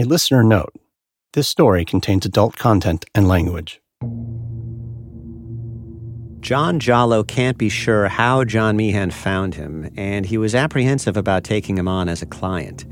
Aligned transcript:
A 0.00 0.04
listener 0.04 0.42
note 0.42 0.72
this 1.34 1.46
story 1.46 1.84
contains 1.84 2.24
adult 2.24 2.56
content 2.56 3.04
and 3.14 3.28
language. 3.28 3.82
John 6.40 6.80
Jalloh 6.80 7.28
can't 7.28 7.58
be 7.58 7.68
sure 7.68 8.08
how 8.08 8.44
John 8.44 8.78
Meehan 8.78 9.10
found 9.10 9.56
him, 9.56 9.90
and 9.98 10.24
he 10.24 10.38
was 10.38 10.54
apprehensive 10.54 11.18
about 11.18 11.44
taking 11.44 11.76
him 11.76 11.86
on 11.86 12.08
as 12.08 12.22
a 12.22 12.26
client. 12.26 12.86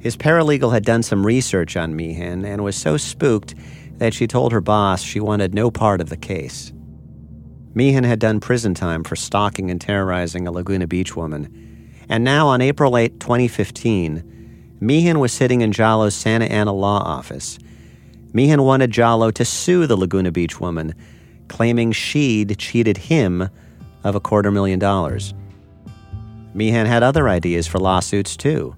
His 0.00 0.16
paralegal 0.16 0.72
had 0.72 0.84
done 0.84 1.04
some 1.04 1.24
research 1.24 1.76
on 1.76 1.94
Meehan 1.94 2.44
and 2.44 2.64
was 2.64 2.74
so 2.74 2.96
spooked 2.96 3.54
that 3.98 4.12
she 4.12 4.26
told 4.26 4.50
her 4.50 4.60
boss 4.60 5.02
she 5.02 5.20
wanted 5.20 5.54
no 5.54 5.70
part 5.70 6.00
of 6.00 6.08
the 6.08 6.16
case. 6.16 6.72
Meehan 7.74 8.02
had 8.02 8.18
done 8.18 8.40
prison 8.40 8.74
time 8.74 9.04
for 9.04 9.14
stalking 9.14 9.70
and 9.70 9.80
terrorizing 9.80 10.48
a 10.48 10.50
Laguna 10.50 10.88
Beach 10.88 11.14
woman, 11.14 11.94
and 12.08 12.24
now 12.24 12.48
on 12.48 12.60
April 12.60 12.98
8, 12.98 13.20
2015, 13.20 14.32
Meehan 14.80 15.18
was 15.18 15.32
sitting 15.32 15.60
in 15.62 15.72
Jalloh's 15.72 16.14
Santa 16.14 16.46
Ana 16.46 16.72
law 16.72 16.98
office. 16.98 17.58
Meehan 18.32 18.62
wanted 18.62 18.90
Jalloh 18.90 19.32
to 19.32 19.44
sue 19.44 19.86
the 19.86 19.96
Laguna 19.96 20.30
Beach 20.30 20.60
woman 20.60 20.94
claiming 21.48 21.92
she'd 21.92 22.58
cheated 22.58 22.96
him 22.96 23.48
of 24.04 24.14
a 24.14 24.20
quarter 24.20 24.50
million 24.50 24.78
dollars. 24.78 25.34
Meehan 26.54 26.86
had 26.86 27.02
other 27.02 27.28
ideas 27.28 27.66
for 27.66 27.78
lawsuits, 27.78 28.36
too. 28.36 28.74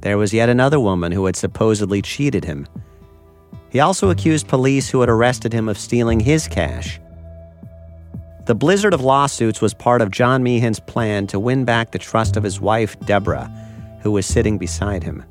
There 0.00 0.18
was 0.18 0.32
yet 0.32 0.48
another 0.48 0.80
woman 0.80 1.12
who 1.12 1.26
had 1.26 1.36
supposedly 1.36 2.02
cheated 2.02 2.44
him. 2.44 2.66
He 3.70 3.78
also 3.80 4.10
accused 4.10 4.48
police 4.48 4.88
who 4.88 5.00
had 5.00 5.08
arrested 5.08 5.52
him 5.52 5.68
of 5.68 5.78
stealing 5.78 6.20
his 6.20 6.48
cash. 6.48 7.00
The 8.46 8.54
blizzard 8.54 8.94
of 8.94 9.02
lawsuits 9.02 9.60
was 9.60 9.74
part 9.74 10.02
of 10.02 10.10
John 10.10 10.42
Meehan's 10.42 10.80
plan 10.80 11.28
to 11.28 11.38
win 11.38 11.64
back 11.64 11.92
the 11.92 11.98
trust 11.98 12.36
of 12.36 12.42
his 12.42 12.60
wife, 12.60 12.98
Deborah, 13.00 13.48
who 14.02 14.10
was 14.10 14.26
sitting 14.26 14.58
beside 14.58 15.04
him. 15.04 15.22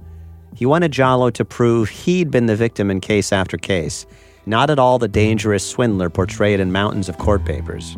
He 0.56 0.66
wanted 0.66 0.92
Jalloh 0.92 1.34
to 1.34 1.46
prove 1.46 1.90
he'd 1.90 2.32
been 2.32 2.48
the 2.48 2.56
victim 2.56 2.92
in 2.92 3.00
case 3.00 3.32
after 3.32 3.58
case 3.58 4.06
not 4.50 4.72
at 4.72 4.80
all 4.80 4.98
the 4.98 5.08
dangerous 5.08 5.64
swindler 5.64 6.10
portrayed 6.10 6.60
in 6.60 6.72
mountains 6.72 7.08
of 7.08 7.20
court 7.20 7.46
papers. 7.46 7.96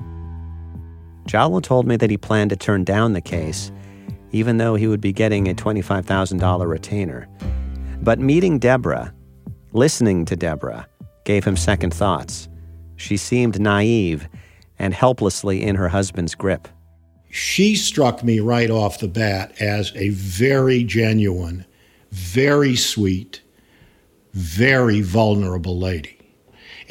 Jalloh 1.25 1.63
told 1.63 1.87
me 1.87 1.95
that 1.95 2.09
he 2.09 2.17
planned 2.17 2.49
to 2.49 2.57
turn 2.57 2.83
down 2.83 3.13
the 3.13 3.21
case, 3.21 3.71
even 4.31 4.57
though 4.57 4.75
he 4.75 4.87
would 4.87 4.99
be 4.99 5.13
getting 5.13 5.47
a 5.47 5.53
$25,000 5.53 6.67
retainer. 6.67 7.27
But 8.01 8.19
meeting 8.19 8.59
Deborah, 8.59 9.13
listening 9.71 10.25
to 10.25 10.35
Deborah, 10.35 10.87
gave 11.23 11.45
him 11.45 11.55
second 11.55 11.93
thoughts. 11.93 12.49
She 12.97 13.15
seemed 13.15 13.61
naive 13.61 14.27
and 14.77 14.93
helplessly 14.93 15.63
in 15.63 15.75
her 15.75 15.87
husband's 15.87 16.35
grip. 16.35 16.67
She 17.29 17.75
struck 17.75 18.25
me 18.25 18.41
right 18.41 18.69
off 18.69 18.99
the 18.99 19.07
bat 19.07 19.53
as 19.61 19.93
a 19.95 20.09
very 20.09 20.83
genuine, 20.83 21.65
very 22.11 22.75
sweet, 22.75 23.41
very 24.33 25.01
vulnerable 25.01 25.77
lady 25.77 26.21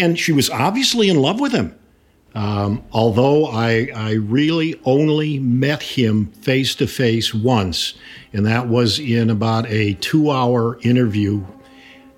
and 0.00 0.18
she 0.18 0.32
was 0.32 0.48
obviously 0.50 1.08
in 1.10 1.20
love 1.20 1.38
with 1.40 1.52
him. 1.52 1.76
Um, 2.34 2.82
although 2.92 3.46
I, 3.46 3.91
I 3.94 4.12
really 4.12 4.80
only 4.84 5.38
met 5.38 5.82
him 5.82 6.26
face 6.26 6.74
to 6.76 6.86
face 6.86 7.34
once, 7.34 7.94
and 8.32 8.46
that 8.46 8.68
was 8.68 8.98
in 8.98 9.30
about 9.30 9.66
a 9.68 9.94
two 9.94 10.30
hour 10.30 10.78
interview. 10.82 11.44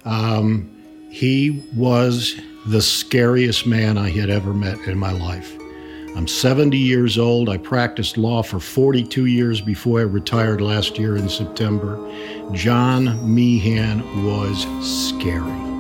Um, 0.05 0.70
he 1.11 1.64
was 1.75 2.36
the 2.67 2.83
scariest 2.83 3.67
man 3.67 3.98
I 3.98 4.11
had 4.11 4.30
ever 4.30 4.53
met 4.53 4.78
in 4.80 4.98
my 4.98 5.12
life. 5.12 5.62
I'm 6.15 6.29
70 6.29 6.77
years 6.77 7.17
old. 7.19 7.49
I 7.49 7.57
practiced 7.57 8.19
law 8.19 8.43
for 8.43 8.61
42 8.61 9.27
years 9.27 9.63
before 9.63 10.01
I 10.01 10.03
retired 10.03 10.61
last 10.61 10.99
year 10.99 11.17
in 11.17 11.29
September. 11.29 11.97
John 12.53 13.35
Meehan 13.35 14.27
was 14.27 14.67
scary. 14.87 15.73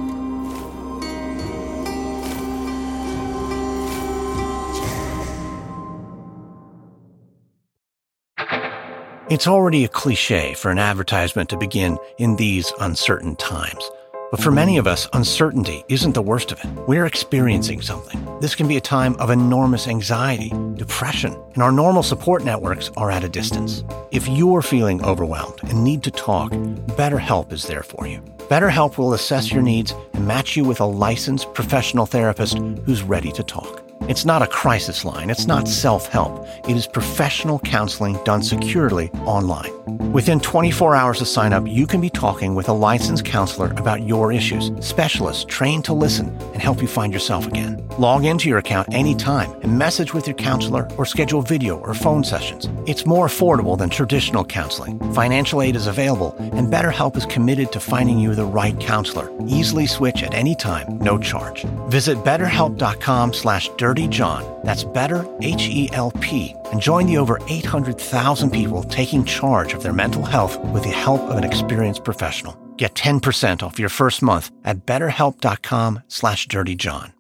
It's 9.28 9.46
already 9.46 9.84
a 9.84 9.88
cliche 9.88 10.54
for 10.54 10.70
an 10.70 10.78
advertisement 10.78 11.48
to 11.50 11.56
begin 11.56 11.98
in 12.18 12.36
these 12.36 12.72
uncertain 12.80 13.36
times. 13.36 13.90
But 14.32 14.40
for 14.40 14.50
many 14.50 14.78
of 14.78 14.86
us, 14.86 15.06
uncertainty 15.12 15.84
isn't 15.90 16.14
the 16.14 16.22
worst 16.22 16.52
of 16.52 16.64
it. 16.64 16.88
We're 16.88 17.04
experiencing 17.04 17.82
something. 17.82 18.18
This 18.40 18.54
can 18.54 18.66
be 18.66 18.78
a 18.78 18.80
time 18.80 19.14
of 19.16 19.28
enormous 19.28 19.86
anxiety, 19.86 20.50
depression, 20.74 21.36
and 21.52 21.62
our 21.62 21.70
normal 21.70 22.02
support 22.02 22.42
networks 22.42 22.90
are 22.96 23.10
at 23.10 23.24
a 23.24 23.28
distance. 23.28 23.84
If 24.10 24.26
you're 24.26 24.62
feeling 24.62 25.04
overwhelmed 25.04 25.60
and 25.64 25.84
need 25.84 26.02
to 26.04 26.10
talk, 26.10 26.50
BetterHelp 26.96 27.52
is 27.52 27.66
there 27.66 27.82
for 27.82 28.06
you. 28.06 28.20
BetterHelp 28.48 28.96
will 28.96 29.12
assess 29.12 29.52
your 29.52 29.62
needs 29.62 29.92
and 30.14 30.26
match 30.26 30.56
you 30.56 30.64
with 30.64 30.80
a 30.80 30.86
licensed 30.86 31.52
professional 31.52 32.06
therapist 32.06 32.56
who's 32.86 33.02
ready 33.02 33.32
to 33.32 33.42
talk. 33.42 33.82
It's 34.12 34.26
not 34.26 34.42
a 34.42 34.46
crisis 34.46 35.06
line. 35.06 35.30
It's 35.30 35.46
not 35.46 35.66
self 35.66 36.06
help. 36.08 36.46
It 36.68 36.76
is 36.76 36.86
professional 36.86 37.58
counseling 37.60 38.22
done 38.24 38.42
securely 38.42 39.08
online. 39.24 39.72
Within 40.12 40.38
24 40.38 40.94
hours 40.94 41.22
of 41.22 41.28
sign 41.28 41.54
up, 41.54 41.66
you 41.66 41.86
can 41.86 42.02
be 42.02 42.10
talking 42.10 42.54
with 42.54 42.68
a 42.68 42.74
licensed 42.74 43.24
counselor 43.24 43.70
about 43.78 44.02
your 44.02 44.30
issues. 44.30 44.70
Specialists 44.86 45.46
trained 45.48 45.86
to 45.86 45.94
listen 45.94 46.28
and 46.52 46.60
help 46.60 46.82
you 46.82 46.88
find 46.88 47.14
yourself 47.14 47.46
again. 47.46 47.82
Log 47.98 48.26
into 48.26 48.50
your 48.50 48.58
account 48.58 48.92
anytime 48.92 49.50
and 49.62 49.78
message 49.78 50.12
with 50.12 50.26
your 50.26 50.36
counselor 50.36 50.86
or 50.98 51.06
schedule 51.06 51.40
video 51.40 51.78
or 51.78 51.94
phone 51.94 52.22
sessions. 52.22 52.68
It's 52.86 53.06
more 53.06 53.26
affordable 53.26 53.78
than 53.78 53.88
traditional 53.88 54.44
counseling. 54.44 54.98
Financial 55.14 55.62
aid 55.62 55.74
is 55.74 55.86
available, 55.86 56.34
and 56.38 56.70
BetterHelp 56.70 57.16
is 57.16 57.24
committed 57.24 57.72
to 57.72 57.80
finding 57.80 58.18
you 58.18 58.34
the 58.34 58.44
right 58.44 58.78
counselor. 58.78 59.30
Easily 59.46 59.86
switch 59.86 60.22
at 60.22 60.34
any 60.34 60.54
time, 60.54 60.98
no 60.98 61.16
charge. 61.16 61.64
Visit 61.88 62.18
betterhelp.com 62.18 63.32
slash 63.32 63.70
dirtyjohn. 64.02 64.64
That's 64.64 64.84
better, 64.84 65.26
H-E-L-P. 65.42 66.54
And 66.66 66.80
join 66.80 67.06
the 67.06 67.18
over 67.18 67.40
800,000 67.48 68.50
people 68.50 68.82
taking 68.84 69.24
charge 69.24 69.74
of 69.74 69.82
their 69.82 69.92
mental 69.92 70.24
health 70.24 70.58
with 70.72 70.84
the 70.84 70.90
help 70.90 71.20
of 71.22 71.36
an 71.36 71.44
experienced 71.44 72.04
professional. 72.04 72.56
Get 72.76 72.94
10% 72.94 73.62
off 73.62 73.78
your 73.78 73.88
first 73.88 74.22
month 74.22 74.50
at 74.64 74.86
betterhelp.com 74.86 76.02
slash 76.08 76.46
dirtyjohn. 76.48 77.12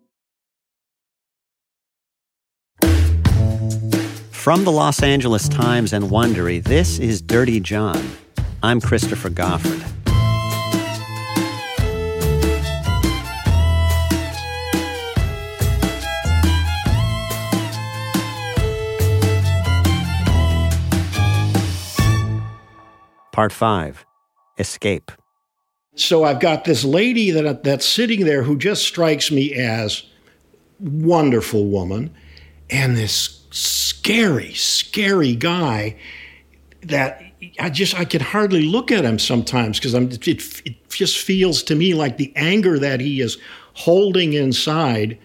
From 4.30 4.64
the 4.64 4.72
Los 4.72 5.04
Angeles 5.04 5.48
Times 5.48 5.92
and 5.92 6.06
Wondery, 6.06 6.64
this 6.64 6.98
is 6.98 7.22
Dirty 7.22 7.60
John. 7.60 8.10
I'm 8.60 8.80
Christopher 8.80 9.30
Goffard. 9.30 10.01
Part 23.32 23.52
5 23.52 24.04
Escape. 24.58 25.10
So 25.94 26.24
I've 26.24 26.40
got 26.40 26.64
this 26.64 26.84
lady 26.84 27.30
that 27.32 27.64
that's 27.64 27.86
sitting 27.86 28.24
there 28.24 28.42
who 28.42 28.56
just 28.56 28.84
strikes 28.84 29.30
me 29.30 29.54
as 29.54 30.02
wonderful 30.80 31.66
woman 31.66 32.14
and 32.70 32.96
this 32.96 33.46
scary, 33.50 34.52
scary 34.54 35.34
guy 35.34 35.96
that 36.82 37.22
I 37.58 37.70
just 37.70 37.98
I 37.98 38.04
can 38.04 38.20
hardly 38.20 38.62
look 38.62 38.90
at 38.90 39.04
him 39.04 39.18
sometimes 39.18 39.78
because 39.78 39.94
I'm 39.94 40.10
it, 40.10 40.26
it 40.26 40.90
just 40.90 41.18
feels 41.18 41.62
to 41.64 41.74
me 41.74 41.94
like 41.94 42.16
the 42.16 42.32
anger 42.36 42.78
that 42.78 43.00
he 43.00 43.20
is 43.20 43.38
holding 43.74 44.32
inside 44.32 45.18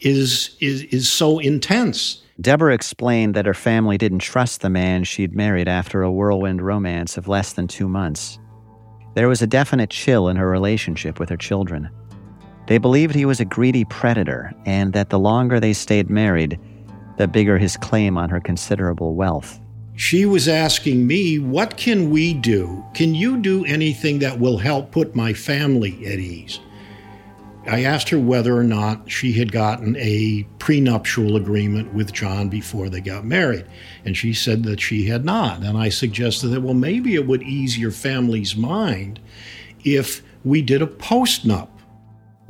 is 0.00 0.56
is 0.60 0.82
is 0.84 1.08
so 1.08 1.38
intense. 1.38 2.21
Deborah 2.42 2.74
explained 2.74 3.34
that 3.34 3.46
her 3.46 3.54
family 3.54 3.96
didn't 3.96 4.18
trust 4.18 4.60
the 4.60 4.70
man 4.70 5.04
she'd 5.04 5.32
married 5.32 5.68
after 5.68 6.02
a 6.02 6.10
whirlwind 6.10 6.60
romance 6.60 7.16
of 7.16 7.28
less 7.28 7.52
than 7.52 7.68
two 7.68 7.88
months. 7.88 8.40
There 9.14 9.28
was 9.28 9.42
a 9.42 9.46
definite 9.46 9.90
chill 9.90 10.28
in 10.28 10.36
her 10.36 10.48
relationship 10.48 11.20
with 11.20 11.28
her 11.28 11.36
children. 11.36 11.88
They 12.66 12.78
believed 12.78 13.14
he 13.14 13.26
was 13.26 13.38
a 13.38 13.44
greedy 13.44 13.84
predator 13.84 14.52
and 14.66 14.92
that 14.92 15.10
the 15.10 15.20
longer 15.20 15.60
they 15.60 15.72
stayed 15.72 16.10
married, 16.10 16.58
the 17.16 17.28
bigger 17.28 17.58
his 17.58 17.76
claim 17.76 18.18
on 18.18 18.28
her 18.30 18.40
considerable 18.40 19.14
wealth. 19.14 19.60
She 19.94 20.26
was 20.26 20.48
asking 20.48 21.06
me, 21.06 21.38
What 21.38 21.76
can 21.76 22.10
we 22.10 22.34
do? 22.34 22.84
Can 22.92 23.14
you 23.14 23.36
do 23.36 23.64
anything 23.66 24.18
that 24.18 24.40
will 24.40 24.58
help 24.58 24.90
put 24.90 25.14
my 25.14 25.32
family 25.32 26.06
at 26.06 26.18
ease? 26.18 26.58
I 27.66 27.84
asked 27.84 28.08
her 28.08 28.18
whether 28.18 28.56
or 28.56 28.64
not 28.64 29.10
she 29.10 29.32
had 29.32 29.52
gotten 29.52 29.96
a 29.96 30.46
prenuptial 30.58 31.36
agreement 31.36 31.94
with 31.94 32.12
John 32.12 32.48
before 32.48 32.88
they 32.88 33.00
got 33.00 33.24
married. 33.24 33.66
And 34.04 34.16
she 34.16 34.32
said 34.32 34.64
that 34.64 34.80
she 34.80 35.06
had 35.06 35.24
not. 35.24 35.62
And 35.62 35.78
I 35.78 35.88
suggested 35.88 36.48
that, 36.48 36.62
well, 36.62 36.74
maybe 36.74 37.14
it 37.14 37.26
would 37.26 37.42
ease 37.42 37.78
your 37.78 37.92
family's 37.92 38.56
mind 38.56 39.20
if 39.84 40.22
we 40.44 40.60
did 40.60 40.82
a 40.82 40.86
postnup. 40.86 41.68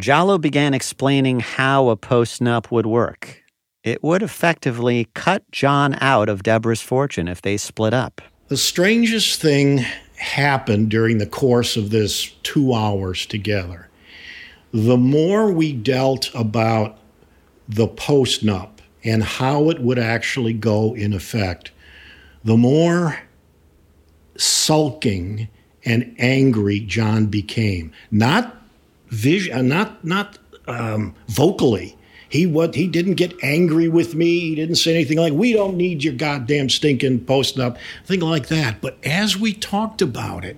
Jalloh 0.00 0.40
began 0.40 0.72
explaining 0.72 1.40
how 1.40 1.90
a 1.90 1.96
postnup 1.96 2.70
would 2.70 2.86
work 2.86 3.42
it 3.82 4.02
would 4.02 4.22
effectively 4.22 5.08
cut 5.14 5.50
John 5.50 5.96
out 6.00 6.28
of 6.28 6.42
Deborah's 6.42 6.80
fortune 6.80 7.28
if 7.28 7.42
they 7.42 7.56
split 7.56 7.92
up. 7.92 8.20
The 8.48 8.56
strangest 8.56 9.40
thing 9.40 9.78
happened 10.16 10.90
during 10.90 11.18
the 11.18 11.26
course 11.26 11.76
of 11.76 11.90
this 11.90 12.30
two 12.42 12.74
hours 12.74 13.26
together, 13.26 13.88
the 14.72 14.96
more 14.96 15.52
we 15.52 15.72
dealt 15.72 16.30
about 16.34 16.98
the 17.68 17.86
post 17.86 18.44
nup 18.44 18.70
and 19.04 19.22
how 19.22 19.68
it 19.70 19.80
would 19.80 19.98
actually 19.98 20.52
go 20.52 20.94
in 20.94 21.12
effect, 21.12 21.70
the 22.44 22.56
more 22.56 23.20
sulking 24.36 25.48
and 25.84 26.14
angry 26.18 26.80
John 26.80 27.26
became. 27.26 27.92
Not 28.10 28.56
vision, 29.08 29.54
uh, 29.54 29.62
not 29.62 30.04
not 30.04 30.38
um, 30.66 31.14
vocally. 31.28 31.96
He 32.28 32.46
what 32.46 32.74
he 32.74 32.86
didn't 32.86 33.14
get 33.14 33.34
angry 33.42 33.88
with 33.88 34.14
me. 34.14 34.40
He 34.40 34.54
didn't 34.54 34.76
say 34.76 34.94
anything 34.94 35.18
like 35.18 35.32
"We 35.32 35.52
don't 35.52 35.76
need 35.76 36.02
your 36.02 36.14
goddamn 36.14 36.70
stinking 36.70 37.24
post 37.26 37.56
nup," 37.56 37.76
thing 38.06 38.20
like 38.20 38.48
that. 38.48 38.80
But 38.80 38.96
as 39.04 39.36
we 39.36 39.52
talked 39.52 40.00
about 40.00 40.44
it, 40.44 40.56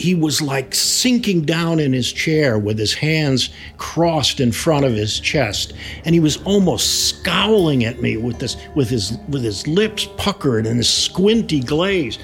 he 0.00 0.14
was 0.14 0.40
like 0.40 0.74
sinking 0.74 1.42
down 1.42 1.78
in 1.78 1.92
his 1.92 2.10
chair 2.10 2.58
with 2.58 2.78
his 2.78 2.94
hands 2.94 3.50
crossed 3.76 4.40
in 4.40 4.50
front 4.50 4.86
of 4.86 4.94
his 4.94 5.20
chest 5.20 5.74
and 6.06 6.14
he 6.14 6.20
was 6.20 6.38
almost 6.44 7.10
scowling 7.10 7.84
at 7.84 8.00
me 8.00 8.16
with 8.16 8.38
this 8.38 8.56
with 8.74 8.88
his 8.88 9.18
with 9.28 9.42
his 9.42 9.66
lips 9.66 10.08
puckered 10.16 10.66
and 10.66 10.78
his 10.78 10.88
squinty 10.88 11.60
glaze. 11.60 12.18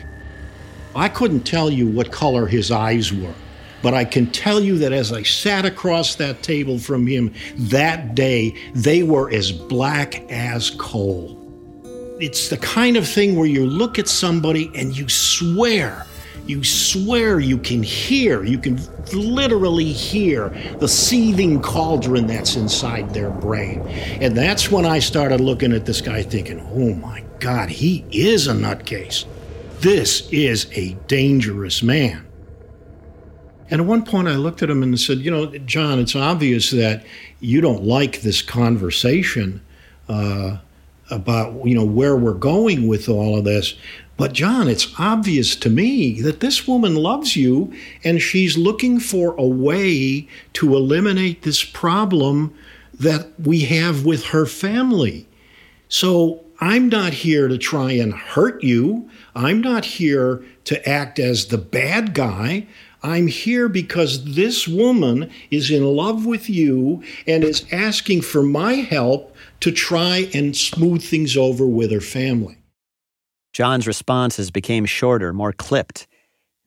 I 0.94 1.10
couldn't 1.10 1.42
tell 1.42 1.68
you 1.68 1.86
what 1.86 2.10
color 2.10 2.46
his 2.46 2.70
eyes 2.70 3.12
were 3.12 3.34
but 3.82 3.92
i 3.92 4.06
can 4.06 4.26
tell 4.30 4.58
you 4.58 4.78
that 4.78 4.94
as 4.94 5.12
i 5.12 5.22
sat 5.22 5.66
across 5.66 6.14
that 6.14 6.42
table 6.42 6.78
from 6.78 7.06
him 7.06 7.32
that 7.56 8.14
day 8.14 8.56
they 8.74 9.02
were 9.02 9.30
as 9.30 9.52
black 9.52 10.24
as 10.30 10.70
coal. 10.70 11.42
It's 12.18 12.48
the 12.48 12.56
kind 12.56 12.96
of 12.96 13.06
thing 13.06 13.36
where 13.36 13.46
you 13.46 13.66
look 13.66 13.98
at 13.98 14.08
somebody 14.08 14.70
and 14.74 14.96
you 14.96 15.10
swear 15.10 16.06
you 16.48 16.64
swear 16.64 17.38
you 17.40 17.58
can 17.58 17.82
hear, 17.82 18.44
you 18.44 18.58
can 18.58 18.80
literally 19.12 19.92
hear 19.92 20.50
the 20.78 20.88
seething 20.88 21.60
cauldron 21.60 22.26
that's 22.26 22.56
inside 22.56 23.12
their 23.12 23.30
brain. 23.30 23.80
And 24.20 24.36
that's 24.36 24.70
when 24.70 24.86
I 24.86 24.98
started 24.98 25.40
looking 25.40 25.72
at 25.72 25.86
this 25.86 26.00
guy 26.00 26.22
thinking, 26.22 26.60
oh 26.72 26.94
my 26.94 27.24
God, 27.40 27.68
he 27.68 28.04
is 28.10 28.46
a 28.46 28.52
nutcase. 28.52 29.24
This 29.80 30.28
is 30.30 30.66
a 30.72 30.94
dangerous 31.06 31.82
man. 31.82 32.26
And 33.68 33.80
at 33.80 33.86
one 33.86 34.04
point, 34.04 34.28
I 34.28 34.36
looked 34.36 34.62
at 34.62 34.70
him 34.70 34.82
and 34.82 34.98
said, 34.98 35.18
You 35.18 35.30
know, 35.30 35.46
John, 35.58 35.98
it's 35.98 36.14
obvious 36.14 36.70
that 36.70 37.04
you 37.40 37.60
don't 37.60 37.84
like 37.84 38.20
this 38.20 38.40
conversation 38.40 39.60
uh, 40.08 40.58
about, 41.10 41.66
you 41.66 41.74
know, 41.74 41.84
where 41.84 42.16
we're 42.16 42.34
going 42.34 42.86
with 42.86 43.08
all 43.08 43.36
of 43.36 43.44
this. 43.44 43.74
But, 44.16 44.32
John, 44.32 44.68
it's 44.68 44.94
obvious 44.98 45.54
to 45.56 45.68
me 45.68 46.20
that 46.22 46.40
this 46.40 46.66
woman 46.66 46.96
loves 46.96 47.36
you 47.36 47.72
and 48.02 48.22
she's 48.22 48.56
looking 48.56 48.98
for 48.98 49.34
a 49.36 49.46
way 49.46 50.26
to 50.54 50.74
eliminate 50.74 51.42
this 51.42 51.62
problem 51.62 52.54
that 52.94 53.28
we 53.38 53.60
have 53.60 54.06
with 54.06 54.26
her 54.26 54.46
family. 54.46 55.28
So, 55.88 56.42
I'm 56.58 56.88
not 56.88 57.12
here 57.12 57.48
to 57.48 57.58
try 57.58 57.92
and 57.92 58.14
hurt 58.14 58.62
you. 58.62 59.10
I'm 59.34 59.60
not 59.60 59.84
here 59.84 60.42
to 60.64 60.88
act 60.88 61.18
as 61.18 61.46
the 61.46 61.58
bad 61.58 62.14
guy. 62.14 62.66
I'm 63.02 63.26
here 63.26 63.68
because 63.68 64.34
this 64.34 64.66
woman 64.66 65.30
is 65.50 65.70
in 65.70 65.84
love 65.84 66.24
with 66.24 66.48
you 66.48 67.02
and 67.26 67.44
is 67.44 67.66
asking 67.70 68.22
for 68.22 68.42
my 68.42 68.74
help 68.74 69.36
to 69.60 69.70
try 69.70 70.30
and 70.32 70.56
smooth 70.56 71.02
things 71.02 71.36
over 71.36 71.66
with 71.66 71.90
her 71.90 72.00
family. 72.00 72.55
John's 73.56 73.86
responses 73.86 74.50
became 74.50 74.84
shorter, 74.84 75.32
more 75.32 75.50
clipped. 75.50 76.06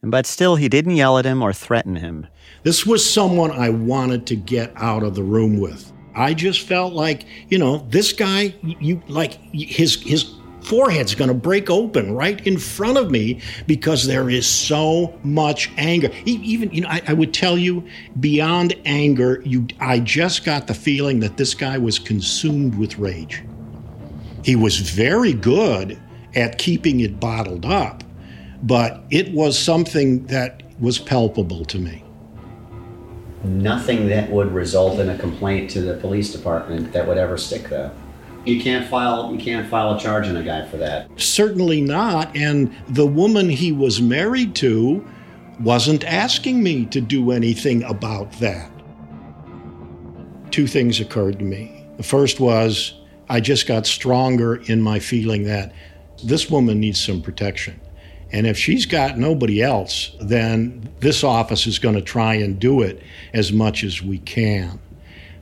But 0.02 0.26
still, 0.26 0.56
he 0.56 0.68
didn't 0.68 0.96
yell 0.96 1.20
at 1.20 1.26
him 1.26 1.44
or 1.44 1.54
threaten 1.54 1.98
him. 1.98 2.26
This 2.64 2.84
was 2.84 3.08
someone 3.08 3.52
I 3.52 3.70
wanted 3.70 4.26
to 4.26 4.36
get 4.36 4.74
out 4.76 5.04
of 5.04 5.14
the 5.14 5.22
room 5.22 5.60
with. 5.60 5.94
I 6.16 6.34
just 6.34 6.62
felt 6.62 6.94
like, 6.94 7.28
you 7.48 7.60
know, 7.60 7.86
this 7.90 8.12
guy, 8.12 8.56
you 8.64 9.04
like 9.08 9.34
his 9.54 10.02
his 10.02 10.34
forehead's 10.62 11.14
going 11.14 11.28
to 11.28 11.36
break 11.36 11.70
open 11.70 12.16
right 12.16 12.48
in 12.48 12.58
front 12.58 12.98
of 12.98 13.12
me 13.12 13.40
because 13.68 14.08
there 14.08 14.28
is 14.28 14.48
so 14.48 15.16
much 15.22 15.70
anger. 15.78 16.10
Even, 16.26 16.72
you 16.72 16.82
know, 16.82 16.90
I, 16.90 17.04
I, 17.10 17.14
would 17.14 17.36
tell 17.36 17.58
you 17.58 17.88
beyond 18.20 18.74
anger, 18.86 19.44
you, 19.46 19.68
I 19.80 20.00
just 20.00 20.44
got 20.44 20.66
the 20.66 20.74
feeling 20.74 21.20
that 21.20 21.38
this 21.38 21.54
guy 21.54 21.78
was 21.78 22.00
consumed 22.00 22.80
with 22.80 22.98
rage. 22.98 23.44
He 24.44 24.56
was 24.56 24.80
very 24.80 25.34
good 25.34 26.00
at 26.36 26.58
keeping 26.58 27.00
it 27.00 27.20
bottled 27.20 27.66
up, 27.66 28.04
but 28.64 29.04
it 29.10 29.32
was 29.34 29.58
something 29.58 30.26
that 30.28 30.64
was 30.80 31.00
palpable 31.00 31.66
to 31.66 31.80
me. 31.80 32.04
Nothing 33.44 34.10
that 34.10 34.30
would 34.30 34.52
result 34.52 35.00
in 35.00 35.10
a 35.10 35.18
complaint 35.18 35.70
to 35.72 35.82
the 35.82 35.96
police 35.96 36.32
department 36.32 36.92
that 36.92 37.08
would 37.08 37.18
ever 37.18 37.38
stick, 37.38 37.70
though. 37.70 37.92
You 38.46 38.62
can't 38.62 38.88
file 38.88 39.32
you 39.34 39.38
can't 39.38 39.70
file 39.70 39.96
a 39.96 40.00
charge 40.00 40.28
on 40.28 40.38
a 40.38 40.44
guy 40.44 40.66
for 40.66 40.78
that. 40.78 41.10
Certainly 41.20 41.82
not. 41.82 42.36
And 42.36 42.76
the 42.88 43.06
woman 43.06 43.50
he 43.50 43.72
was 43.72 44.02
married 44.02 44.56
to 44.56 45.06
wasn't 45.60 46.06
asking 46.06 46.64
me 46.64 46.86
to 46.86 47.02
do 47.02 47.32
anything 47.32 47.84
about 47.84 48.32
that. 48.40 48.72
Two 50.52 50.68
things 50.68 51.00
occurred 51.00 51.40
to 51.40 51.46
me. 51.46 51.86
The 51.98 52.04
first 52.04 52.40
was 52.40 52.94
I 53.28 53.40
just 53.42 53.68
got 53.68 53.86
stronger 53.86 54.56
in 54.56 54.82
my 54.82 55.00
feeling 55.00 55.44
that 55.44 55.74
this 56.24 56.50
woman 56.50 56.80
needs 56.80 57.04
some 57.04 57.22
protection. 57.22 57.80
And 58.32 58.46
if 58.46 58.58
she's 58.58 58.86
got 58.86 59.18
nobody 59.18 59.62
else, 59.62 60.16
then 60.22 60.90
this 61.00 61.24
office 61.24 61.66
is 61.66 61.80
going 61.80 61.96
to 61.96 62.02
try 62.02 62.36
and 62.36 62.60
do 62.60 62.82
it 62.82 63.02
as 63.34 63.52
much 63.52 63.84
as 63.84 64.04
we 64.04 64.20
can. 64.20 64.80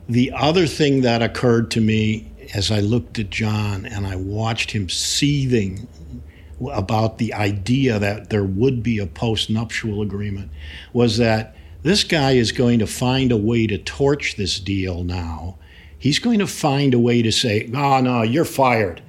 The 0.08 0.32
other 0.32 0.68
thing 0.68 1.02
that 1.02 1.22
occurred 1.22 1.70
to 1.72 1.82
me 1.82 2.32
as 2.54 2.72
I 2.72 2.80
looked 2.80 3.20
at 3.20 3.30
John 3.30 3.86
and 3.86 4.08
I 4.08 4.16
watched 4.16 4.72
him 4.72 4.88
seething 4.90 5.88
about 6.72 7.18
the 7.18 7.34
idea 7.34 8.00
that 8.00 8.30
there 8.30 8.44
would 8.44 8.82
be 8.82 9.00
a 9.00 9.08
post-nuptial 9.08 10.02
agreement 10.02 10.50
was 10.94 11.18
that 11.18 11.56
this 11.84 12.04
guy 12.04 12.32
is 12.32 12.52
going 12.52 12.80
to 12.80 12.88
find 12.88 13.32
a 13.32 13.38
way 13.38 13.68
to 13.68 13.78
torch 13.78 14.36
this 14.36 14.60
deal 14.60 15.04
now. 15.04 15.58
He's 16.00 16.20
going 16.20 16.40
to 16.40 16.48
find 16.48 16.94
a 16.94 17.00
way 17.00 17.22
to 17.22 17.32
say, 17.32 17.70
"Oh 17.74 18.00
no, 18.02 18.24
you're 18.24 18.46
fired. 18.46 19.02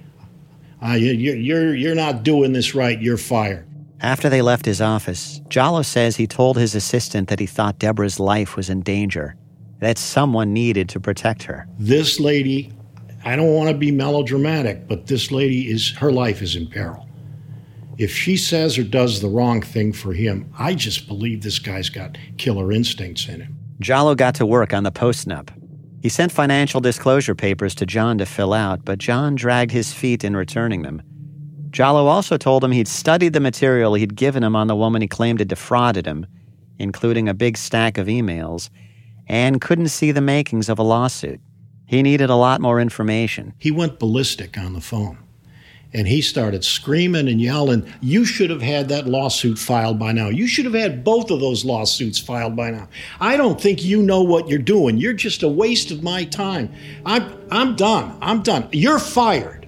Uh, 0.83 0.93
you, 0.93 1.13
you're, 1.13 1.75
you're 1.75 1.95
not 1.95 2.23
doing 2.23 2.53
this 2.53 2.75
right. 2.75 3.01
You're 3.01 3.17
fired. 3.17 3.67
After 4.01 4.29
they 4.29 4.43
left 4.43 4.65
his 4.65 4.81
office, 4.81 5.41
Jalloh 5.49 5.85
says 5.85 6.17
he 6.17 6.29
told 6.29 6.57
his 6.57 6.77
assistant 6.77 7.29
that 7.29 7.41
he 7.41 7.47
thought 7.47 7.81
Deborah's 7.81 8.21
life 8.21 8.55
was 8.55 8.71
in 8.71 8.83
danger, 8.83 9.35
that 9.81 9.99
someone 9.99 10.53
needed 10.53 10.89
to 10.91 11.01
protect 11.01 11.43
her. 11.43 11.67
This 11.81 12.21
lady, 12.21 12.73
I 13.25 13.35
don't 13.35 13.53
want 13.55 13.71
to 13.71 13.77
be 13.77 13.91
melodramatic, 13.91 14.87
but 14.87 15.09
this 15.09 15.33
lady 15.33 15.69
is, 15.69 15.91
her 15.97 16.13
life 16.13 16.43
is 16.43 16.55
in 16.55 16.69
peril. 16.69 17.09
If 17.99 18.15
she 18.15 18.37
says 18.37 18.79
or 18.79 18.85
does 18.85 19.21
the 19.21 19.29
wrong 19.29 19.63
thing 19.63 19.93
for 19.93 20.13
him, 20.13 20.53
I 20.57 20.75
just 20.75 21.09
believe 21.09 21.43
this 21.43 21.59
guy's 21.59 21.89
got 21.89 22.17
killer 22.37 22.71
instincts 22.71 23.27
in 23.27 23.41
him. 23.41 23.59
Jalloh 23.81 24.17
got 24.17 24.37
to 24.37 24.47
work 24.47 24.73
on 24.73 24.85
the 24.85 24.93
post-nup. 24.93 25.51
He 26.01 26.09
sent 26.09 26.31
financial 26.33 26.81
disclosure 26.81 27.35
papers 27.35 27.75
to 27.77 27.87
John 27.87 28.19
to 28.19 28.27
fill 28.27 28.53
out, 28.53 28.85
but 28.85 28.99
John 28.99 29.35
dragged 29.35 29.73
his 29.73 29.93
feet 29.93 30.25
in 30.25 30.37
returning 30.37 30.83
them. 30.83 31.03
Jalloh 31.71 32.07
also 32.07 32.37
told 32.37 32.65
him 32.65 32.73
he'd 32.73 32.89
studied 32.89 33.33
the 33.33 33.41
material 33.41 33.95
he'd 33.95 34.17
given 34.17 34.43
him 34.43 34.57
on 34.57 34.69
the 34.69 34.77
woman 34.77 35.03
he 35.03 35.09
claimed 35.09 35.41
had 35.41 35.49
defrauded 35.49 36.07
him, 36.07 36.27
including 36.79 37.29
a 37.29 37.35
big 37.35 37.59
stack 37.59 37.99
of 37.99 38.07
emails, 38.07 38.71
and 39.27 39.61
couldn't 39.61 39.89
see 39.89 40.13
the 40.13 40.21
makings 40.21 40.69
of 40.69 40.79
a 40.79 40.83
lawsuit. 40.83 41.41
He 41.87 42.03
needed 42.03 42.31
a 42.31 42.37
lot 42.37 42.61
more 42.61 42.81
information. 42.81 43.55
He 43.59 43.71
went 43.71 43.99
ballistic 43.99 44.57
on 44.57 44.73
the 44.73 44.81
phone 44.81 45.19
and 45.95 46.07
he 46.07 46.21
started 46.21 46.65
screaming 46.65 47.29
and 47.29 47.41
yelling, 47.41 47.91
You 48.01 48.25
should 48.25 48.51
have 48.51 48.61
had 48.61 48.89
that 48.91 49.07
lawsuit 49.07 49.59
filed 49.59 49.99
by 49.99 50.13
now. 50.13 50.29
You 50.29 50.47
should 50.47 50.67
have 50.67 50.75
had 50.75 51.03
both 51.03 51.31
of 51.31 51.41
those 51.41 51.65
lawsuits 51.65 52.19
filed 52.19 52.57
by 52.57 52.71
now. 52.71 52.89
I 53.21 53.37
don't 53.37 53.61
think 53.61 53.83
you 53.85 54.03
know 54.03 54.23
what 54.23 54.49
you're 54.49 54.59
doing. 54.59 54.99
You're 54.99 55.15
just 55.15 55.43
a 55.43 55.49
waste 55.49 55.91
of 55.91 56.03
my 56.03 56.25
time. 56.25 56.73
I'm, 57.07 57.33
I'm 57.51 57.75
done. 57.75 58.19
I'm 58.21 58.43
done. 58.43 58.69
You're 58.73 58.99
fired. 58.99 59.67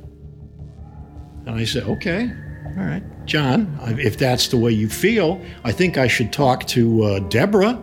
And 1.46 1.56
I 1.56 1.64
said, 1.64 1.84
Okay, 1.84 2.30
all 2.66 2.84
right. 2.84 3.02
John, 3.24 3.78
if 3.82 4.18
that's 4.18 4.48
the 4.48 4.56
way 4.56 4.72
you 4.72 4.88
feel, 4.88 5.40
I 5.64 5.72
think 5.72 5.96
I 5.96 6.08
should 6.08 6.32
talk 6.32 6.66
to 6.68 7.04
uh, 7.04 7.18
Deborah 7.20 7.80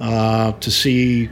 uh, 0.00 0.52
to 0.52 0.70
see 0.70 1.30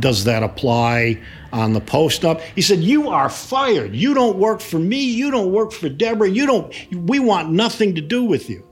does 0.00 0.24
that 0.24 0.42
apply 0.42 1.20
on 1.54 1.72
the 1.72 1.80
post 1.80 2.22
nup. 2.22 2.40
He 2.54 2.60
said, 2.60 2.80
"You 2.80 3.08
are 3.08 3.30
fired. 3.30 3.94
You 3.94 4.12
don't 4.12 4.36
work 4.36 4.60
for 4.60 4.78
me. 4.78 5.02
You 5.02 5.30
don't 5.30 5.52
work 5.52 5.72
for 5.72 5.88
Deborah. 5.88 6.28
You 6.28 6.46
don't. 6.46 6.74
We 6.92 7.20
want 7.20 7.50
nothing 7.50 7.94
to 7.94 8.00
do 8.02 8.24
with 8.24 8.50
you." 8.50 8.66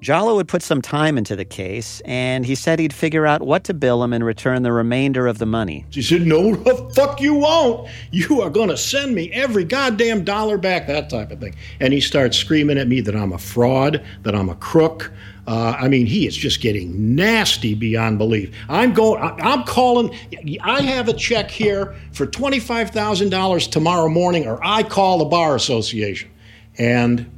Jalloh 0.00 0.36
would 0.36 0.48
put 0.48 0.62
some 0.62 0.80
time 0.80 1.18
into 1.18 1.36
the 1.36 1.44
case, 1.44 2.00
and 2.06 2.46
he 2.46 2.54
said 2.54 2.78
he'd 2.78 2.92
figure 2.92 3.26
out 3.26 3.42
what 3.42 3.64
to 3.64 3.74
bill 3.74 4.02
him 4.02 4.14
and 4.14 4.24
return 4.24 4.62
the 4.62 4.72
remainder 4.72 5.26
of 5.26 5.36
the 5.36 5.44
money. 5.44 5.84
He 5.90 6.00
said, 6.00 6.26
No, 6.26 6.54
the 6.54 6.90
fuck 6.94 7.20
you 7.20 7.34
won't. 7.34 7.86
You 8.10 8.40
are 8.40 8.48
going 8.48 8.70
to 8.70 8.78
send 8.78 9.14
me 9.14 9.30
every 9.32 9.64
goddamn 9.64 10.24
dollar 10.24 10.56
back, 10.56 10.86
that 10.86 11.10
type 11.10 11.30
of 11.30 11.40
thing. 11.40 11.54
And 11.80 11.92
he 11.92 12.00
starts 12.00 12.38
screaming 12.38 12.78
at 12.78 12.88
me 12.88 13.02
that 13.02 13.14
I'm 13.14 13.34
a 13.34 13.38
fraud, 13.38 14.02
that 14.22 14.34
I'm 14.34 14.48
a 14.48 14.54
crook, 14.54 15.12
Uh, 15.50 15.76
I 15.76 15.88
mean, 15.88 16.06
he 16.06 16.28
is 16.28 16.36
just 16.36 16.60
getting 16.60 17.16
nasty 17.16 17.74
beyond 17.74 18.18
belief. 18.18 18.54
I'm 18.68 18.92
going. 18.92 19.20
I'm 19.20 19.64
calling. 19.64 20.14
I 20.62 20.80
have 20.82 21.08
a 21.08 21.12
check 21.12 21.50
here 21.50 21.96
for 22.12 22.24
twenty 22.24 22.60
five 22.60 22.90
thousand 22.90 23.30
dollars 23.30 23.66
tomorrow 23.66 24.08
morning, 24.08 24.46
or 24.46 24.60
I 24.62 24.84
call 24.84 25.18
the 25.18 25.24
bar 25.24 25.56
association. 25.56 26.30
And 26.78 27.28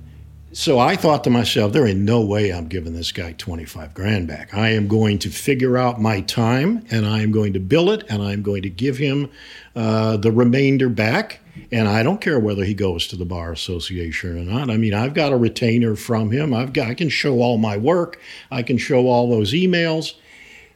so 0.52 0.78
I 0.78 0.97
thought 0.97 1.25
to 1.25 1.30
myself, 1.30 1.73
there 1.73 1.87
ain't 1.87 2.00
no 2.00 2.21
way 2.21 2.52
I'm 2.52 2.68
giving 2.68 2.92
this 2.92 3.11
guy 3.11 3.32
25 3.32 3.94
grand 3.94 4.28
back. 4.28 4.52
I 4.52 4.68
am 4.71 4.87
going 4.87 5.18
to 5.21 5.30
figure 5.30 5.78
out 5.78 6.00
my 6.00 6.21
time 6.21 6.85
and 6.90 7.06
I 7.06 7.23
am 7.23 7.32
going 7.32 7.54
to 7.54 7.61
bill 7.61 7.90
it 7.90 8.04
and 8.11 8.23
I'm 8.23 8.42
going 8.42 8.62
to 8.62 8.71
give 8.71 8.99
him 8.99 9.30
uh, 9.75 10.18
the 10.18 10.30
remainder 10.30 10.90
back. 10.90 11.40
And 11.71 11.88
I 11.88 12.02
don't 12.02 12.21
care 12.21 12.38
whether 12.38 12.64
he 12.64 12.75
goes 12.75 13.06
to 13.09 13.16
the 13.16 13.25
bar 13.25 13.52
association 13.52 14.38
or 14.38 14.52
not. 14.52 14.71
I 14.71 14.76
mean, 14.76 14.92
I've 14.92 15.14
got 15.14 15.32
a 15.32 15.37
retainer 15.37 15.97
from 15.97 16.30
him. 16.30 16.52
I've 16.52 16.73
got 16.73 16.88
I 16.88 16.94
can 16.94 17.09
show 17.09 17.40
all 17.40 17.56
my 17.56 17.76
work. 17.76 18.21
I 18.50 18.62
can 18.62 18.76
show 18.78 19.06
all 19.06 19.30
those 19.30 19.52
emails. 19.52 20.14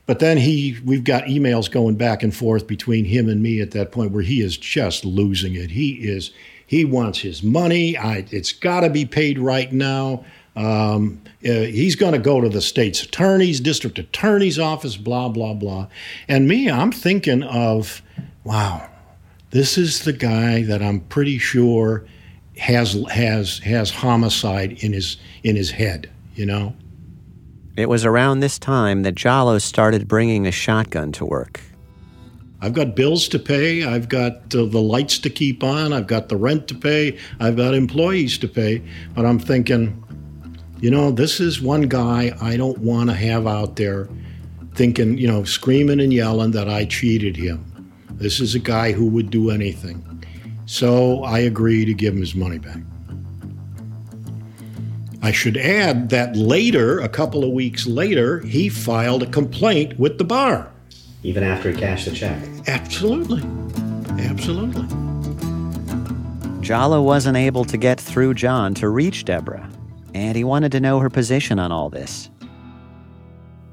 But 0.06 0.20
then 0.20 0.38
he 0.38 0.78
we've 0.84 1.04
got 1.04 1.24
emails 1.24 1.70
going 1.70 1.96
back 1.96 2.22
and 2.22 2.34
forth 2.34 2.66
between 2.66 3.04
him 3.04 3.28
and 3.28 3.42
me 3.42 3.60
at 3.60 3.72
that 3.72 3.90
point 3.90 4.12
where 4.12 4.22
he 4.22 4.40
is 4.40 4.56
just 4.56 5.04
losing 5.04 5.54
it. 5.54 5.72
He 5.72 5.94
is 5.94 6.30
he 6.66 6.84
wants 6.84 7.20
his 7.20 7.42
money. 7.42 7.96
I, 7.96 8.26
it's 8.30 8.52
got 8.52 8.80
to 8.80 8.90
be 8.90 9.04
paid 9.04 9.38
right 9.38 9.72
now. 9.72 10.24
Um, 10.56 11.22
uh, 11.44 11.50
he's 11.50 11.96
going 11.96 12.14
to 12.14 12.18
go 12.18 12.40
to 12.40 12.48
the 12.48 12.62
state's 12.62 13.02
attorney's, 13.02 13.60
district 13.60 13.98
attorney's 13.98 14.58
office, 14.58 14.96
blah, 14.96 15.28
blah, 15.28 15.54
blah. 15.54 15.86
And 16.28 16.48
me, 16.48 16.70
I'm 16.70 16.90
thinking 16.90 17.42
of, 17.42 18.02
wow, 18.42 18.88
this 19.50 19.76
is 19.76 20.04
the 20.04 20.12
guy 20.12 20.62
that 20.62 20.82
I'm 20.82 21.00
pretty 21.00 21.38
sure 21.38 22.06
has 22.58 22.94
has 23.10 23.58
has 23.58 23.90
homicide 23.90 24.82
in 24.82 24.94
his 24.94 25.18
in 25.42 25.56
his 25.56 25.70
head, 25.70 26.10
you 26.34 26.46
know. 26.46 26.74
It 27.76 27.90
was 27.90 28.06
around 28.06 28.40
this 28.40 28.58
time 28.58 29.02
that 29.02 29.14
Jalloh 29.14 29.60
started 29.60 30.08
bringing 30.08 30.46
a 30.46 30.50
shotgun 30.50 31.12
to 31.12 31.26
work. 31.26 31.60
I've 32.60 32.72
got 32.72 32.96
bills 32.96 33.28
to 33.28 33.38
pay. 33.38 33.84
I've 33.84 34.08
got 34.08 34.54
uh, 34.54 34.64
the 34.64 34.80
lights 34.80 35.18
to 35.20 35.30
keep 35.30 35.62
on. 35.62 35.92
I've 35.92 36.06
got 36.06 36.28
the 36.28 36.36
rent 36.36 36.68
to 36.68 36.74
pay. 36.74 37.18
I've 37.38 37.56
got 37.56 37.74
employees 37.74 38.38
to 38.38 38.48
pay. 38.48 38.82
But 39.14 39.26
I'm 39.26 39.38
thinking, 39.38 40.02
you 40.80 40.90
know, 40.90 41.10
this 41.10 41.38
is 41.38 41.60
one 41.60 41.82
guy 41.82 42.34
I 42.40 42.56
don't 42.56 42.78
want 42.78 43.10
to 43.10 43.16
have 43.16 43.46
out 43.46 43.76
there 43.76 44.08
thinking, 44.74 45.18
you 45.18 45.26
know, 45.26 45.44
screaming 45.44 46.00
and 46.00 46.12
yelling 46.12 46.52
that 46.52 46.68
I 46.68 46.86
cheated 46.86 47.36
him. 47.36 47.64
This 48.12 48.40
is 48.40 48.54
a 48.54 48.58
guy 48.58 48.92
who 48.92 49.06
would 49.08 49.30
do 49.30 49.50
anything. 49.50 50.02
So 50.64 51.22
I 51.24 51.40
agree 51.40 51.84
to 51.84 51.94
give 51.94 52.14
him 52.14 52.20
his 52.20 52.34
money 52.34 52.58
back. 52.58 52.78
I 55.22 55.32
should 55.32 55.56
add 55.56 56.10
that 56.10 56.36
later, 56.36 57.00
a 57.00 57.08
couple 57.08 57.44
of 57.44 57.50
weeks 57.50 57.86
later, 57.86 58.40
he 58.40 58.68
filed 58.68 59.22
a 59.22 59.26
complaint 59.26 59.98
with 59.98 60.18
the 60.18 60.24
bar 60.24 60.70
even 61.26 61.42
after 61.42 61.72
he 61.72 61.76
cashed 61.76 62.04
the 62.04 62.12
check. 62.12 62.40
Absolutely. 62.68 63.42
Absolutely. 64.24 64.84
Jalloh 66.62 67.04
wasn't 67.04 67.36
able 67.36 67.64
to 67.64 67.76
get 67.76 68.00
through 68.00 68.34
John 68.34 68.74
to 68.74 68.88
reach 68.88 69.24
Deborah, 69.24 69.68
and 70.14 70.36
he 70.36 70.44
wanted 70.44 70.70
to 70.72 70.80
know 70.80 71.00
her 71.00 71.10
position 71.10 71.58
on 71.58 71.72
all 71.72 71.90
this. 71.90 72.30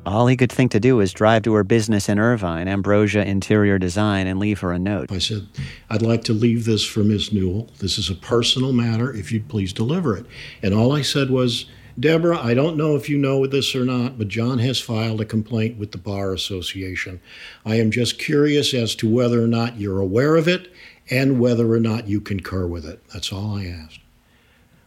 All 0.03 0.25
he 0.25 0.35
could 0.35 0.51
think 0.51 0.71
to 0.71 0.79
do 0.79 0.95
was 0.95 1.13
drive 1.13 1.43
to 1.43 1.53
her 1.53 1.63
business 1.63 2.09
in 2.09 2.17
Irvine, 2.17 2.67
Ambrosia 2.67 3.23
Interior 3.23 3.77
Design, 3.77 4.25
and 4.25 4.39
leave 4.39 4.59
her 4.61 4.71
a 4.71 4.79
note. 4.79 5.11
I 5.11 5.19
said, 5.19 5.47
I'd 5.91 6.01
like 6.01 6.23
to 6.25 6.33
leave 6.33 6.65
this 6.65 6.83
for 6.83 7.01
Miss 7.01 7.31
Newell. 7.31 7.69
This 7.79 7.99
is 7.99 8.09
a 8.09 8.15
personal 8.15 8.73
matter. 8.73 9.13
If 9.13 9.31
you'd 9.31 9.47
please 9.47 9.71
deliver 9.73 10.17
it. 10.17 10.25
And 10.63 10.73
all 10.73 10.91
I 10.91 11.03
said 11.03 11.29
was, 11.29 11.67
Deborah, 11.99 12.39
I 12.39 12.53
don't 12.53 12.77
know 12.77 12.95
if 12.95 13.07
you 13.07 13.17
know 13.17 13.45
this 13.45 13.75
or 13.75 13.85
not, 13.85 14.17
but 14.17 14.27
John 14.27 14.59
has 14.59 14.79
filed 14.79 15.21
a 15.21 15.25
complaint 15.25 15.77
with 15.77 15.91
the 15.91 15.99
Bar 15.99 16.33
Association. 16.33 17.21
I 17.65 17.75
am 17.75 17.91
just 17.91 18.17
curious 18.17 18.73
as 18.73 18.95
to 18.95 19.09
whether 19.09 19.43
or 19.43 19.47
not 19.47 19.77
you're 19.77 19.99
aware 19.99 20.35
of 20.35 20.47
it 20.47 20.71
and 21.09 21.39
whether 21.39 21.71
or 21.71 21.79
not 21.79 22.07
you 22.07 22.19
concur 22.19 22.65
with 22.65 22.85
it. 22.85 23.03
That's 23.13 23.31
all 23.31 23.57
I 23.57 23.65
asked. 23.65 23.99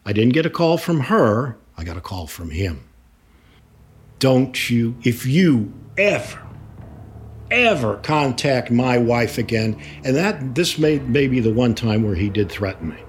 I 0.04 0.12
didn't 0.12 0.34
get 0.34 0.46
a 0.46 0.50
call 0.50 0.78
from 0.78 1.00
her, 1.00 1.56
I 1.76 1.84
got 1.84 1.96
a 1.96 2.00
call 2.00 2.26
from 2.26 2.50
him. 2.50 2.82
Don't 4.18 4.70
you, 4.70 4.96
if 5.04 5.26
you 5.26 5.72
ever, 5.96 6.42
ever 7.50 7.98
contact 7.98 8.70
my 8.70 8.98
wife 8.98 9.38
again, 9.38 9.80
and 10.04 10.16
that 10.16 10.54
this 10.54 10.78
may, 10.78 10.98
may 11.00 11.28
be 11.28 11.38
the 11.38 11.52
one 11.52 11.74
time 11.74 12.02
where 12.02 12.14
he 12.14 12.30
did 12.30 12.50
threaten 12.50 12.88
me. 12.88 13.05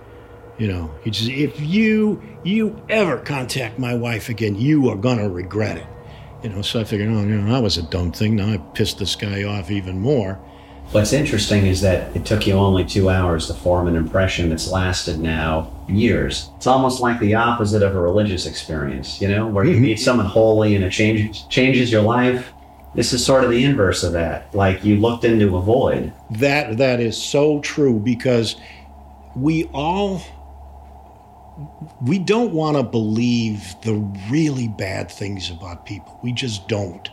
You 0.57 0.67
know, 0.67 0.91
he 1.03 1.11
just 1.11 1.29
if 1.29 1.59
you 1.59 2.21
you 2.43 2.81
ever 2.89 3.17
contact 3.17 3.77
my 3.77 3.93
wife 3.93 4.29
again, 4.29 4.55
you 4.55 4.89
are 4.89 4.95
gonna 4.95 5.29
regret 5.29 5.77
it. 5.77 5.87
You 6.43 6.49
know, 6.49 6.61
so 6.61 6.79
I 6.79 6.83
figured, 6.83 7.09
oh, 7.09 7.21
you 7.21 7.41
know, 7.41 7.51
that 7.51 7.63
was 7.63 7.77
a 7.77 7.83
dumb 7.83 8.11
thing. 8.11 8.35
Now 8.35 8.53
I 8.53 8.57
pissed 8.57 8.99
this 8.99 9.15
guy 9.15 9.43
off 9.43 9.71
even 9.71 9.99
more. 9.99 10.39
What's 10.91 11.11
interesting 11.11 11.65
is 11.65 11.81
that 11.81 12.15
it 12.15 12.25
took 12.25 12.47
you 12.47 12.53
only 12.53 12.85
two 12.85 13.09
hours 13.09 13.47
to 13.47 13.53
form 13.53 13.87
an 13.87 13.97
impression 13.97 14.49
that's 14.49 14.71
lasted 14.71 15.19
now 15.19 15.69
years. 15.89 16.49
It's 16.55 16.67
almost 16.67 17.01
like 17.01 17.19
the 17.19 17.35
opposite 17.35 17.83
of 17.83 17.93
a 17.93 17.99
religious 17.99 18.45
experience, 18.45 19.21
you 19.21 19.27
know, 19.27 19.47
where 19.47 19.65
you 19.65 19.73
mm-hmm. 19.73 19.81
meet 19.81 19.99
someone 19.99 20.27
holy 20.27 20.75
and 20.75 20.85
it 20.85 20.91
changes 20.91 21.41
changes 21.49 21.91
your 21.91 22.03
life. 22.03 22.53
This 22.95 23.11
is 23.11 23.23
sort 23.23 23.43
of 23.43 23.49
the 23.49 23.63
inverse 23.63 24.03
of 24.03 24.13
that. 24.13 24.55
Like 24.55 24.85
you 24.85 24.95
looked 24.95 25.25
into 25.25 25.57
a 25.57 25.61
void. 25.61 26.13
That 26.31 26.77
that 26.77 27.01
is 27.01 27.21
so 27.21 27.59
true 27.59 27.99
because 27.99 28.55
we 29.35 29.65
all 29.73 30.21
we 32.01 32.19
don't 32.19 32.53
want 32.53 32.77
to 32.77 32.83
believe 32.83 33.75
the 33.81 33.95
really 34.29 34.67
bad 34.67 35.11
things 35.11 35.49
about 35.49 35.85
people. 35.85 36.19
We 36.23 36.31
just 36.31 36.67
don't. 36.67 37.09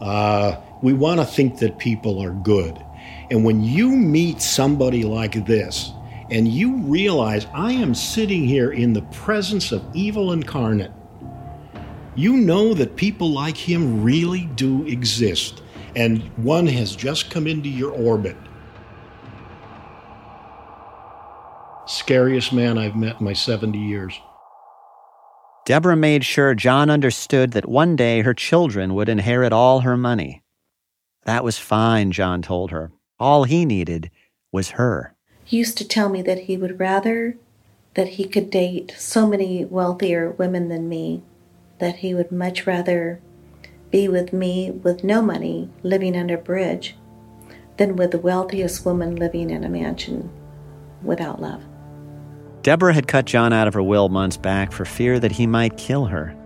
Uh, 0.00 0.56
we 0.82 0.92
want 0.92 1.20
to 1.20 1.26
think 1.26 1.58
that 1.58 1.78
people 1.78 2.20
are 2.22 2.32
good. 2.32 2.82
And 3.30 3.44
when 3.44 3.62
you 3.62 3.90
meet 3.90 4.42
somebody 4.42 5.04
like 5.04 5.46
this, 5.46 5.92
and 6.30 6.48
you 6.48 6.76
realize 6.78 7.46
I 7.52 7.72
am 7.72 7.94
sitting 7.94 8.44
here 8.44 8.72
in 8.72 8.94
the 8.94 9.02
presence 9.02 9.70
of 9.70 9.84
evil 9.92 10.32
incarnate, 10.32 10.92
you 12.14 12.38
know 12.38 12.72
that 12.74 12.96
people 12.96 13.30
like 13.30 13.56
him 13.56 14.02
really 14.02 14.46
do 14.46 14.86
exist. 14.86 15.62
And 15.94 16.22
one 16.38 16.66
has 16.66 16.96
just 16.96 17.30
come 17.30 17.46
into 17.46 17.68
your 17.68 17.92
orbit. 17.92 18.36
Scariest 21.92 22.54
man 22.54 22.78
I've 22.78 22.96
met 22.96 23.20
in 23.20 23.26
my 23.26 23.34
70 23.34 23.78
years. 23.78 24.18
Deborah 25.66 25.94
made 25.94 26.24
sure 26.24 26.54
John 26.54 26.88
understood 26.88 27.52
that 27.52 27.68
one 27.68 27.96
day 27.96 28.22
her 28.22 28.32
children 28.32 28.94
would 28.94 29.10
inherit 29.10 29.52
all 29.52 29.80
her 29.80 29.94
money. 29.94 30.42
That 31.26 31.44
was 31.44 31.58
fine, 31.58 32.10
John 32.10 32.40
told 32.40 32.70
her. 32.70 32.92
All 33.20 33.44
he 33.44 33.66
needed 33.66 34.10
was 34.50 34.70
her. 34.70 35.14
He 35.44 35.58
used 35.58 35.76
to 35.78 35.86
tell 35.86 36.08
me 36.08 36.22
that 36.22 36.44
he 36.44 36.56
would 36.56 36.80
rather 36.80 37.36
that 37.92 38.08
he 38.08 38.24
could 38.24 38.48
date 38.48 38.94
so 38.96 39.26
many 39.26 39.66
wealthier 39.66 40.30
women 40.30 40.70
than 40.70 40.88
me, 40.88 41.22
that 41.78 41.96
he 41.96 42.14
would 42.14 42.32
much 42.32 42.66
rather 42.66 43.20
be 43.90 44.08
with 44.08 44.32
me 44.32 44.70
with 44.70 45.04
no 45.04 45.20
money 45.20 45.68
living 45.82 46.16
under 46.16 46.36
a 46.36 46.42
bridge 46.42 46.96
than 47.76 47.96
with 47.96 48.12
the 48.12 48.18
wealthiest 48.18 48.86
woman 48.86 49.14
living 49.14 49.50
in 49.50 49.62
a 49.62 49.68
mansion 49.68 50.30
without 51.02 51.38
love. 51.38 51.62
Deborah 52.62 52.94
had 52.94 53.08
cut 53.08 53.24
John 53.24 53.52
out 53.52 53.66
of 53.66 53.74
her 53.74 53.82
will 53.82 54.08
months 54.08 54.36
back 54.36 54.70
for 54.70 54.84
fear 54.84 55.18
that 55.18 55.32
he 55.32 55.48
might 55.48 55.76
kill 55.76 56.06
her. 56.06 56.36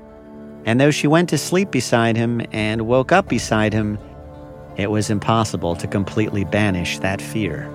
And 0.65 0.81
though 0.81 0.91
she 0.91 1.07
went 1.07 1.29
to 1.29 1.39
sleep 1.39 1.71
beside 1.71 2.17
him 2.17 2.41
and 2.53 2.87
woke 2.87 3.13
up 3.13 3.29
beside 3.29 3.75
him, 3.75 3.99
it 4.77 4.91
was 4.91 5.11
impossible 5.11 5.77
to 5.77 5.87
completely 5.87 6.45
banish 6.45 6.99
that 7.01 7.21
fear. 7.21 7.71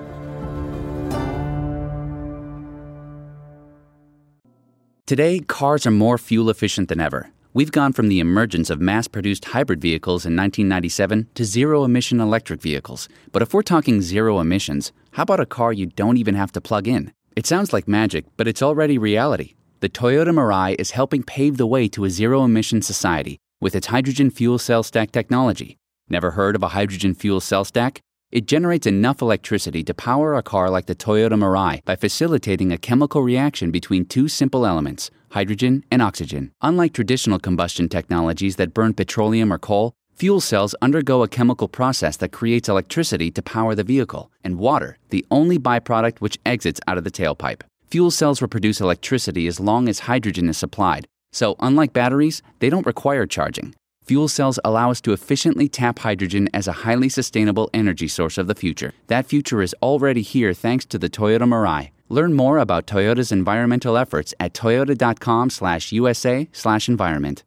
Today, 5.05 5.39
cars 5.41 5.85
are 5.85 5.91
more 5.91 6.17
fuel 6.17 6.49
efficient 6.49 6.89
than 6.89 6.99
ever. 6.99 7.29
We've 7.53 7.71
gone 7.71 7.93
from 7.93 8.07
the 8.07 8.19
emergence 8.19 8.69
of 8.69 8.79
mass 8.79 9.07
produced 9.07 9.45
hybrid 9.45 9.81
vehicles 9.81 10.25
in 10.25 10.35
1997 10.35 11.27
to 11.35 11.45
zero 11.45 11.83
emission 11.83 12.19
electric 12.19 12.61
vehicles. 12.61 13.07
But 13.31 13.41
if 13.41 13.53
we're 13.53 13.61
talking 13.61 14.01
zero 14.01 14.39
emissions, 14.39 14.93
how 15.11 15.23
about 15.23 15.41
a 15.41 15.45
car 15.45 15.73
you 15.73 15.85
don't 15.85 16.17
even 16.17 16.35
have 16.35 16.51
to 16.53 16.61
plug 16.61 16.87
in? 16.87 17.11
It 17.33 17.47
sounds 17.47 17.71
like 17.71 17.87
magic, 17.87 18.25
but 18.35 18.47
it's 18.47 18.61
already 18.61 18.97
reality. 18.97 19.53
The 19.79 19.87
Toyota 19.87 20.33
Mirai 20.33 20.75
is 20.77 20.91
helping 20.91 21.23
pave 21.23 21.55
the 21.55 21.65
way 21.65 21.87
to 21.87 22.03
a 22.03 22.09
zero 22.09 22.43
emission 22.43 22.81
society 22.81 23.37
with 23.61 23.73
its 23.73 23.87
hydrogen 23.87 24.29
fuel 24.29 24.59
cell 24.59 24.83
stack 24.83 25.11
technology. 25.11 25.77
Never 26.09 26.31
heard 26.31 26.57
of 26.57 26.63
a 26.63 26.69
hydrogen 26.69 27.13
fuel 27.13 27.39
cell 27.39 27.63
stack? 27.63 28.01
It 28.31 28.47
generates 28.47 28.85
enough 28.85 29.21
electricity 29.21 29.81
to 29.85 29.93
power 29.93 30.35
a 30.35 30.43
car 30.43 30.69
like 30.69 30.87
the 30.87 30.95
Toyota 30.95 31.33
Mirai 31.33 31.83
by 31.85 31.95
facilitating 31.95 32.73
a 32.73 32.77
chemical 32.77 33.23
reaction 33.23 33.71
between 33.71 34.05
two 34.05 34.27
simple 34.27 34.65
elements, 34.65 35.09
hydrogen 35.29 35.85
and 35.89 36.01
oxygen. 36.01 36.51
Unlike 36.61 36.93
traditional 36.93 37.39
combustion 37.39 37.87
technologies 37.87 38.57
that 38.57 38.73
burn 38.73 38.93
petroleum 38.93 39.53
or 39.53 39.57
coal, 39.57 39.93
Fuel 40.21 40.39
cells 40.39 40.75
undergo 40.83 41.23
a 41.23 41.27
chemical 41.27 41.67
process 41.67 42.15
that 42.17 42.31
creates 42.31 42.69
electricity 42.69 43.31
to 43.31 43.41
power 43.41 43.73
the 43.73 43.83
vehicle, 43.83 44.29
and 44.43 44.59
water, 44.59 44.99
the 45.09 45.25
only 45.31 45.57
byproduct 45.57 46.19
which 46.19 46.37
exits 46.45 46.79
out 46.85 46.99
of 46.99 47.03
the 47.03 47.09
tailpipe. 47.09 47.61
Fuel 47.89 48.11
cells 48.11 48.39
will 48.39 48.47
produce 48.47 48.79
electricity 48.79 49.47
as 49.47 49.59
long 49.59 49.89
as 49.89 50.01
hydrogen 50.01 50.47
is 50.47 50.59
supplied, 50.59 51.07
So, 51.31 51.55
unlike 51.59 51.93
batteries, 51.93 52.43
they 52.59 52.69
don't 52.69 52.85
require 52.85 53.25
charging. 53.25 53.73
Fuel 54.03 54.27
cells 54.27 54.59
allow 54.63 54.91
us 54.91 55.01
to 55.01 55.13
efficiently 55.13 55.67
tap 55.67 55.97
hydrogen 55.99 56.49
as 56.53 56.67
a 56.67 56.83
highly 56.83 57.09
sustainable 57.09 57.71
energy 57.73 58.07
source 58.07 58.37
of 58.37 58.45
the 58.47 58.53
future. 58.53 58.93
That 59.07 59.25
future 59.25 59.63
is 59.63 59.73
already 59.81 60.21
here 60.21 60.53
thanks 60.53 60.85
to 60.87 60.99
the 60.99 61.09
Toyota 61.09 61.47
Mirai. 61.47 61.89
Learn 62.09 62.35
more 62.35 62.59
about 62.59 62.85
Toyota's 62.85 63.31
environmental 63.31 63.97
efforts 63.97 64.35
at 64.39 64.53
toyota.com/usa/environment. 64.53 67.43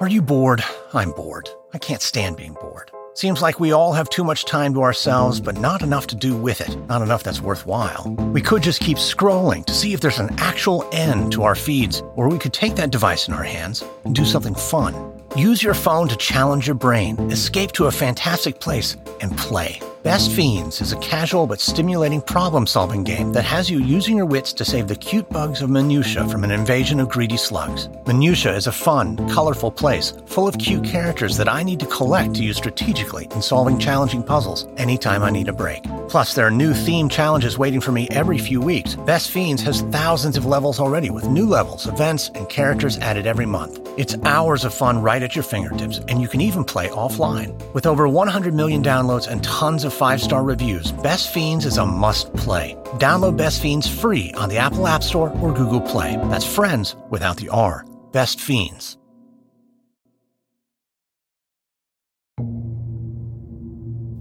Are 0.00 0.08
you 0.08 0.22
bored? 0.22 0.62
I'm 0.94 1.10
bored. 1.10 1.50
I 1.74 1.78
can't 1.78 2.00
stand 2.00 2.36
being 2.36 2.54
bored. 2.54 2.90
Seems 3.12 3.42
like 3.42 3.60
we 3.60 3.72
all 3.72 3.92
have 3.92 4.08
too 4.08 4.24
much 4.24 4.44
time 4.44 4.72
to 4.74 4.82
ourselves, 4.82 5.40
but 5.40 5.58
not 5.58 5.82
enough 5.82 6.06
to 6.06 6.14
do 6.14 6.36
with 6.36 6.60
it. 6.60 6.74
Not 6.86 7.02
enough 7.02 7.24
that's 7.24 7.40
worthwhile. 7.42 8.14
We 8.32 8.40
could 8.40 8.62
just 8.62 8.80
keep 8.80 8.96
scrolling 8.96 9.66
to 9.66 9.74
see 9.74 9.92
if 9.92 10.00
there's 10.00 10.20
an 10.20 10.34
actual 10.38 10.88
end 10.92 11.32
to 11.32 11.42
our 11.42 11.54
feeds, 11.54 12.02
or 12.14 12.28
we 12.28 12.38
could 12.38 12.52
take 12.54 12.76
that 12.76 12.90
device 12.90 13.28
in 13.28 13.34
our 13.34 13.42
hands 13.42 13.84
and 14.04 14.14
do 14.14 14.24
something 14.24 14.54
fun. 14.54 14.94
Use 15.36 15.62
your 15.62 15.74
phone 15.74 16.08
to 16.08 16.16
challenge 16.16 16.66
your 16.66 16.76
brain, 16.76 17.18
escape 17.30 17.72
to 17.72 17.86
a 17.86 17.92
fantastic 17.92 18.60
place, 18.60 18.96
and 19.20 19.36
play. 19.36 19.80
Best 20.04 20.30
Fiends 20.30 20.80
is 20.80 20.92
a 20.92 20.98
casual 20.98 21.48
but 21.48 21.60
stimulating 21.60 22.20
problem 22.20 22.68
solving 22.68 23.02
game 23.02 23.32
that 23.32 23.42
has 23.44 23.68
you 23.68 23.80
using 23.80 24.16
your 24.16 24.26
wits 24.26 24.52
to 24.52 24.64
save 24.64 24.86
the 24.86 24.94
cute 24.94 25.28
bugs 25.28 25.60
of 25.60 25.70
Minutia 25.70 26.26
from 26.28 26.44
an 26.44 26.52
invasion 26.52 27.00
of 27.00 27.08
greedy 27.08 27.36
slugs. 27.36 27.88
Minutia 28.06 28.54
is 28.54 28.68
a 28.68 28.72
fun, 28.72 29.16
colorful 29.28 29.72
place 29.72 30.14
full 30.26 30.46
of 30.46 30.56
cute 30.56 30.84
characters 30.84 31.36
that 31.36 31.48
I 31.48 31.64
need 31.64 31.80
to 31.80 31.86
collect 31.86 32.34
to 32.34 32.44
use 32.44 32.56
strategically 32.56 33.26
in 33.32 33.42
solving 33.42 33.76
challenging 33.76 34.22
puzzles 34.22 34.68
anytime 34.76 35.24
I 35.24 35.30
need 35.30 35.48
a 35.48 35.52
break. 35.52 35.82
Plus, 36.08 36.32
there 36.32 36.46
are 36.46 36.50
new 36.50 36.72
theme 36.72 37.08
challenges 37.08 37.58
waiting 37.58 37.80
for 37.80 37.90
me 37.90 38.06
every 38.12 38.38
few 38.38 38.60
weeks. 38.60 38.94
Best 38.94 39.30
Fiends 39.32 39.62
has 39.62 39.82
thousands 39.90 40.36
of 40.36 40.46
levels 40.46 40.78
already 40.78 41.10
with 41.10 41.28
new 41.28 41.44
levels, 41.44 41.86
events, 41.86 42.30
and 42.36 42.48
characters 42.48 42.98
added 42.98 43.26
every 43.26 43.46
month. 43.46 43.80
It's 43.98 44.16
hours 44.24 44.64
of 44.64 44.72
fun 44.72 45.02
right 45.02 45.22
at 45.22 45.34
your 45.34 45.42
fingertips, 45.42 45.98
and 46.06 46.22
you 46.22 46.28
can 46.28 46.40
even 46.40 46.64
play 46.64 46.88
offline. 46.88 47.52
With 47.74 47.84
over 47.84 48.06
100 48.06 48.54
million 48.54 48.82
downloads 48.82 49.26
and 49.26 49.42
tons 49.42 49.84
of 49.84 49.87
five 49.90 50.20
star 50.20 50.42
reviews, 50.42 50.92
Best 50.92 51.32
Fiends 51.32 51.66
is 51.66 51.78
a 51.78 51.86
must 51.86 52.32
play. 52.34 52.76
Download 52.98 53.36
Best 53.36 53.62
Fiends 53.62 53.88
free 53.88 54.32
on 54.36 54.48
the 54.48 54.58
Apple 54.58 54.86
App 54.86 55.02
Store 55.02 55.30
or 55.40 55.52
Google 55.52 55.80
Play. 55.80 56.16
That's 56.30 56.46
friends 56.46 56.96
without 57.10 57.36
the 57.36 57.48
R. 57.48 57.84
Best 58.12 58.40
Fiends. 58.40 58.98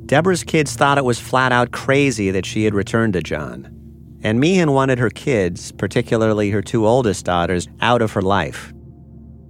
Deborah's 0.07 0.45
kids 0.45 0.73
thought 0.73 0.97
it 0.97 1.03
was 1.03 1.19
flat 1.19 1.51
out 1.51 1.71
crazy 1.71 2.31
that 2.31 2.45
she 2.45 2.63
had 2.63 2.73
returned 2.73 3.11
to 3.13 3.21
John. 3.21 3.73
And 4.23 4.39
Meehan 4.39 4.71
wanted 4.71 4.99
her 4.99 5.09
kids, 5.09 5.73
particularly 5.73 6.49
her 6.49 6.61
two 6.61 6.87
oldest 6.87 7.25
daughters, 7.25 7.67
out 7.81 8.01
of 8.01 8.13
her 8.13 8.21
life. 8.21 8.73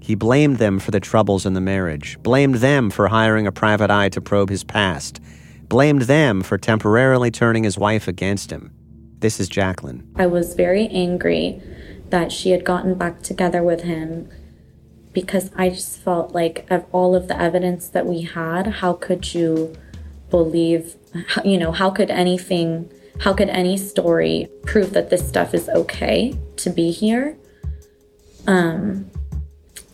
He 0.01 0.15
blamed 0.15 0.57
them 0.57 0.79
for 0.79 0.89
the 0.89 0.99
troubles 0.99 1.45
in 1.45 1.53
the 1.53 1.61
marriage, 1.61 2.17
blamed 2.23 2.55
them 2.55 2.89
for 2.89 3.07
hiring 3.07 3.45
a 3.45 3.51
private 3.51 3.91
eye 3.91 4.09
to 4.09 4.21
probe 4.21 4.49
his 4.49 4.63
past, 4.63 5.19
blamed 5.69 6.03
them 6.03 6.41
for 6.41 6.57
temporarily 6.57 7.31
turning 7.31 7.63
his 7.63 7.77
wife 7.77 8.07
against 8.07 8.51
him. 8.51 8.73
This 9.19 9.39
is 9.39 9.49
Jacqueline. 9.49 10.09
I 10.15 10.27
was 10.27 10.53
very 10.53 10.87
angry 10.87 11.61
that 12.09 12.31
she 12.31 12.51
had 12.51 12.63
gotten 12.63 12.95
back 12.95 13.21
together 13.21 13.63
with 13.63 13.81
him 13.81 14.29
because 15.13 15.51
I 15.55 15.69
just 15.69 15.97
felt 15.97 16.33
like, 16.33 16.65
of 16.69 16.85
all 16.91 17.15
of 17.15 17.27
the 17.27 17.39
evidence 17.39 17.87
that 17.89 18.05
we 18.05 18.21
had, 18.21 18.67
how 18.67 18.93
could 18.93 19.33
you 19.33 19.75
believe, 20.29 20.95
you 21.43 21.57
know, 21.57 21.71
how 21.71 21.89
could 21.89 22.11
anything, 22.11 22.91
how 23.21 23.33
could 23.33 23.49
any 23.49 23.77
story 23.77 24.47
prove 24.65 24.93
that 24.93 25.09
this 25.09 25.27
stuff 25.27 25.53
is 25.53 25.69
okay 25.69 26.37
to 26.57 26.69
be 26.69 26.91
here? 26.91 27.35
Um, 28.45 29.09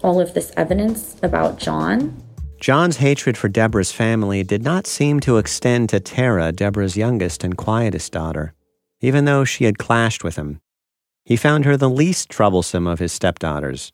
all 0.04 0.20
of 0.20 0.34
this 0.34 0.52
evidence 0.58 1.16
about 1.24 1.58
John. 1.58 2.23
John's 2.64 2.96
hatred 2.96 3.38
for 3.38 3.50
Deborah's 3.50 3.92
family 3.92 4.42
did 4.42 4.64
not 4.64 4.88
seem 4.88 5.20
to 5.20 5.36
extend 5.36 5.90
to 5.90 6.00
Tara, 6.00 6.54
Deborah's 6.54 6.96
youngest 6.96 7.44
and 7.44 7.58
quietest 7.58 8.14
daughter, 8.14 8.54
even 9.02 9.26
though 9.26 9.44
she 9.44 9.66
had 9.66 9.78
clashed 9.78 10.24
with 10.24 10.38
him. 10.38 10.62
He 11.26 11.36
found 11.36 11.66
her 11.66 11.76
the 11.76 11.90
least 11.90 12.30
troublesome 12.30 12.88
of 12.88 13.00
his 13.00 13.12
stepdaughters. 13.12 13.92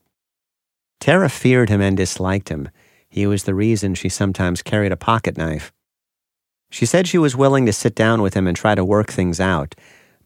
Tara 1.00 1.30
feared 1.30 1.70
him 1.70 1.82
and 1.82 1.98
disliked 1.98 2.50
him. 2.50 2.70
He 3.10 3.26
was 3.26 3.46
the 3.46 3.56
reason 3.56 3.96
she 3.96 4.08
sometimes 4.08 4.62
carried 4.62 4.92
a 4.92 4.96
pocket 4.96 5.36
knife. 5.36 5.74
She 6.70 6.86
said 6.86 7.08
she 7.08 7.18
was 7.18 7.36
willing 7.36 7.66
to 7.66 7.74
sit 7.74 7.96
down 7.96 8.22
with 8.22 8.36
him 8.36 8.46
and 8.46 8.56
try 8.56 8.76
to 8.76 8.86
work 8.86 9.12
things 9.12 9.40
out, 9.40 9.74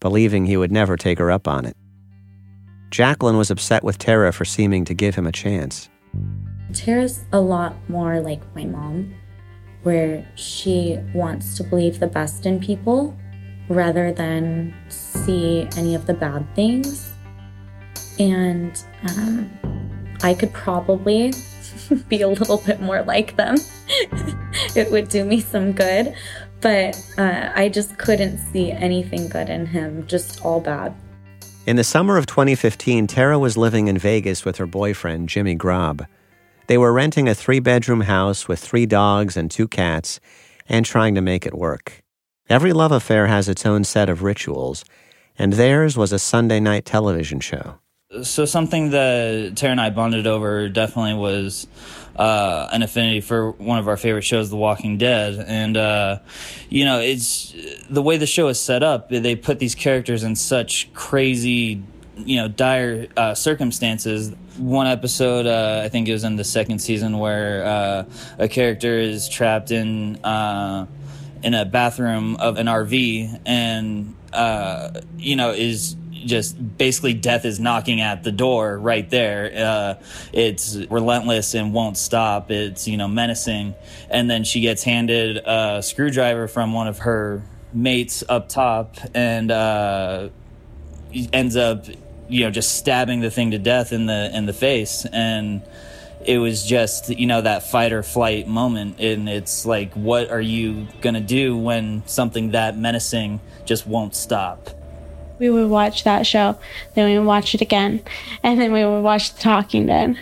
believing 0.00 0.44
he 0.44 0.58
would 0.58 0.70
never 0.70 0.98
take 0.98 1.18
her 1.18 1.30
up 1.30 1.48
on 1.48 1.64
it. 1.64 1.78
Jacqueline 2.90 3.38
was 3.38 3.50
upset 3.50 3.82
with 3.82 3.96
Tara 3.96 4.34
for 4.34 4.44
seeming 4.44 4.84
to 4.84 4.92
give 4.92 5.14
him 5.14 5.26
a 5.26 5.32
chance. 5.32 5.88
Tara's 6.74 7.24
a 7.32 7.40
lot 7.40 7.76
more 7.88 8.20
like 8.20 8.42
my 8.54 8.64
mom, 8.64 9.14
where 9.82 10.26
she 10.34 10.98
wants 11.14 11.56
to 11.56 11.64
believe 11.64 12.00
the 12.00 12.06
best 12.06 12.46
in 12.46 12.60
people 12.60 13.16
rather 13.68 14.12
than 14.12 14.74
see 14.88 15.68
any 15.76 15.94
of 15.94 16.06
the 16.06 16.14
bad 16.14 16.46
things. 16.54 17.12
And 18.18 18.82
um, 19.08 19.50
I 20.22 20.34
could 20.34 20.52
probably 20.52 21.32
be 22.08 22.22
a 22.22 22.28
little 22.28 22.58
bit 22.58 22.80
more 22.80 23.02
like 23.02 23.36
them. 23.36 23.56
it 24.76 24.90
would 24.90 25.08
do 25.08 25.24
me 25.24 25.40
some 25.40 25.72
good. 25.72 26.14
But 26.60 26.98
uh, 27.18 27.50
I 27.54 27.68
just 27.68 27.98
couldn't 27.98 28.38
see 28.38 28.70
anything 28.70 29.28
good 29.28 29.50
in 29.50 29.66
him, 29.66 30.06
just 30.06 30.42
all 30.42 30.60
bad. 30.60 30.94
In 31.66 31.76
the 31.76 31.84
summer 31.84 32.16
of 32.16 32.26
2015, 32.26 33.06
Tara 33.06 33.38
was 33.38 33.56
living 33.56 33.88
in 33.88 33.98
Vegas 33.98 34.44
with 34.44 34.56
her 34.56 34.66
boyfriend, 34.66 35.28
Jimmy 35.28 35.54
Grob. 35.54 36.06
They 36.66 36.78
were 36.78 36.92
renting 36.92 37.28
a 37.28 37.34
three 37.34 37.60
bedroom 37.60 38.02
house 38.02 38.48
with 38.48 38.58
three 38.58 38.86
dogs 38.86 39.36
and 39.36 39.50
two 39.50 39.68
cats 39.68 40.20
and 40.68 40.86
trying 40.86 41.14
to 41.14 41.20
make 41.20 41.44
it 41.46 41.54
work. 41.54 42.02
Every 42.48 42.72
love 42.72 42.92
affair 42.92 43.26
has 43.26 43.48
its 43.48 43.66
own 43.66 43.84
set 43.84 44.08
of 44.08 44.22
rituals, 44.22 44.84
and 45.38 45.54
theirs 45.54 45.96
was 45.96 46.12
a 46.12 46.18
Sunday 46.18 46.60
night 46.60 46.84
television 46.84 47.40
show. 47.40 47.78
So, 48.22 48.44
something 48.44 48.90
that 48.90 49.54
Tara 49.56 49.72
and 49.72 49.80
I 49.80 49.90
bonded 49.90 50.26
over 50.26 50.68
definitely 50.68 51.14
was 51.14 51.66
uh, 52.16 52.68
an 52.70 52.82
affinity 52.82 53.20
for 53.20 53.52
one 53.52 53.78
of 53.78 53.88
our 53.88 53.96
favorite 53.96 54.22
shows, 54.22 54.50
The 54.50 54.56
Walking 54.56 54.98
Dead. 54.98 55.44
And, 55.48 55.76
uh, 55.76 56.18
you 56.68 56.84
know, 56.84 57.00
it's 57.00 57.54
the 57.90 58.02
way 58.02 58.16
the 58.16 58.26
show 58.26 58.48
is 58.48 58.60
set 58.60 58.82
up, 58.82 59.08
they 59.08 59.34
put 59.34 59.58
these 59.58 59.74
characters 59.74 60.22
in 60.22 60.36
such 60.36 60.92
crazy, 60.94 61.82
you 62.16 62.36
know, 62.36 62.48
dire 62.48 63.08
uh, 63.16 63.34
circumstances. 63.34 64.32
One 64.58 64.86
episode, 64.86 65.46
uh, 65.46 65.82
I 65.84 65.88
think 65.88 66.08
it 66.08 66.12
was 66.12 66.24
in 66.24 66.36
the 66.36 66.44
second 66.44 66.78
season, 66.80 67.18
where 67.18 67.64
uh, 67.64 68.04
a 68.38 68.48
character 68.48 68.98
is 68.98 69.28
trapped 69.28 69.70
in 69.70 70.16
uh, 70.24 70.86
in 71.42 71.54
a 71.54 71.64
bathroom 71.64 72.36
of 72.36 72.56
an 72.56 72.66
RV 72.66 73.40
and, 73.44 74.14
you 75.18 75.36
know, 75.36 75.50
is 75.50 75.96
just 76.26 76.78
basically 76.78 77.14
death 77.14 77.44
is 77.44 77.60
knocking 77.60 78.00
at 78.00 78.22
the 78.22 78.32
door 78.32 78.78
right 78.78 79.08
there. 79.10 79.52
Uh, 79.54 80.02
it's 80.32 80.76
relentless 80.90 81.54
and 81.54 81.72
won't 81.72 81.96
stop. 81.96 82.50
It's, 82.50 82.88
you 82.88 82.96
know, 82.96 83.08
menacing. 83.08 83.74
And 84.10 84.30
then 84.30 84.44
she 84.44 84.60
gets 84.60 84.82
handed 84.82 85.38
a 85.38 85.82
screwdriver 85.82 86.48
from 86.48 86.72
one 86.72 86.88
of 86.88 86.98
her 87.00 87.42
mates 87.72 88.22
up 88.28 88.48
top 88.48 88.96
and 89.14 89.50
uh, 89.50 90.28
ends 91.32 91.56
up, 91.56 91.86
you 92.28 92.44
know, 92.44 92.50
just 92.50 92.76
stabbing 92.76 93.20
the 93.20 93.30
thing 93.30 93.50
to 93.52 93.58
death 93.58 93.92
in 93.92 94.06
the 94.06 94.30
in 94.34 94.46
the 94.46 94.52
face. 94.52 95.06
And 95.12 95.62
it 96.24 96.38
was 96.38 96.64
just 96.64 97.10
you 97.10 97.26
know 97.26 97.40
that 97.40 97.62
fight 97.62 97.92
or 97.92 98.02
flight 98.02 98.48
moment 98.48 98.98
and 98.98 99.28
it's 99.28 99.66
like 99.66 99.92
what 99.92 100.30
are 100.30 100.40
you 100.40 100.86
gonna 101.02 101.20
do 101.20 101.54
when 101.54 102.02
something 102.06 102.52
that 102.52 102.78
menacing 102.78 103.38
just 103.66 103.86
won't 103.86 104.14
stop 104.14 104.70
we 105.38 105.50
would 105.50 105.68
watch 105.68 106.04
that 106.04 106.26
show, 106.26 106.58
then 106.94 107.10
we 107.10 107.18
would 107.18 107.26
watch 107.26 107.54
it 107.54 107.60
again, 107.60 108.02
and 108.42 108.60
then 108.60 108.72
we 108.72 108.84
would 108.84 109.02
watch 109.02 109.34
The 109.34 109.40
Talking 109.40 109.86
Dead. 109.86 110.18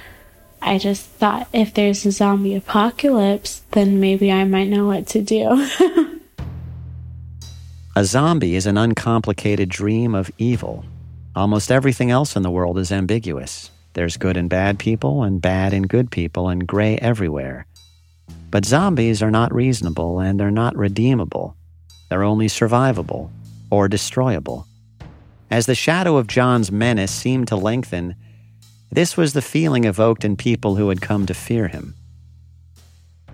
I 0.61 0.79
just 0.79 1.05
thought 1.05 1.49
if 1.53 1.75
there's 1.75 2.07
a 2.07 2.13
zombie 2.13 2.55
apocalypse, 2.55 3.63
then 3.73 4.01
maybe 4.01 4.31
I 4.31 4.45
might 4.45 4.69
know 4.69 4.87
what 4.87 5.07
to 5.09 5.21
do. 5.21 5.69
a 7.97 8.05
zombie 8.05 8.55
is 8.55 8.67
an 8.67 8.79
uncomplicated 8.79 9.69
dream 9.69 10.15
of 10.15 10.31
evil. 10.39 10.85
Almost 11.35 11.73
everything 11.73 12.11
else 12.11 12.37
in 12.37 12.43
the 12.43 12.51
world 12.51 12.79
is 12.79 12.93
ambiguous. 12.93 13.71
There's 13.95 14.19
good 14.19 14.37
and 14.37 14.51
bad 14.51 14.79
people, 14.79 15.23
and 15.23 15.41
bad 15.41 15.73
and 15.73 15.89
good 15.89 16.11
people, 16.11 16.49
and 16.49 16.67
gray 16.67 16.99
everywhere. 16.99 17.67
But 18.51 18.67
zombies 18.67 19.23
are 19.23 19.31
not 19.31 19.55
reasonable 19.55 20.21
and 20.21 20.39
they're 20.39 20.51
not 20.51 20.77
redeemable. 20.77 21.57
They're 22.11 22.23
only 22.23 22.49
survivable 22.49 23.31
or 23.71 23.89
destroyable. 23.89 24.67
As 25.51 25.65
the 25.65 25.75
shadow 25.75 26.19
of 26.19 26.27
John's 26.27 26.71
menace 26.71 27.11
seemed 27.11 27.49
to 27.49 27.57
lengthen, 27.57 28.15
this 28.91 29.17
was 29.17 29.33
the 29.33 29.41
feeling 29.41 29.85
evoked 29.85 30.27
in 30.27 30.37
people 30.37 30.77
who 30.77 30.91
had 30.91 31.01
come 31.01 31.25
to 31.25 31.35
fear 31.35 31.69
him. 31.69 31.95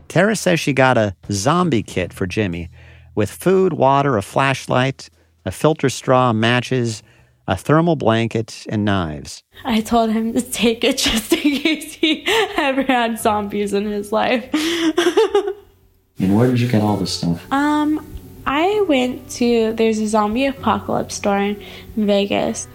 Tara 0.06 0.37
says 0.37 0.61
she 0.61 0.72
got 0.72 0.96
a 0.96 1.16
zombie 1.32 1.82
kit 1.82 2.12
for 2.12 2.26
Jimmy 2.26 2.70
with 3.16 3.28
food, 3.28 3.72
water, 3.72 4.16
a 4.16 4.22
flashlight, 4.22 5.11
a 5.44 5.50
filter 5.50 5.88
straw, 5.88 6.32
matches, 6.32 7.02
a 7.48 7.56
thermal 7.56 7.96
blanket, 7.96 8.66
and 8.68 8.84
knives. 8.84 9.42
I 9.64 9.80
told 9.80 10.11
him 10.11 10.34
to 10.34 10.42
take 10.42 10.84
it 10.84 10.98
just 10.98 11.32
in 11.32 11.40
case 11.40 11.94
he 11.94 12.24
ever 12.56 12.82
had 12.82 13.18
zombies 13.18 13.72
in 13.72 13.87
his 13.87 14.12
life. 14.12 14.48
and 16.18 16.37
where 16.37 16.48
did 16.50 16.61
you 16.61 16.68
get 16.68 16.82
all 16.82 16.98
this 16.98 17.11
stuff? 17.11 17.50
Um, 17.50 18.06
I 18.46 18.82
went 18.82 19.30
to 19.30 19.72
there's 19.72 19.98
a 19.98 20.06
zombie 20.06 20.44
apocalypse 20.44 21.14
store 21.14 21.38
in 21.38 21.56
Vegas. 21.96 22.68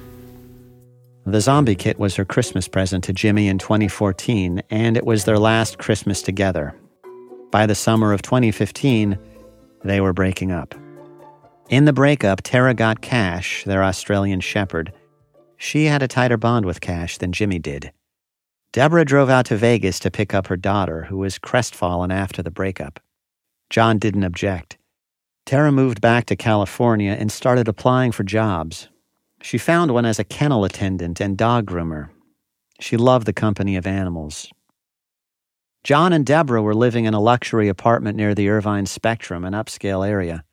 The 1.26 1.40
zombie 1.40 1.76
kit 1.76 2.00
was 2.00 2.16
her 2.16 2.26
Christmas 2.26 2.68
present 2.68 3.04
to 3.06 3.14
Jimmy 3.14 3.48
in 3.48 3.60
2014, 3.60 4.64
and 4.72 4.98
it 4.98 5.06
was 5.06 5.24
their 5.24 5.40
last 5.40 5.78
Christmas 5.78 6.22
together. 6.22 6.76
By 7.52 7.68
the 7.68 7.76
summer 7.76 8.12
of 8.12 8.24
2015, 8.24 9.18
they 9.84 10.02
were 10.02 10.14
breaking 10.14 10.52
up. 10.52 10.76
In 11.70 11.86
the 11.86 11.94
breakup, 11.94 12.42
Tara 12.44 12.74
got 12.74 13.02
Cash, 13.02 13.64
their 13.64 13.84
Australian 13.84 14.42
shepherd. 14.42 14.92
She 15.58 15.86
had 15.86 16.04
a 16.04 16.10
tighter 16.10 16.38
bond 16.38 16.66
with 16.66 16.82
Cash 16.82 17.18
than 17.20 17.32
Jimmy 17.32 17.58
did. 17.58 17.94
Deborah 18.74 19.06
drove 19.06 19.30
out 19.30 19.46
to 19.46 19.56
Vegas 19.56 19.98
to 20.00 20.12
pick 20.12 20.34
up 20.34 20.48
her 20.48 20.58
daughter, 20.58 21.04
who 21.04 21.18
was 21.18 21.40
crestfallen 21.40 22.12
after 22.12 22.44
the 22.44 22.52
breakup. 22.52 23.00
John 23.70 23.98
didn't 23.98 24.26
object. 24.26 24.78
Tara 25.46 25.72
moved 25.72 26.02
back 26.02 26.26
to 26.26 26.36
California 26.36 27.12
and 27.12 27.32
started 27.32 27.68
applying 27.68 28.12
for 28.12 28.24
jobs. 28.24 28.90
She 29.42 29.58
found 29.58 29.92
one 29.92 30.06
as 30.06 30.20
a 30.20 30.24
kennel 30.24 30.66
attendant 30.66 31.22
and 31.22 31.38
dog 31.38 31.66
groomer. 31.66 32.10
She 32.80 32.98
loved 32.98 33.26
the 33.26 33.34
company 33.34 33.78
of 33.78 33.88
animals. 33.88 34.52
John 35.84 36.14
and 36.14 36.26
Deborah 36.26 36.62
were 36.62 36.76
living 36.76 37.06
in 37.06 37.14
a 37.14 37.20
luxury 37.22 37.68
apartment 37.68 38.18
near 38.18 38.36
the 38.36 38.50
Irvine 38.50 38.86
Spectrum, 38.86 39.46
an 39.46 39.54
upscale 39.54 40.08
area. 40.08 40.44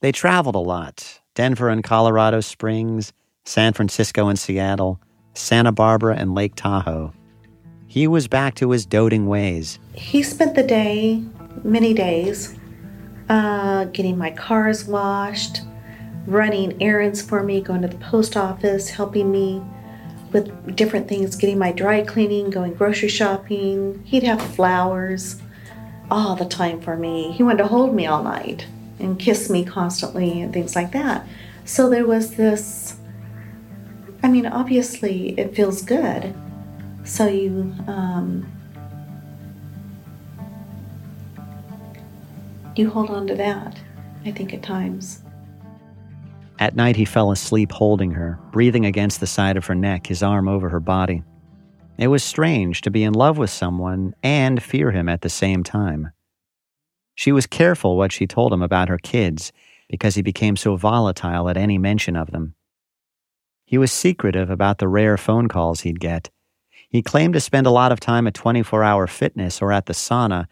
They 0.00 0.12
traveled 0.12 0.54
a 0.54 0.60
lot 0.60 1.20
Denver 1.34 1.68
and 1.68 1.82
Colorado 1.82 2.40
Springs, 2.40 3.12
San 3.44 3.72
Francisco 3.72 4.28
and 4.28 4.38
Seattle, 4.38 5.00
Santa 5.34 5.72
Barbara 5.72 6.16
and 6.16 6.34
Lake 6.34 6.54
Tahoe. 6.54 7.12
He 7.88 8.06
was 8.06 8.28
back 8.28 8.54
to 8.56 8.70
his 8.70 8.86
doting 8.86 9.26
ways. 9.26 9.78
He 9.94 10.22
spent 10.22 10.54
the 10.54 10.62
day, 10.62 11.24
many 11.64 11.94
days, 11.94 12.56
uh, 13.28 13.86
getting 13.86 14.18
my 14.18 14.30
cars 14.30 14.84
washed, 14.84 15.62
running 16.26 16.80
errands 16.80 17.20
for 17.20 17.42
me, 17.42 17.60
going 17.60 17.82
to 17.82 17.88
the 17.88 17.96
post 17.96 18.36
office, 18.36 18.90
helping 18.90 19.32
me 19.32 19.62
with 20.32 20.76
different 20.76 21.08
things, 21.08 21.34
getting 21.34 21.58
my 21.58 21.72
dry 21.72 22.02
cleaning, 22.02 22.50
going 22.50 22.74
grocery 22.74 23.08
shopping. 23.08 24.00
He'd 24.04 24.22
have 24.22 24.40
flowers 24.54 25.40
all 26.10 26.36
the 26.36 26.44
time 26.44 26.80
for 26.80 26.96
me. 26.96 27.32
He 27.32 27.42
wanted 27.42 27.58
to 27.58 27.68
hold 27.68 27.94
me 27.94 28.06
all 28.06 28.22
night 28.22 28.66
and 28.98 29.18
kiss 29.18 29.48
me 29.50 29.64
constantly 29.64 30.40
and 30.40 30.52
things 30.52 30.74
like 30.74 30.92
that. 30.92 31.26
So 31.64 31.88
there 31.88 32.06
was 32.06 32.36
this 32.36 32.98
I 34.22 34.28
mean, 34.28 34.46
obviously 34.46 35.38
it 35.38 35.54
feels 35.54 35.82
good. 35.82 36.34
So 37.04 37.26
you 37.26 37.74
um, 37.86 38.50
you 42.74 42.90
hold 42.90 43.10
on 43.10 43.26
to 43.28 43.34
that, 43.36 43.80
I 44.24 44.32
think 44.32 44.52
at 44.52 44.62
times. 44.62 45.22
At 46.60 46.74
night, 46.74 46.96
he 46.96 47.04
fell 47.04 47.30
asleep 47.30 47.70
holding 47.70 48.10
her, 48.12 48.38
breathing 48.50 48.84
against 48.84 49.20
the 49.20 49.28
side 49.28 49.56
of 49.56 49.66
her 49.66 49.76
neck, 49.76 50.08
his 50.08 50.24
arm 50.24 50.48
over 50.48 50.68
her 50.68 50.80
body. 50.80 51.22
It 51.98 52.08
was 52.08 52.24
strange 52.24 52.80
to 52.82 52.90
be 52.90 53.04
in 53.04 53.12
love 53.12 53.38
with 53.38 53.50
someone 53.50 54.14
and 54.22 54.62
fear 54.62 54.90
him 54.90 55.08
at 55.08 55.20
the 55.20 55.28
same 55.28 55.62
time. 55.62 56.10
She 57.18 57.32
was 57.32 57.48
careful 57.48 57.96
what 57.96 58.12
she 58.12 58.28
told 58.28 58.52
him 58.52 58.62
about 58.62 58.88
her 58.88 58.96
kids 58.96 59.52
because 59.88 60.14
he 60.14 60.22
became 60.22 60.54
so 60.54 60.76
volatile 60.76 61.48
at 61.48 61.56
any 61.56 61.76
mention 61.76 62.14
of 62.14 62.30
them. 62.30 62.54
He 63.64 63.76
was 63.76 63.90
secretive 63.90 64.50
about 64.50 64.78
the 64.78 64.86
rare 64.86 65.16
phone 65.16 65.48
calls 65.48 65.80
he'd 65.80 65.98
get. 65.98 66.30
He 66.88 67.02
claimed 67.02 67.34
to 67.34 67.40
spend 67.40 67.66
a 67.66 67.72
lot 67.72 67.90
of 67.90 67.98
time 67.98 68.28
at 68.28 68.34
24 68.34 68.84
hour 68.84 69.08
fitness 69.08 69.60
or 69.60 69.72
at 69.72 69.86
the 69.86 69.94
sauna, 69.94 70.46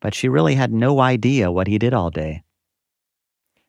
but 0.00 0.14
she 0.14 0.28
really 0.28 0.54
had 0.54 0.72
no 0.72 1.00
idea 1.00 1.50
what 1.50 1.66
he 1.66 1.78
did 1.80 1.92
all 1.92 2.10
day. 2.10 2.44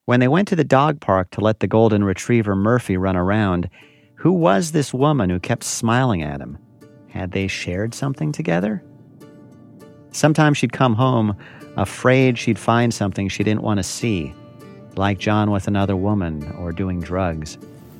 When 0.05 0.19
they 0.19 0.27
went 0.27 0.47
to 0.49 0.55
the 0.55 0.63
dog 0.63 1.01
park 1.01 1.31
to 1.31 1.41
let 1.41 1.61
the 1.61 1.67
golden 1.67 2.03
retriever 2.03 2.55
Murphy 2.55 2.95
run 2.95 3.15
around, 3.15 3.71
who 4.17 4.31
was 4.31 4.71
this 4.71 4.93
woman 4.93 5.31
who 5.31 5.39
kept 5.39 5.63
smiling 5.63 6.21
at 6.21 6.41
him? 6.41 6.59
Had 7.07 7.31
they 7.31 7.47
shared 7.47 7.95
something 7.95 8.31
together? 8.31 8.83
Sometimes 10.11 10.59
she'd 10.59 10.71
come 10.71 10.93
home 10.93 11.35
afraid 11.77 12.37
she'd 12.37 12.59
find 12.59 12.93
something 12.93 13.27
she 13.27 13.43
didn't 13.43 13.61
want 13.61 13.77
to 13.77 13.83
see, 13.83 14.33
like 14.95 15.17
John 15.17 15.51
with 15.51 15.67
another 15.67 15.95
woman 15.95 16.49
or 16.59 16.71
doing 16.71 16.99
drugs. 16.99 17.57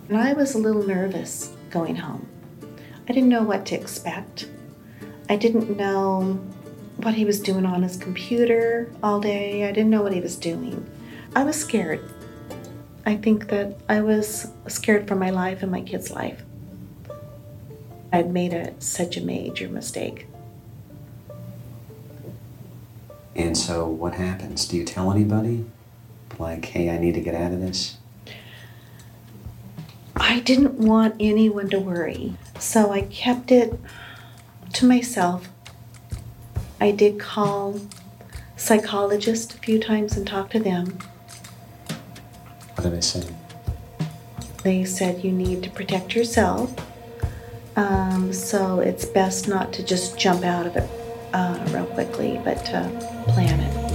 And 0.10 0.18
I 0.18 0.34
was 0.34 0.56
a 0.56 0.58
little 0.58 0.84
nervous 0.84 1.52
going 1.70 1.96
home. 1.96 2.28
I 3.08 3.14
didn't 3.14 3.30
know 3.30 3.44
what 3.44 3.66
to 3.68 3.76
expect. 3.76 4.50
I 5.30 5.36
didn't 5.36 5.76
know 5.76 6.40
what 6.98 7.14
he 7.14 7.26
was 7.26 7.40
doing 7.40 7.66
on 7.66 7.84
his 7.84 7.98
computer 7.98 8.92
all 9.04 9.20
day. 9.20 9.68
I 9.68 9.72
didn't 9.72 9.90
know 9.90 10.02
what 10.02 10.14
he 10.14 10.22
was 10.22 10.36
doing. 10.36 10.90
I 11.36 11.44
was 11.44 11.56
scared. 11.56 12.02
I 13.06 13.18
think 13.18 13.50
that 13.50 13.78
I 13.90 14.02
was 14.02 14.48
scared 14.68 15.08
for 15.08 15.16
my 15.16 15.30
life 15.30 15.62
and 15.62 15.72
my 15.72 15.82
kid's 15.82 16.10
life. 16.10 16.44
I'd 18.14 18.32
made 18.32 18.54
a, 18.54 18.74
such 18.80 19.18
a 19.18 19.22
major 19.22 19.68
mistake. 19.68 20.28
And 23.36 23.58
so, 23.58 23.88
what 23.88 24.14
happens? 24.14 24.66
Do 24.66 24.78
you 24.78 24.86
tell 24.86 25.12
anybody? 25.12 25.66
Like, 26.40 26.66
hey, 26.66 26.90
I 26.90 26.98
need 26.98 27.16
to 27.16 27.22
get 27.22 27.36
out 27.36 27.52
of 27.52 27.60
this? 27.60 27.98
I 30.16 30.40
didn't 30.40 30.76
want 30.76 31.16
anyone 31.20 31.70
to 31.70 31.80
worry, 31.80 32.36
so 32.58 32.92
I 32.92 33.02
kept 33.02 33.52
it 33.52 33.78
to 34.74 34.86
myself. 34.86 35.50
I 36.80 36.92
did 36.92 37.20
call 37.20 37.82
psychologists 38.56 39.54
a 39.54 39.58
few 39.58 39.80
times 39.80 40.16
and 40.16 40.26
talk 40.26 40.50
to 40.52 40.60
them. 40.60 40.98
What 42.76 42.84
did 42.84 42.94
they 42.94 43.02
say? 43.02 43.28
They 44.64 44.86
said 44.86 45.24
you 45.24 45.32
need 45.32 45.62
to 45.64 45.70
protect 45.70 46.16
yourself. 46.16 46.74
Um, 47.76 48.32
so 48.32 48.80
it's 48.80 49.06
best 49.06 49.50
not 49.50 49.74
to 49.74 49.84
just 49.84 50.18
jump 50.18 50.46
out 50.46 50.66
of 50.66 50.78
it 50.78 50.90
uh, 51.34 51.66
real 51.72 51.86
quickly, 51.88 52.40
but 52.44 52.64
to 52.66 53.15
plan 53.28 53.60
it. 53.60 53.86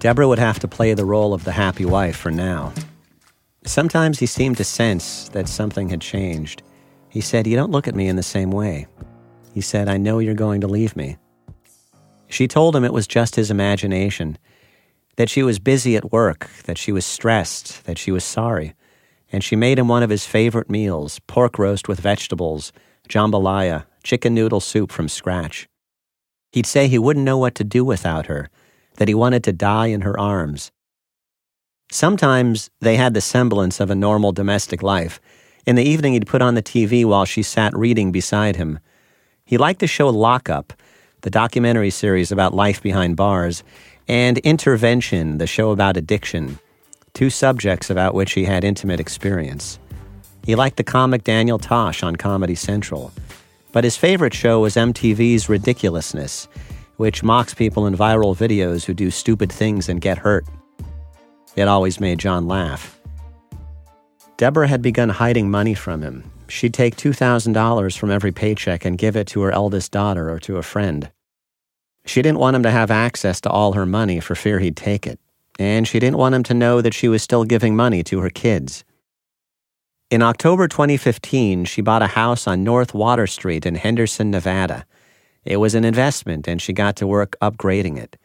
Deborah 0.00 0.28
would 0.28 0.38
have 0.38 0.58
to 0.60 0.68
play 0.68 0.94
the 0.94 1.04
role 1.04 1.34
of 1.34 1.44
the 1.44 1.52
happy 1.52 1.84
wife 1.84 2.16
for 2.16 2.30
now. 2.30 2.72
Sometimes 3.64 4.20
he 4.20 4.26
seemed 4.26 4.56
to 4.56 4.64
sense 4.64 5.28
that 5.30 5.48
something 5.48 5.88
had 5.88 6.00
changed. 6.00 6.62
He 7.08 7.20
said, 7.20 7.46
You 7.46 7.56
don't 7.56 7.72
look 7.72 7.88
at 7.88 7.94
me 7.94 8.06
in 8.06 8.16
the 8.16 8.22
same 8.22 8.50
way. 8.50 8.86
He 9.58 9.62
said, 9.62 9.88
I 9.88 9.96
know 9.96 10.20
you're 10.20 10.34
going 10.34 10.60
to 10.60 10.68
leave 10.68 10.94
me. 10.94 11.16
She 12.28 12.46
told 12.46 12.76
him 12.76 12.84
it 12.84 12.92
was 12.92 13.08
just 13.08 13.34
his 13.34 13.50
imagination, 13.50 14.38
that 15.16 15.28
she 15.28 15.42
was 15.42 15.58
busy 15.58 15.96
at 15.96 16.12
work, 16.12 16.48
that 16.66 16.78
she 16.78 16.92
was 16.92 17.04
stressed, 17.04 17.84
that 17.84 17.98
she 17.98 18.12
was 18.12 18.22
sorry. 18.22 18.74
And 19.32 19.42
she 19.42 19.56
made 19.56 19.76
him 19.76 19.88
one 19.88 20.04
of 20.04 20.10
his 20.10 20.24
favorite 20.24 20.70
meals 20.70 21.18
pork 21.26 21.58
roast 21.58 21.88
with 21.88 21.98
vegetables, 21.98 22.72
jambalaya, 23.08 23.84
chicken 24.04 24.32
noodle 24.32 24.60
soup 24.60 24.92
from 24.92 25.08
scratch. 25.08 25.68
He'd 26.52 26.64
say 26.64 26.86
he 26.86 27.00
wouldn't 27.00 27.26
know 27.26 27.38
what 27.38 27.56
to 27.56 27.64
do 27.64 27.84
without 27.84 28.26
her 28.26 28.50
that 28.98 29.08
he 29.08 29.14
wanted 29.14 29.42
to 29.42 29.52
die 29.52 29.88
in 29.88 30.02
her 30.02 30.16
arms. 30.20 30.70
Sometimes 31.90 32.70
they 32.80 32.94
had 32.94 33.12
the 33.12 33.20
semblance 33.20 33.80
of 33.80 33.90
a 33.90 33.96
normal 33.96 34.30
domestic 34.30 34.84
life. 34.84 35.20
In 35.66 35.74
the 35.74 35.82
evening, 35.82 36.12
he'd 36.12 36.28
put 36.28 36.42
on 36.42 36.54
the 36.54 36.62
TV 36.62 37.04
while 37.04 37.24
she 37.24 37.42
sat 37.42 37.76
reading 37.76 38.12
beside 38.12 38.54
him. 38.54 38.78
He 39.48 39.58
liked 39.58 39.80
the 39.80 39.86
show 39.86 40.10
Lockup, 40.10 40.72
the 41.22 41.30
documentary 41.30 41.90
series 41.90 42.30
about 42.30 42.54
life 42.54 42.82
behind 42.82 43.16
bars, 43.16 43.64
and 44.06 44.38
Intervention, 44.38 45.38
the 45.38 45.46
show 45.46 45.70
about 45.70 45.96
addiction, 45.96 46.58
two 47.14 47.30
subjects 47.30 47.90
about 47.90 48.14
which 48.14 48.34
he 48.34 48.44
had 48.44 48.62
intimate 48.62 49.00
experience. 49.00 49.78
He 50.44 50.54
liked 50.54 50.76
the 50.76 50.84
comic 50.84 51.24
Daniel 51.24 51.58
Tosh 51.58 52.02
on 52.02 52.16
Comedy 52.16 52.54
Central. 52.54 53.10
But 53.72 53.84
his 53.84 53.96
favorite 53.96 54.34
show 54.34 54.60
was 54.60 54.76
MTV's 54.76 55.48
Ridiculousness 55.48 56.46
which 56.98 57.22
mocks 57.22 57.54
people 57.54 57.86
in 57.86 57.96
viral 57.96 58.36
videos 58.36 58.84
who 58.84 58.92
do 58.92 59.10
stupid 59.10 59.50
things 59.50 59.88
and 59.88 60.00
get 60.00 60.18
hurt. 60.18 60.44
It 61.56 61.68
always 61.68 62.00
made 62.00 62.18
John 62.18 62.46
laugh. 62.46 62.98
Deborah 64.36 64.68
had 64.68 64.82
begun 64.82 65.08
hiding 65.08 65.50
money 65.50 65.74
from 65.74 66.02
him. 66.02 66.30
She'd 66.48 66.74
take 66.74 66.96
$2,000 66.96 67.96
from 67.98 68.10
every 68.10 68.32
paycheck 68.32 68.84
and 68.84 68.98
give 68.98 69.16
it 69.16 69.26
to 69.28 69.42
her 69.42 69.52
eldest 69.52 69.92
daughter 69.92 70.30
or 70.30 70.38
to 70.40 70.56
a 70.56 70.62
friend. 70.62 71.10
She 72.06 72.22
didn't 72.22 72.38
want 72.38 72.56
him 72.56 72.62
to 72.62 72.70
have 72.70 72.90
access 72.90 73.40
to 73.42 73.50
all 73.50 73.74
her 73.74 73.84
money 73.84 74.18
for 74.20 74.34
fear 74.34 74.58
he'd 74.58 74.76
take 74.76 75.06
it. 75.06 75.20
and 75.58 75.88
she 75.88 75.98
didn't 75.98 76.18
want 76.18 76.34
him 76.34 76.44
to 76.44 76.54
know 76.54 76.80
that 76.80 76.94
she 76.94 77.08
was 77.08 77.22
still 77.22 77.44
giving 77.44 77.74
money 77.74 78.02
to 78.04 78.20
her 78.20 78.30
kids. 78.30 78.84
In 80.08 80.22
October 80.22 80.68
2015, 80.68 81.64
she 81.66 81.82
bought 81.82 82.00
a 82.00 82.06
house 82.06 82.46
on 82.46 82.64
North 82.64 82.94
Water 82.94 83.26
Street 83.26 83.66
in 83.66 83.74
Henderson, 83.74 84.30
Nevada. 84.30 84.86
It 85.44 85.56
was 85.58 85.74
an 85.74 85.84
investment, 85.84 86.46
and 86.48 86.62
she 86.62 86.72
got 86.72 86.96
to 86.96 87.06
work 87.06 87.36
upgrading 87.42 87.98
it. 87.98 88.16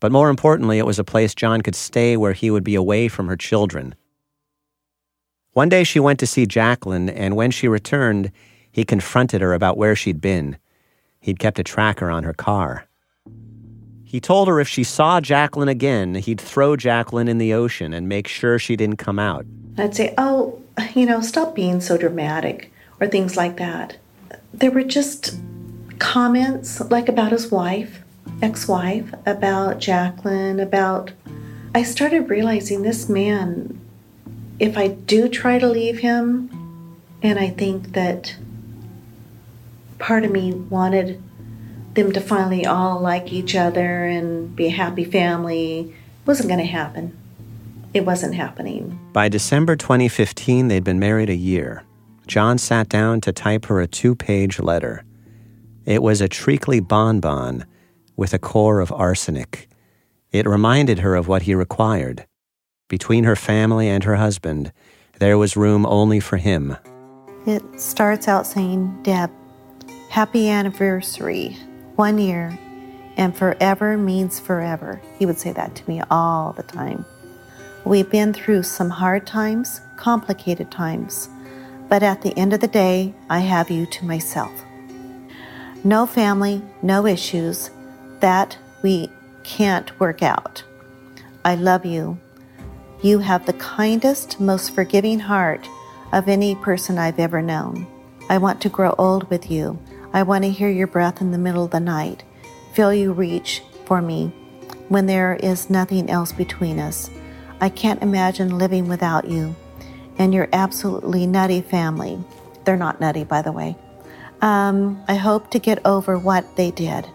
But 0.00 0.12
more 0.12 0.28
importantly, 0.30 0.78
it 0.78 0.86
was 0.86 0.98
a 0.98 1.04
place 1.04 1.34
John 1.34 1.62
could 1.62 1.74
stay 1.74 2.16
where 2.16 2.34
he 2.34 2.50
would 2.50 2.64
be 2.64 2.76
away 2.76 3.08
from 3.08 3.26
her 3.28 3.36
children. 3.36 3.94
One 5.58 5.68
day 5.68 5.82
she 5.82 5.98
went 5.98 6.20
to 6.20 6.26
see 6.28 6.46
Jacqueline, 6.46 7.10
and 7.10 7.34
when 7.34 7.50
she 7.50 7.66
returned, 7.66 8.30
he 8.70 8.84
confronted 8.84 9.40
her 9.40 9.54
about 9.54 9.76
where 9.76 9.96
she'd 9.96 10.20
been. 10.20 10.56
He'd 11.18 11.40
kept 11.40 11.58
a 11.58 11.64
tracker 11.64 12.10
on 12.10 12.22
her 12.22 12.32
car. 12.32 12.86
He 14.04 14.20
told 14.20 14.46
her 14.46 14.60
if 14.60 14.68
she 14.68 14.84
saw 14.84 15.20
Jacqueline 15.20 15.68
again, 15.68 16.14
he'd 16.14 16.40
throw 16.40 16.76
Jacqueline 16.76 17.26
in 17.26 17.38
the 17.38 17.54
ocean 17.54 17.92
and 17.92 18.08
make 18.08 18.28
sure 18.28 18.60
she 18.60 18.76
didn't 18.76 18.98
come 18.98 19.18
out. 19.18 19.46
I'd 19.76 19.96
say, 19.96 20.14
oh, 20.16 20.62
you 20.94 21.06
know, 21.06 21.20
stop 21.20 21.56
being 21.56 21.80
so 21.80 21.98
dramatic, 21.98 22.72
or 23.00 23.08
things 23.08 23.36
like 23.36 23.56
that. 23.56 23.96
There 24.54 24.70
were 24.70 24.84
just 24.84 25.40
comments 25.98 26.80
like 26.88 27.08
about 27.08 27.32
his 27.32 27.50
wife, 27.50 28.00
ex 28.40 28.68
wife, 28.68 29.12
about 29.26 29.80
Jacqueline, 29.80 30.60
about. 30.60 31.10
I 31.74 31.82
started 31.82 32.30
realizing 32.30 32.82
this 32.82 33.08
man, 33.08 33.80
if 34.58 34.76
I 34.76 34.88
do 34.88 35.28
try 35.28 35.58
to 35.58 35.68
leave 35.68 35.98
him, 35.98 36.96
and 37.22 37.38
I 37.38 37.50
think 37.50 37.92
that 37.92 38.36
part 39.98 40.24
of 40.24 40.30
me 40.30 40.52
wanted 40.52 41.22
them 41.94 42.12
to 42.12 42.20
finally 42.20 42.66
all 42.66 43.00
like 43.00 43.32
each 43.32 43.56
other 43.56 44.04
and 44.04 44.54
be 44.54 44.66
a 44.66 44.70
happy 44.70 45.04
family, 45.04 45.94
wasn't 46.26 46.48
going 46.48 46.60
to 46.60 46.66
happen 46.66 47.16
it 47.94 48.04
wasn't 48.04 48.34
happening. 48.34 48.98
By 49.12 49.28
December 49.28 49.76
2015, 49.76 50.68
they'd 50.68 50.84
been 50.84 50.98
married 50.98 51.30
a 51.30 51.36
year. 51.36 51.84
John 52.26 52.58
sat 52.58 52.88
down 52.88 53.20
to 53.22 53.32
type 53.32 53.66
her 53.66 53.80
a 53.80 53.86
two 53.86 54.14
page 54.14 54.60
letter. 54.60 55.04
It 55.86 56.02
was 56.02 56.20
a 56.20 56.28
treacly 56.28 56.80
bonbon 56.80 57.64
with 58.16 58.34
a 58.34 58.38
core 58.38 58.80
of 58.80 58.92
arsenic. 58.92 59.68
It 60.30 60.46
reminded 60.46 60.98
her 60.98 61.14
of 61.14 61.28
what 61.28 61.42
he 61.42 61.54
required. 61.54 62.26
Between 62.88 63.24
her 63.24 63.36
family 63.36 63.88
and 63.88 64.02
her 64.04 64.16
husband, 64.16 64.72
there 65.18 65.36
was 65.36 65.56
room 65.56 65.84
only 65.84 66.20
for 66.20 66.38
him. 66.38 66.76
It 67.46 67.62
starts 67.78 68.28
out 68.28 68.46
saying, 68.46 69.02
Deb, 69.02 69.30
happy 70.08 70.48
anniversary, 70.48 71.56
one 71.96 72.18
year, 72.18 72.58
and 73.18 73.36
forever 73.36 73.98
means 73.98 74.40
forever. 74.40 75.00
He 75.18 75.26
would 75.26 75.38
say 75.38 75.52
that 75.52 75.74
to 75.74 75.88
me 75.88 76.02
all 76.10 76.52
the 76.54 76.62
time. 76.62 77.04
We've 77.84 78.08
been 78.08 78.32
through 78.32 78.62
some 78.62 78.90
hard 78.90 79.26
times, 79.26 79.80
complicated 79.96 80.70
times, 80.70 81.28
but 81.88 82.02
at 82.02 82.22
the 82.22 82.36
end 82.38 82.52
of 82.52 82.60
the 82.60 82.68
day, 82.68 83.14
I 83.28 83.40
have 83.40 83.70
you 83.70 83.86
to 83.86 84.04
myself. 84.04 84.52
No 85.84 86.06
family, 86.06 86.62
no 86.82 87.06
issues 87.06 87.70
that 88.20 88.56
we 88.82 89.10
can't 89.44 89.98
work 90.00 90.22
out. 90.22 90.64
I 91.44 91.54
love 91.54 91.84
you. 91.84 92.18
You 93.00 93.20
have 93.20 93.46
the 93.46 93.52
kindest, 93.52 94.40
most 94.40 94.74
forgiving 94.74 95.20
heart 95.20 95.68
of 96.12 96.28
any 96.28 96.56
person 96.56 96.98
I've 96.98 97.20
ever 97.20 97.40
known. 97.40 97.86
I 98.28 98.38
want 98.38 98.60
to 98.62 98.68
grow 98.68 98.92
old 98.98 99.30
with 99.30 99.50
you. 99.50 99.78
I 100.12 100.24
want 100.24 100.42
to 100.42 100.50
hear 100.50 100.68
your 100.68 100.88
breath 100.88 101.20
in 101.20 101.30
the 101.30 101.38
middle 101.38 101.64
of 101.64 101.70
the 101.70 101.78
night, 101.78 102.24
feel 102.72 102.92
you 102.92 103.12
reach 103.12 103.62
for 103.84 104.02
me 104.02 104.32
when 104.88 105.06
there 105.06 105.36
is 105.36 105.70
nothing 105.70 106.10
else 106.10 106.32
between 106.32 106.80
us. 106.80 107.08
I 107.60 107.68
can't 107.68 108.02
imagine 108.02 108.58
living 108.58 108.88
without 108.88 109.28
you 109.28 109.54
and 110.18 110.34
your 110.34 110.48
absolutely 110.52 111.24
nutty 111.24 111.60
family. 111.60 112.18
They're 112.64 112.76
not 112.76 113.00
nutty, 113.00 113.22
by 113.22 113.42
the 113.42 113.52
way. 113.52 113.76
Um, 114.40 115.04
I 115.06 115.14
hope 115.14 115.50
to 115.52 115.60
get 115.60 115.84
over 115.84 116.18
what 116.18 116.56
they 116.56 116.72
did. 116.72 117.06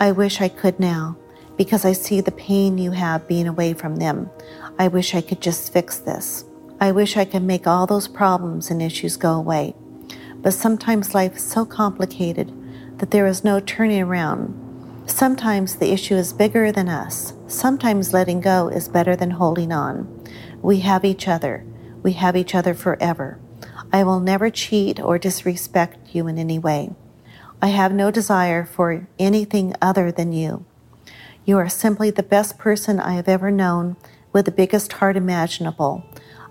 I 0.00 0.10
wish 0.10 0.40
I 0.40 0.48
could 0.48 0.80
now 0.80 1.16
because 1.56 1.84
I 1.84 1.92
see 1.92 2.20
the 2.20 2.32
pain 2.32 2.78
you 2.78 2.92
have 2.92 3.28
being 3.28 3.46
away 3.46 3.74
from 3.74 3.96
them. 3.96 4.30
I 4.78 4.88
wish 4.88 5.14
I 5.14 5.20
could 5.20 5.40
just 5.40 5.72
fix 5.72 5.98
this. 5.98 6.44
I 6.80 6.92
wish 6.92 7.16
I 7.16 7.24
could 7.24 7.42
make 7.42 7.66
all 7.66 7.86
those 7.86 8.08
problems 8.08 8.70
and 8.70 8.82
issues 8.82 9.16
go 9.16 9.34
away. 9.34 9.74
But 10.36 10.54
sometimes 10.54 11.14
life 11.14 11.36
is 11.36 11.44
so 11.44 11.64
complicated 11.64 12.52
that 12.98 13.10
there 13.10 13.26
is 13.26 13.44
no 13.44 13.60
turning 13.60 14.02
around. 14.02 14.58
Sometimes 15.06 15.76
the 15.76 15.92
issue 15.92 16.14
is 16.14 16.32
bigger 16.32 16.72
than 16.72 16.88
us. 16.88 17.34
Sometimes 17.46 18.12
letting 18.12 18.40
go 18.40 18.68
is 18.68 18.88
better 18.88 19.14
than 19.14 19.32
holding 19.32 19.72
on. 19.72 20.24
We 20.62 20.80
have 20.80 21.04
each 21.04 21.28
other. 21.28 21.64
We 22.02 22.12
have 22.12 22.36
each 22.36 22.54
other 22.54 22.74
forever. 22.74 23.38
I 23.92 24.04
will 24.04 24.20
never 24.20 24.50
cheat 24.50 25.00
or 25.00 25.18
disrespect 25.18 26.14
you 26.14 26.26
in 26.26 26.38
any 26.38 26.58
way. 26.58 26.90
I 27.60 27.68
have 27.68 27.92
no 27.92 28.10
desire 28.10 28.64
for 28.64 29.06
anything 29.18 29.74
other 29.80 30.10
than 30.10 30.32
you. 30.32 30.64
You 31.44 31.58
are 31.58 31.68
simply 31.68 32.10
the 32.10 32.22
best 32.22 32.58
person 32.58 32.98
I 32.98 33.12
have 33.12 33.28
ever 33.28 33.50
known 33.50 33.96
with 34.32 34.44
the 34.44 34.50
biggest 34.50 34.92
heart 34.92 35.16
imaginable. 35.16 36.04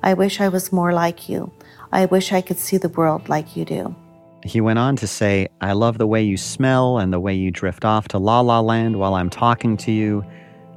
I 0.04 0.14
wish 0.14 0.42
I 0.42 0.50
was 0.50 0.72
more 0.72 0.94
like 0.94 1.30
you. 1.30 1.52
I 1.92 2.06
wish 2.06 2.32
I 2.32 2.42
could 2.42 2.58
see 2.58 2.78
the 2.78 2.90
world 2.90 3.30
like 3.30 3.56
you 3.56 3.66
do. 3.66 3.96
He 4.44 4.62
went 4.62 4.80
on 4.80 4.96
to 4.98 5.08
say, 5.08 5.48
I 5.62 5.74
love 5.74 5.98
the 5.98 6.08
way 6.08 6.24
you 6.24 6.38
smell 6.38 6.98
and 6.98 7.14
the 7.14 7.20
way 7.20 7.34
you 7.34 7.52
drift 7.52 7.86
off 7.86 8.08
to 8.10 8.18
La 8.18 8.40
La 8.42 8.60
Land 8.60 8.98
while 8.98 9.14
I'm 9.14 9.30
talking 9.30 9.78
to 9.78 9.92
you. 9.92 10.26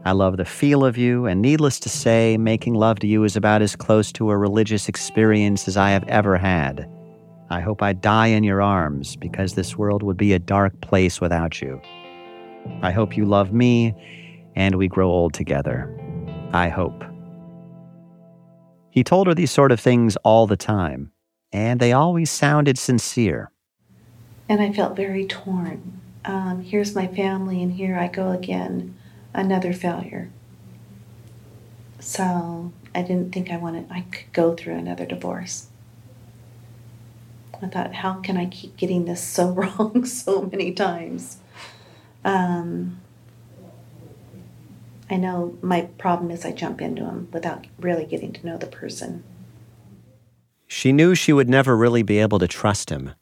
I 0.04 0.12
love 0.12 0.36
the 0.36 0.44
feel 0.44 0.84
of 0.84 0.98
you, 0.98 1.24
and 1.24 1.40
needless 1.40 1.80
to 1.80 1.88
say, 1.88 2.36
making 2.36 2.74
love 2.74 2.98
to 2.98 3.06
you 3.06 3.24
is 3.24 3.36
about 3.36 3.62
as 3.62 3.74
close 3.74 4.12
to 4.12 4.30
a 4.30 4.36
religious 4.36 4.86
experience 4.86 5.66
as 5.66 5.78
I 5.78 5.90
have 5.90 6.04
ever 6.08 6.36
had. 6.36 6.86
I 7.48 7.60
hope 7.60 7.82
I 7.82 7.94
die 7.94 8.26
in 8.26 8.44
your 8.44 8.60
arms 8.60 9.16
because 9.16 9.54
this 9.54 9.78
world 9.78 10.02
would 10.02 10.18
be 10.18 10.34
a 10.34 10.38
dark 10.38 10.78
place 10.82 11.22
without 11.22 11.62
you. 11.62 11.80
I 12.82 12.90
hope 12.90 13.16
you 13.16 13.24
love 13.24 13.52
me 13.52 13.94
and 14.56 14.74
we 14.74 14.88
grow 14.88 15.08
old 15.08 15.32
together. 15.32 16.03
I 16.54 16.68
hope. 16.68 17.04
He 18.88 19.02
told 19.02 19.26
her 19.26 19.34
these 19.34 19.50
sort 19.50 19.72
of 19.72 19.80
things 19.80 20.16
all 20.22 20.46
the 20.46 20.56
time, 20.56 21.10
and 21.52 21.80
they 21.80 21.92
always 21.92 22.30
sounded 22.30 22.78
sincere. 22.78 23.50
And 24.48 24.62
I 24.62 24.72
felt 24.72 24.94
very 24.94 25.26
torn. 25.26 26.00
Um, 26.24 26.62
here's 26.62 26.94
my 26.94 27.08
family, 27.08 27.60
and 27.60 27.72
here 27.72 27.98
I 27.98 28.06
go 28.06 28.30
again 28.30 28.94
another 29.34 29.72
failure. 29.72 30.30
So 31.98 32.72
I 32.94 33.02
didn't 33.02 33.32
think 33.32 33.50
I 33.50 33.56
wanted, 33.56 33.88
I 33.90 34.02
could 34.02 34.32
go 34.32 34.54
through 34.54 34.76
another 34.76 35.06
divorce. 35.06 35.66
I 37.60 37.66
thought, 37.66 37.94
how 37.94 38.20
can 38.20 38.36
I 38.36 38.46
keep 38.46 38.76
getting 38.76 39.06
this 39.06 39.22
so 39.22 39.50
wrong 39.50 40.04
so 40.04 40.42
many 40.42 40.70
times? 40.70 41.38
Um, 42.24 43.00
I 45.10 45.16
know 45.16 45.58
my 45.60 45.82
problem 45.98 46.30
is 46.30 46.44
I 46.44 46.52
jump 46.52 46.80
into 46.80 47.02
them 47.02 47.28
without 47.32 47.66
really 47.78 48.06
getting 48.06 48.32
to 48.32 48.46
know 48.46 48.56
the 48.56 48.66
person. 48.66 49.22
She 50.66 50.92
knew 50.92 51.14
she 51.14 51.32
would 51.32 51.48
never 51.48 51.76
really 51.76 52.02
be 52.02 52.18
able 52.18 52.38
to 52.38 52.48
trust 52.48 52.90
him. 52.90 53.12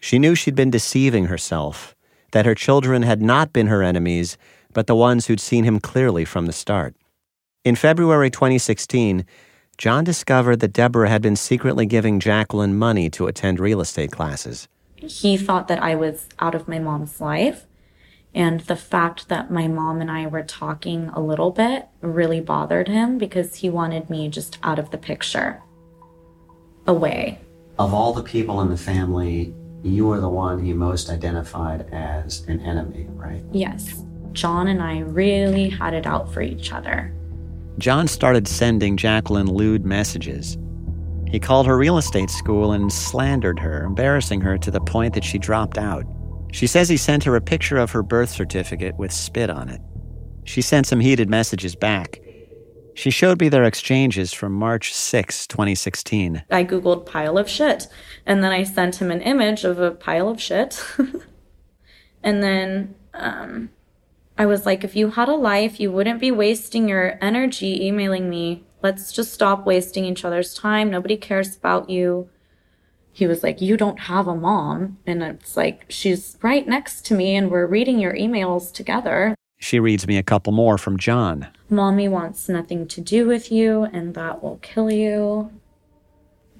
She 0.00 0.18
knew 0.18 0.34
she'd 0.34 0.54
been 0.54 0.70
deceiving 0.70 1.26
herself, 1.26 1.94
that 2.32 2.46
her 2.46 2.54
children 2.54 3.02
had 3.02 3.22
not 3.22 3.52
been 3.52 3.68
her 3.68 3.82
enemies, 3.82 4.36
but 4.72 4.86
the 4.86 4.96
ones 4.96 5.26
who'd 5.26 5.38
seen 5.38 5.64
him 5.64 5.78
clearly 5.78 6.24
from 6.24 6.46
the 6.46 6.52
start. 6.52 6.96
In 7.64 7.76
February 7.76 8.30
2016, 8.30 9.24
John 9.78 10.02
discovered 10.02 10.60
that 10.60 10.72
Deborah 10.72 11.08
had 11.08 11.22
been 11.22 11.36
secretly 11.36 11.86
giving 11.86 12.20
Jacqueline 12.20 12.76
money 12.76 13.08
to 13.10 13.26
attend 13.26 13.60
real 13.60 13.80
estate 13.80 14.10
classes. 14.10 14.66
He 14.96 15.36
thought 15.36 15.68
that 15.68 15.82
I 15.82 15.94
was 15.94 16.26
out 16.38 16.54
of 16.54 16.68
my 16.68 16.78
mom's 16.78 17.20
life. 17.20 17.66
And 18.34 18.60
the 18.60 18.76
fact 18.76 19.28
that 19.28 19.50
my 19.50 19.68
mom 19.68 20.00
and 20.00 20.10
I 20.10 20.26
were 20.26 20.42
talking 20.42 21.10
a 21.12 21.20
little 21.20 21.50
bit 21.50 21.88
really 22.00 22.40
bothered 22.40 22.88
him 22.88 23.18
because 23.18 23.56
he 23.56 23.68
wanted 23.68 24.08
me 24.08 24.28
just 24.28 24.58
out 24.62 24.78
of 24.78 24.90
the 24.90 24.98
picture, 24.98 25.62
away. 26.86 27.38
Of 27.78 27.92
all 27.92 28.12
the 28.12 28.22
people 28.22 28.60
in 28.62 28.70
the 28.70 28.76
family, 28.76 29.54
you 29.82 30.06
were 30.06 30.20
the 30.20 30.28
one 30.28 30.62
he 30.62 30.72
most 30.72 31.10
identified 31.10 31.92
as 31.92 32.40
an 32.48 32.60
enemy, 32.60 33.06
right? 33.10 33.42
Yes. 33.52 34.02
John 34.32 34.68
and 34.68 34.82
I 34.82 35.00
really 35.00 35.68
had 35.68 35.92
it 35.92 36.06
out 36.06 36.32
for 36.32 36.40
each 36.40 36.72
other. 36.72 37.12
John 37.78 38.06
started 38.08 38.48
sending 38.48 38.96
Jacqueline 38.96 39.50
lewd 39.50 39.84
messages. 39.84 40.56
He 41.26 41.40
called 41.40 41.66
her 41.66 41.76
real 41.76 41.98
estate 41.98 42.30
school 42.30 42.72
and 42.72 42.92
slandered 42.92 43.58
her, 43.58 43.84
embarrassing 43.84 44.40
her 44.42 44.56
to 44.58 44.70
the 44.70 44.80
point 44.80 45.14
that 45.14 45.24
she 45.24 45.38
dropped 45.38 45.78
out. 45.78 46.04
She 46.52 46.66
says 46.66 46.88
he 46.88 46.98
sent 46.98 47.24
her 47.24 47.34
a 47.34 47.40
picture 47.40 47.78
of 47.78 47.90
her 47.90 48.02
birth 48.02 48.28
certificate 48.28 48.96
with 48.96 49.10
spit 49.10 49.50
on 49.50 49.68
it. 49.68 49.80
She 50.44 50.60
sent 50.60 50.86
some 50.86 51.00
heated 51.00 51.28
messages 51.28 51.74
back. 51.74 52.20
She 52.94 53.10
showed 53.10 53.40
me 53.40 53.48
their 53.48 53.64
exchanges 53.64 54.34
from 54.34 54.52
March 54.52 54.92
6, 54.92 55.46
2016. 55.46 56.44
I 56.50 56.64
Googled 56.64 57.06
pile 57.06 57.38
of 57.38 57.48
shit, 57.48 57.88
and 58.26 58.44
then 58.44 58.52
I 58.52 58.64
sent 58.64 59.00
him 59.00 59.10
an 59.10 59.22
image 59.22 59.64
of 59.64 59.80
a 59.80 59.92
pile 59.92 60.28
of 60.28 60.40
shit. 60.40 60.84
and 62.22 62.42
then 62.42 62.96
um, 63.14 63.70
I 64.36 64.44
was 64.44 64.66
like, 64.66 64.84
if 64.84 64.94
you 64.94 65.10
had 65.10 65.30
a 65.30 65.34
life, 65.34 65.80
you 65.80 65.90
wouldn't 65.90 66.20
be 66.20 66.30
wasting 66.30 66.86
your 66.86 67.18
energy 67.22 67.82
emailing 67.86 68.28
me. 68.28 68.64
Let's 68.82 69.10
just 69.10 69.32
stop 69.32 69.64
wasting 69.64 70.04
each 70.04 70.24
other's 70.24 70.52
time. 70.52 70.90
Nobody 70.90 71.16
cares 71.16 71.56
about 71.56 71.88
you. 71.88 72.28
He 73.12 73.26
was 73.26 73.42
like, 73.42 73.60
You 73.60 73.76
don't 73.76 74.00
have 74.00 74.26
a 74.26 74.34
mom. 74.34 74.98
And 75.06 75.22
it's 75.22 75.56
like, 75.56 75.84
She's 75.88 76.38
right 76.42 76.66
next 76.66 77.04
to 77.06 77.14
me, 77.14 77.36
and 77.36 77.50
we're 77.50 77.66
reading 77.66 77.98
your 77.98 78.14
emails 78.14 78.72
together. 78.72 79.34
She 79.58 79.78
reads 79.78 80.06
me 80.06 80.16
a 80.16 80.22
couple 80.22 80.52
more 80.52 80.76
from 80.78 80.98
John. 80.98 81.48
Mommy 81.70 82.08
wants 82.08 82.48
nothing 82.48 82.88
to 82.88 83.00
do 83.00 83.26
with 83.26 83.52
you, 83.52 83.84
and 83.84 84.14
that 84.14 84.42
will 84.42 84.58
kill 84.62 84.90
you. 84.90 85.52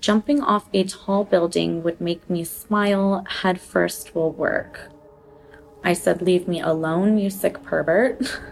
Jumping 0.00 0.40
off 0.40 0.68
a 0.72 0.84
tall 0.84 1.24
building 1.24 1.82
would 1.82 2.00
make 2.00 2.28
me 2.28 2.44
smile. 2.44 3.24
Head 3.28 3.60
first 3.60 4.14
will 4.14 4.30
work. 4.30 4.90
I 5.82 5.94
said, 5.94 6.22
Leave 6.22 6.46
me 6.46 6.60
alone, 6.60 7.18
you 7.18 7.30
sick 7.30 7.62
pervert. 7.62 8.40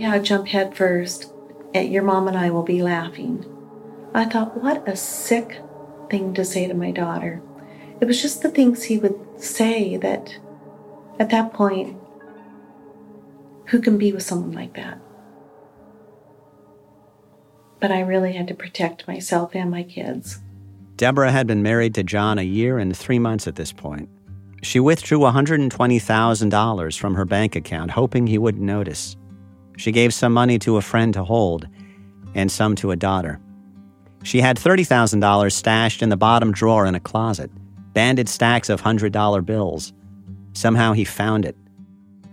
Yeah, 0.00 0.16
jump 0.16 0.48
head 0.48 0.74
first. 0.74 1.30
And 1.74 1.92
your 1.92 2.02
mom 2.02 2.26
and 2.26 2.34
I 2.34 2.48
will 2.48 2.62
be 2.62 2.82
laughing. 2.82 3.44
I 4.14 4.24
thought, 4.24 4.56
what 4.56 4.88
a 4.88 4.96
sick 4.96 5.60
thing 6.10 6.34
to 6.34 6.44
say 6.44 6.66
to 6.66 6.74
my 6.74 6.90
daughter. 6.90 7.40
It 8.00 8.06
was 8.06 8.20
just 8.20 8.42
the 8.42 8.50
things 8.50 8.82
he 8.82 8.98
would 8.98 9.18
say 9.36 9.96
that 9.98 10.36
at 11.18 11.30
that 11.30 11.52
point, 11.52 11.96
who 13.66 13.80
can 13.80 13.98
be 13.98 14.12
with 14.12 14.22
someone 14.22 14.52
like 14.52 14.74
that? 14.74 14.98
But 17.78 17.92
I 17.92 18.00
really 18.00 18.32
had 18.32 18.48
to 18.48 18.54
protect 18.54 19.06
myself 19.06 19.54
and 19.54 19.70
my 19.70 19.82
kids. 19.82 20.40
Debra 20.96 21.30
had 21.30 21.46
been 21.46 21.62
married 21.62 21.94
to 21.94 22.02
John 22.02 22.38
a 22.38 22.42
year 22.42 22.78
and 22.78 22.94
three 22.94 23.18
months 23.18 23.46
at 23.46 23.56
this 23.56 23.72
point. 23.72 24.08
She 24.62 24.80
withdrew 24.80 25.20
$120,000 25.20 26.98
from 26.98 27.14
her 27.14 27.24
bank 27.24 27.56
account, 27.56 27.90
hoping 27.92 28.26
he 28.26 28.36
wouldn't 28.36 28.64
notice. 28.64 29.16
She 29.78 29.92
gave 29.92 30.12
some 30.12 30.34
money 30.34 30.58
to 30.58 30.76
a 30.76 30.82
friend 30.82 31.14
to 31.14 31.24
hold, 31.24 31.66
and 32.34 32.52
some 32.52 32.74
to 32.76 32.90
a 32.90 32.96
daughter. 32.96 33.40
She 34.22 34.40
had 34.40 34.56
$30,000 34.58 35.52
stashed 35.52 36.02
in 36.02 36.08
the 36.08 36.16
bottom 36.16 36.52
drawer 36.52 36.86
in 36.86 36.94
a 36.94 37.00
closet, 37.00 37.50
banded 37.94 38.28
stacks 38.28 38.68
of 38.68 38.82
$100 38.82 39.46
bills. 39.46 39.92
Somehow 40.52 40.92
he 40.92 41.04
found 41.04 41.44
it. 41.44 41.56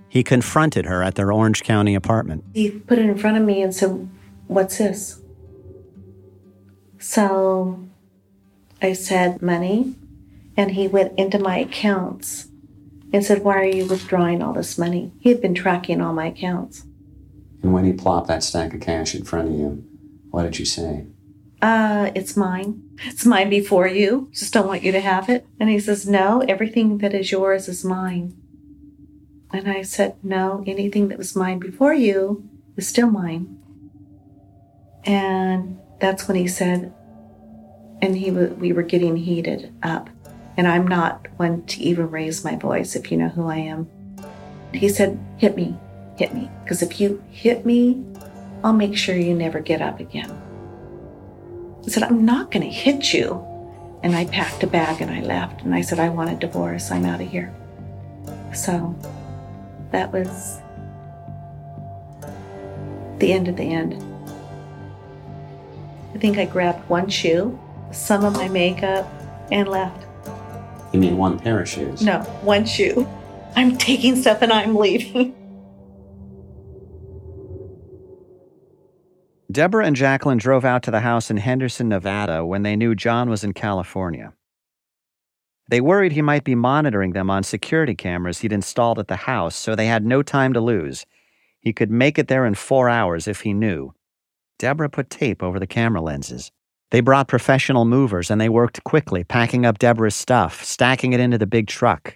He 0.09 0.23
confronted 0.23 0.85
her 0.85 1.03
at 1.03 1.15
their 1.15 1.31
Orange 1.31 1.63
County 1.63 1.95
apartment. 1.95 2.43
He 2.53 2.71
put 2.71 2.99
it 2.99 3.05
in 3.05 3.17
front 3.17 3.37
of 3.37 3.43
me 3.43 3.61
and 3.61 3.73
said, 3.73 4.09
What's 4.47 4.77
this? 4.77 5.21
So 6.99 7.87
I 8.81 8.93
said, 8.93 9.41
Money. 9.41 9.95
And 10.55 10.71
he 10.71 10.87
went 10.87 11.17
into 11.19 11.37
my 11.37 11.59
accounts 11.59 12.47
and 13.13 13.23
said, 13.23 13.43
Why 13.43 13.57
are 13.57 13.65
you 13.65 13.85
withdrawing 13.85 14.41
all 14.41 14.53
this 14.53 14.77
money? 14.77 15.11
He 15.19 15.29
had 15.29 15.41
been 15.41 15.53
tracking 15.53 16.01
all 16.01 16.13
my 16.13 16.27
accounts. 16.27 16.85
And 17.61 17.73
when 17.73 17.85
he 17.85 17.93
plopped 17.93 18.27
that 18.27 18.43
stack 18.43 18.73
of 18.73 18.81
cash 18.81 19.13
in 19.13 19.23
front 19.23 19.49
of 19.49 19.53
you, 19.53 19.83
what 20.31 20.43
did 20.43 20.59
you 20.59 20.65
say? 20.65 21.05
Uh, 21.61 22.11
it's 22.13 22.37
mine. 22.37 22.83
It's 23.05 23.25
mine 23.25 23.49
before 23.49 23.87
you. 23.87 24.29
Just 24.31 24.53
don't 24.53 24.67
want 24.67 24.83
you 24.83 24.91
to 24.91 24.99
have 24.99 25.29
it. 25.29 25.45
And 25.59 25.69
he 25.69 25.79
says, 25.79 26.07
No, 26.07 26.41
everything 26.47 26.99
that 26.99 27.13
is 27.13 27.31
yours 27.31 27.67
is 27.67 27.83
mine. 27.83 28.35
And 29.51 29.67
I 29.67 29.81
said, 29.81 30.15
No, 30.23 30.63
anything 30.67 31.07
that 31.07 31.17
was 31.17 31.35
mine 31.35 31.59
before 31.59 31.93
you 31.93 32.47
is 32.75 32.87
still 32.87 33.09
mine. 33.09 33.57
And 35.03 35.79
that's 35.99 36.27
when 36.27 36.37
he 36.37 36.47
said, 36.47 36.93
and 38.01 38.15
he 38.15 38.29
we 38.29 38.73
were 38.73 38.83
getting 38.83 39.15
heated 39.15 39.73
up. 39.81 40.09
And 40.57 40.67
I'm 40.67 40.87
not 40.87 41.27
one 41.37 41.65
to 41.67 41.81
even 41.81 42.11
raise 42.11 42.43
my 42.43 42.55
voice 42.55 42.95
if 42.95 43.11
you 43.11 43.17
know 43.17 43.29
who 43.29 43.47
I 43.47 43.57
am. 43.57 43.89
He 44.73 44.89
said, 44.89 45.19
Hit 45.37 45.55
me, 45.55 45.75
hit 46.17 46.33
me. 46.33 46.51
Because 46.63 46.81
if 46.81 46.99
you 46.99 47.23
hit 47.31 47.65
me, 47.65 48.03
I'll 48.63 48.73
make 48.73 48.97
sure 48.97 49.15
you 49.15 49.33
never 49.33 49.59
get 49.59 49.81
up 49.81 49.99
again. 49.99 50.29
I 51.87 51.89
said, 51.89 52.03
I'm 52.03 52.25
not 52.25 52.51
going 52.51 52.63
to 52.63 52.69
hit 52.69 53.13
you. 53.13 53.45
And 54.03 54.13
I 54.13 54.25
packed 54.25 54.61
a 54.61 54.67
bag 54.67 55.01
and 55.01 55.09
I 55.09 55.21
left. 55.21 55.61
And 55.61 55.73
I 55.73 55.79
said, 55.79 55.99
I 55.99 56.09
want 56.09 56.29
a 56.29 56.35
divorce. 56.35 56.91
I'm 56.91 57.05
out 57.05 57.21
of 57.21 57.29
here. 57.29 57.55
So 58.53 58.93
that 59.91 60.11
was 60.11 60.59
the 63.19 63.31
end 63.31 63.47
of 63.47 63.55
the 63.55 63.63
end. 63.63 64.03
I 66.13 66.17
think 66.17 66.37
I 66.37 66.45
grabbed 66.45 66.87
one 66.89 67.09
shoe, 67.09 67.57
some 67.91 68.25
of 68.25 68.33
my 68.33 68.49
makeup, 68.49 69.09
and 69.49 69.69
left. 69.69 70.05
You 70.91 70.99
mean 70.99 71.17
one 71.17 71.39
pair 71.39 71.61
of 71.61 71.69
shoes? 71.69 72.01
No, 72.01 72.19
one 72.41 72.65
shoe. 72.65 73.07
I'm 73.55 73.77
taking 73.77 74.15
stuff 74.17 74.41
and 74.41 74.51
I'm 74.51 74.75
leaving. 74.75 75.35
Debra 79.57 79.87
and 79.87 79.95
Jacqueline 79.95 80.37
drove 80.37 80.63
out 80.63 80.83
to 80.83 80.91
the 80.91 80.99
house 80.99 81.31
in 81.31 81.37
Henderson, 81.37 81.89
Nevada 81.89 82.45
when 82.45 82.61
they 82.61 82.75
knew 82.75 82.93
John 82.93 83.27
was 83.27 83.43
in 83.43 83.53
California. 83.53 84.33
They 85.67 85.81
worried 85.81 86.11
he 86.11 86.21
might 86.21 86.43
be 86.43 86.53
monitoring 86.53 87.13
them 87.13 87.31
on 87.31 87.41
security 87.41 87.95
cameras 87.95 88.37
he'd 88.37 88.53
installed 88.53 88.99
at 88.99 89.07
the 89.07 89.15
house, 89.15 89.55
so 89.55 89.73
they 89.73 89.87
had 89.87 90.05
no 90.05 90.21
time 90.21 90.53
to 90.53 90.61
lose. 90.61 91.07
He 91.59 91.73
could 91.73 91.89
make 91.89 92.19
it 92.19 92.27
there 92.27 92.45
in 92.45 92.53
four 92.53 92.87
hours 92.87 93.27
if 93.27 93.41
he 93.41 93.51
knew. 93.51 93.95
Debra 94.59 94.89
put 94.89 95.09
tape 95.09 95.41
over 95.41 95.57
the 95.57 95.65
camera 95.65 96.01
lenses. 96.01 96.51
They 96.91 96.99
brought 96.99 97.27
professional 97.27 97.83
movers 97.83 98.29
and 98.29 98.39
they 98.39 98.49
worked 98.49 98.83
quickly, 98.83 99.23
packing 99.23 99.65
up 99.65 99.79
Debra's 99.79 100.13
stuff, 100.13 100.63
stacking 100.63 101.13
it 101.13 101.19
into 101.19 101.39
the 101.39 101.47
big 101.47 101.65
truck. 101.65 102.15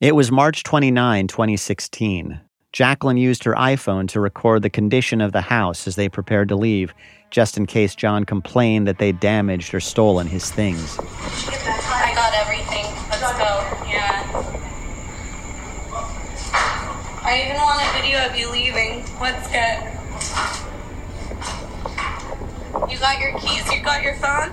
It 0.00 0.14
was 0.16 0.32
March 0.32 0.62
29, 0.62 1.26
2016. 1.26 2.40
Jacqueline 2.72 3.16
used 3.16 3.42
her 3.44 3.54
iPhone 3.54 4.06
to 4.08 4.20
record 4.20 4.62
the 4.62 4.70
condition 4.70 5.20
of 5.20 5.32
the 5.32 5.40
house 5.40 5.88
as 5.88 5.96
they 5.96 6.08
prepared 6.08 6.48
to 6.50 6.56
leave, 6.56 6.94
just 7.30 7.56
in 7.56 7.66
case 7.66 7.96
John 7.96 8.24
complained 8.24 8.86
that 8.86 8.98
they 8.98 9.10
damaged 9.10 9.74
or 9.74 9.80
stolen 9.80 10.28
his 10.28 10.50
things. 10.50 10.96
I 11.00 12.12
got 12.14 12.32
everything. 12.34 12.84
Let's 13.10 13.32
go. 13.32 13.64
Yeah. 13.88 14.22
I 17.22 17.42
even 17.44 17.56
want 17.56 17.82
a 17.82 17.92
video 18.00 18.24
of 18.26 18.36
you 18.36 18.50
leaving. 18.50 19.04
Let's 19.20 19.50
get. 19.50 19.96
You 22.88 22.98
got 22.98 23.18
your 23.18 23.38
keys? 23.38 23.72
You 23.72 23.82
got 23.82 24.02
your 24.02 24.14
phone? 24.14 24.50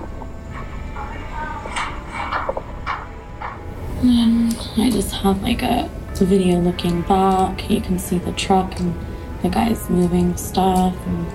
And 4.02 4.58
I 4.78 4.90
just 4.92 5.14
have 5.14 5.42
like 5.44 5.62
a, 5.62 5.90
video 6.26 6.60
looking 6.60 7.02
back. 7.04 7.70
You 7.70 7.82
can 7.82 8.00
see 8.00 8.18
the 8.18 8.32
truck 8.34 8.80
and 8.80 8.96
the 9.42 9.50
guys 9.50 9.90
moving 9.90 10.36
stuff, 10.38 10.96
and 11.06 11.26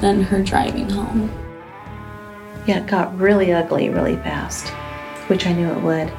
then 0.00 0.22
her 0.22 0.42
driving 0.42 0.88
home. 0.88 1.30
Yeah, 2.66 2.78
it 2.78 2.86
got 2.86 3.16
really 3.18 3.52
ugly 3.52 3.88
really 3.90 4.16
fast, 4.16 4.68
which 5.28 5.46
I 5.46 5.52
knew 5.52 5.68
it 5.68 5.82
would. 5.82 6.12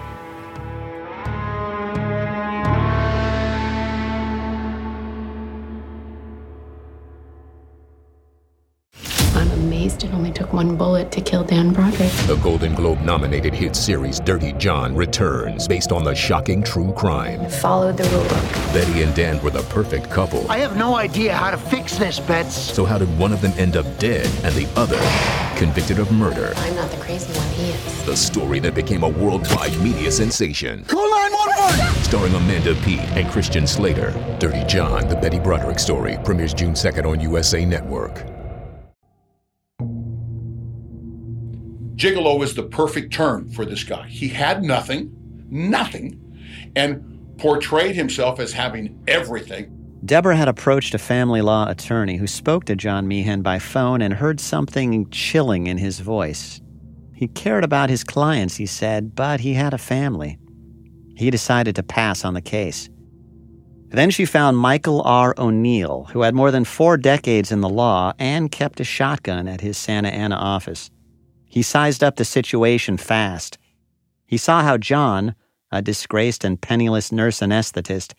I'm 9.89 9.95
it 9.95 10.13
only 10.13 10.31
took 10.31 10.53
one 10.53 10.75
bullet 10.75 11.11
to 11.13 11.21
kill 11.21 11.43
Dan 11.43 11.73
Broderick. 11.73 12.11
The 12.27 12.39
Golden 12.43 12.75
Globe 12.75 13.01
nominated 13.01 13.55
hit 13.55 13.75
series 13.75 14.19
Dirty 14.19 14.53
John 14.53 14.95
returns 14.95 15.67
based 15.67 15.91
on 15.91 16.03
the 16.03 16.13
shocking 16.13 16.61
true 16.61 16.93
crime. 16.93 17.49
Followed 17.49 17.97
the 17.97 18.03
rule 18.09 18.23
book. 18.23 18.43
Betty 18.71 19.01
and 19.01 19.15
Dan 19.15 19.41
were 19.41 19.49
the 19.49 19.63
perfect 19.63 20.11
couple. 20.11 20.49
I 20.49 20.59
have 20.59 20.77
no 20.77 20.95
idea 20.95 21.33
how 21.33 21.49
to 21.49 21.57
fix 21.57 21.97
this, 21.97 22.19
Bets. 22.19 22.55
So, 22.55 22.85
how 22.85 22.99
did 22.99 23.09
one 23.17 23.33
of 23.33 23.41
them 23.41 23.51
end 23.57 23.77
up 23.77 23.85
dead 23.97 24.27
and 24.43 24.53
the 24.53 24.67
other 24.79 24.99
convicted 25.57 25.97
of 25.97 26.11
murder? 26.11 26.53
I'm 26.57 26.75
not 26.75 26.91
the 26.91 26.97
crazy 26.97 27.33
one, 27.33 27.49
he 27.49 27.71
is. 27.71 28.05
The 28.05 28.15
story 28.15 28.59
that 28.59 28.75
became 28.75 29.03
a 29.03 29.09
worldwide 29.09 29.75
media 29.81 30.11
sensation. 30.11 30.85
Call 30.85 31.09
911! 31.09 32.03
Starring 32.03 32.35
Amanda 32.35 32.75
Peet 32.83 32.99
and 33.17 33.27
Christian 33.31 33.65
Slater. 33.65 34.11
Dirty 34.39 34.63
John, 34.65 35.07
the 35.07 35.15
Betty 35.15 35.39
Broderick 35.39 35.79
story, 35.79 36.17
premieres 36.23 36.53
June 36.53 36.73
2nd 36.73 37.05
on 37.05 37.19
USA 37.19 37.65
Network. 37.65 38.38
Gigolo 41.99 42.41
is 42.45 42.55
the 42.55 42.63
perfect 42.63 43.11
term 43.11 43.49
for 43.49 43.65
this 43.65 43.83
guy. 43.83 44.07
He 44.07 44.29
had 44.29 44.63
nothing, 44.63 45.11
nothing, 45.49 46.71
and 46.73 47.35
portrayed 47.37 47.93
himself 47.93 48.39
as 48.39 48.53
having 48.53 49.03
everything. 49.05 49.75
Debra 50.05 50.37
had 50.37 50.47
approached 50.47 50.93
a 50.93 50.97
family 50.97 51.41
law 51.41 51.69
attorney 51.69 52.15
who 52.15 52.25
spoke 52.25 52.63
to 52.65 52.77
John 52.77 53.05
Meehan 53.09 53.41
by 53.41 53.59
phone 53.59 54.01
and 54.01 54.13
heard 54.13 54.39
something 54.39 55.09
chilling 55.09 55.67
in 55.67 55.77
his 55.77 55.99
voice. 55.99 56.61
He 57.13 57.27
cared 57.27 57.65
about 57.65 57.89
his 57.89 58.05
clients, 58.05 58.55
he 58.55 58.65
said, 58.65 59.13
but 59.13 59.41
he 59.41 59.55
had 59.55 59.73
a 59.73 59.77
family. 59.77 60.39
He 61.17 61.29
decided 61.29 61.75
to 61.75 61.83
pass 61.83 62.23
on 62.23 62.33
the 62.33 62.41
case. 62.41 62.89
Then 63.89 64.09
she 64.09 64.23
found 64.23 64.57
Michael 64.57 65.01
R. 65.01 65.35
O'Neill, 65.37 66.05
who 66.13 66.21
had 66.21 66.33
more 66.33 66.51
than 66.51 66.63
four 66.63 66.95
decades 66.95 67.51
in 67.51 67.59
the 67.59 67.67
law 67.67 68.13
and 68.17 68.49
kept 68.49 68.79
a 68.79 68.85
shotgun 68.85 69.49
at 69.49 69.59
his 69.59 69.77
Santa 69.77 70.07
Ana 70.07 70.37
office. 70.37 70.89
He 71.49 71.63
sized 71.63 72.03
up 72.03 72.15
the 72.15 72.25
situation 72.25 72.95
fast. 72.97 73.57
He 74.27 74.37
saw 74.37 74.61
how 74.61 74.77
John, 74.77 75.35
a 75.71 75.81
disgraced 75.81 76.43
and 76.45 76.61
penniless 76.61 77.11
nurse 77.11 77.39
anesthetist, 77.39 78.13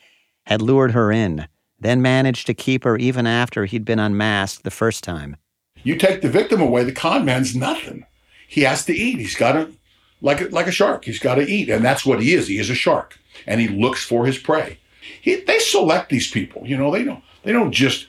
had 0.46 0.60
lured 0.60 0.90
her 0.90 1.12
in, 1.12 1.46
then 1.78 2.02
managed 2.02 2.48
to 2.48 2.54
keep 2.54 2.82
her 2.82 2.96
even 2.98 3.28
after 3.28 3.64
he'd 3.64 3.84
been 3.84 4.00
unmasked 4.00 4.64
the 4.64 4.70
first 4.70 5.04
time. 5.04 5.36
You 5.84 5.96
take 5.96 6.22
the 6.22 6.28
victim 6.28 6.60
away, 6.60 6.82
the 6.82 6.92
con 6.92 7.24
man's 7.24 7.54
nothing. 7.54 8.04
He 8.48 8.62
has 8.62 8.84
to 8.86 8.92
eat. 8.92 9.18
He's 9.18 9.36
got 9.36 9.52
to, 9.52 9.72
like 10.20 10.40
a, 10.40 10.44
like 10.46 10.66
a 10.66 10.72
shark, 10.72 11.04
he's 11.04 11.20
got 11.20 11.36
to 11.36 11.42
eat. 11.48 11.70
And 11.70 11.84
that's 11.84 12.04
what 12.04 12.20
he 12.20 12.34
is. 12.34 12.48
He 12.48 12.58
is 12.58 12.68
a 12.68 12.74
shark. 12.74 13.18
And 13.46 13.60
he 13.60 13.68
looks 13.68 14.04
for 14.04 14.26
his 14.26 14.38
prey. 14.38 14.78
He, 15.22 15.36
they 15.36 15.60
select 15.60 16.10
these 16.10 16.30
people. 16.30 16.66
You 16.66 16.76
know, 16.76 16.90
they 16.90 17.04
don't, 17.04 17.22
they 17.44 17.52
don't 17.52 17.72
just 17.72 18.08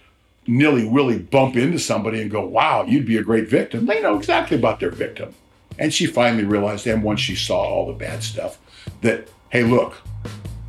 nilly 0.52 0.88
willy 0.88 1.18
bump 1.18 1.56
into 1.56 1.80
somebody 1.80 2.22
and 2.22 2.30
go, 2.30 2.45
wow, 2.45 2.84
you'd 2.84 3.06
be 3.06 3.18
a 3.18 3.24
great 3.24 3.47
victim. 3.47 3.86
They 3.86 4.02
know 4.02 4.18
exactly 4.18 4.58
about 4.58 4.80
their 4.80 4.91
victim. 4.91 5.34
And 5.80 5.93
she 5.93 6.06
finally 6.06 6.43
realized, 6.43 6.86
and 6.86 7.02
once 7.02 7.22
she 7.22 7.36
saw 7.36 7.62
all 7.62 7.88
the 7.88 7.93
bad 7.93 8.22
stuff, 8.22 8.58
that, 9.02 9.30
hey, 9.49 9.64
look, 9.64 9.95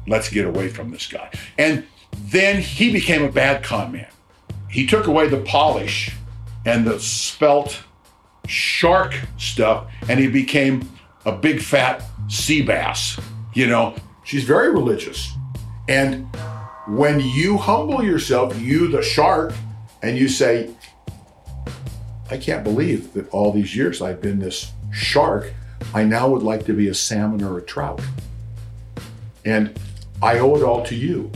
let's 0.07 0.29
get 0.29 0.47
away 0.47 0.69
from 0.69 0.91
this 0.91 1.07
guy. 1.07 1.31
And 1.59 1.85
then 2.13 2.63
he 2.63 2.93
became 2.93 3.25
a 3.25 3.33
bad 3.33 3.65
con 3.65 3.93
man. 3.93 4.09
He 4.71 4.87
took 4.87 5.07
away 5.07 5.29
the 5.29 5.41
polish 5.43 6.15
and 6.65 6.87
the 6.87 7.01
spelt 7.01 7.83
shark 8.47 9.15
stuff, 9.37 9.87
and 10.09 10.19
he 10.21 10.29
became 10.29 10.89
a 11.27 11.33
big 11.33 11.61
fat 11.61 12.03
sea 12.29 12.63
bass. 12.63 13.21
You 13.55 13.67
know, 13.67 13.97
she's 14.25 14.45
very 14.45 14.71
religious. 14.71 15.33
And 15.89 16.27
when 16.87 17.21
you 17.21 17.59
humble 17.59 18.03
yourself, 18.03 18.59
you, 18.61 18.89
the 18.89 19.03
shark, 19.03 19.53
and 20.03 20.19
you 20.19 20.29
say, 20.29 20.71
I 22.31 22.37
can't 22.37 22.65
believe 22.65 23.13
that 23.15 23.29
all 23.31 23.53
these 23.53 23.77
years 23.77 24.03
I've 24.03 24.21
been 24.21 24.39
this 24.39 24.73
shark, 24.93 25.53
I 25.95 26.05
now 26.05 26.29
would 26.29 26.43
like 26.43 26.65
to 26.67 26.73
be 26.73 26.89
a 26.89 26.95
salmon 26.95 27.43
or 27.43 27.59
a 27.59 27.63
trout. 27.63 28.01
And 29.45 29.79
I 30.23 30.39
owe 30.39 30.57
it 30.57 30.63
all 30.63 30.85
to 30.85 30.95
you. 30.95 31.31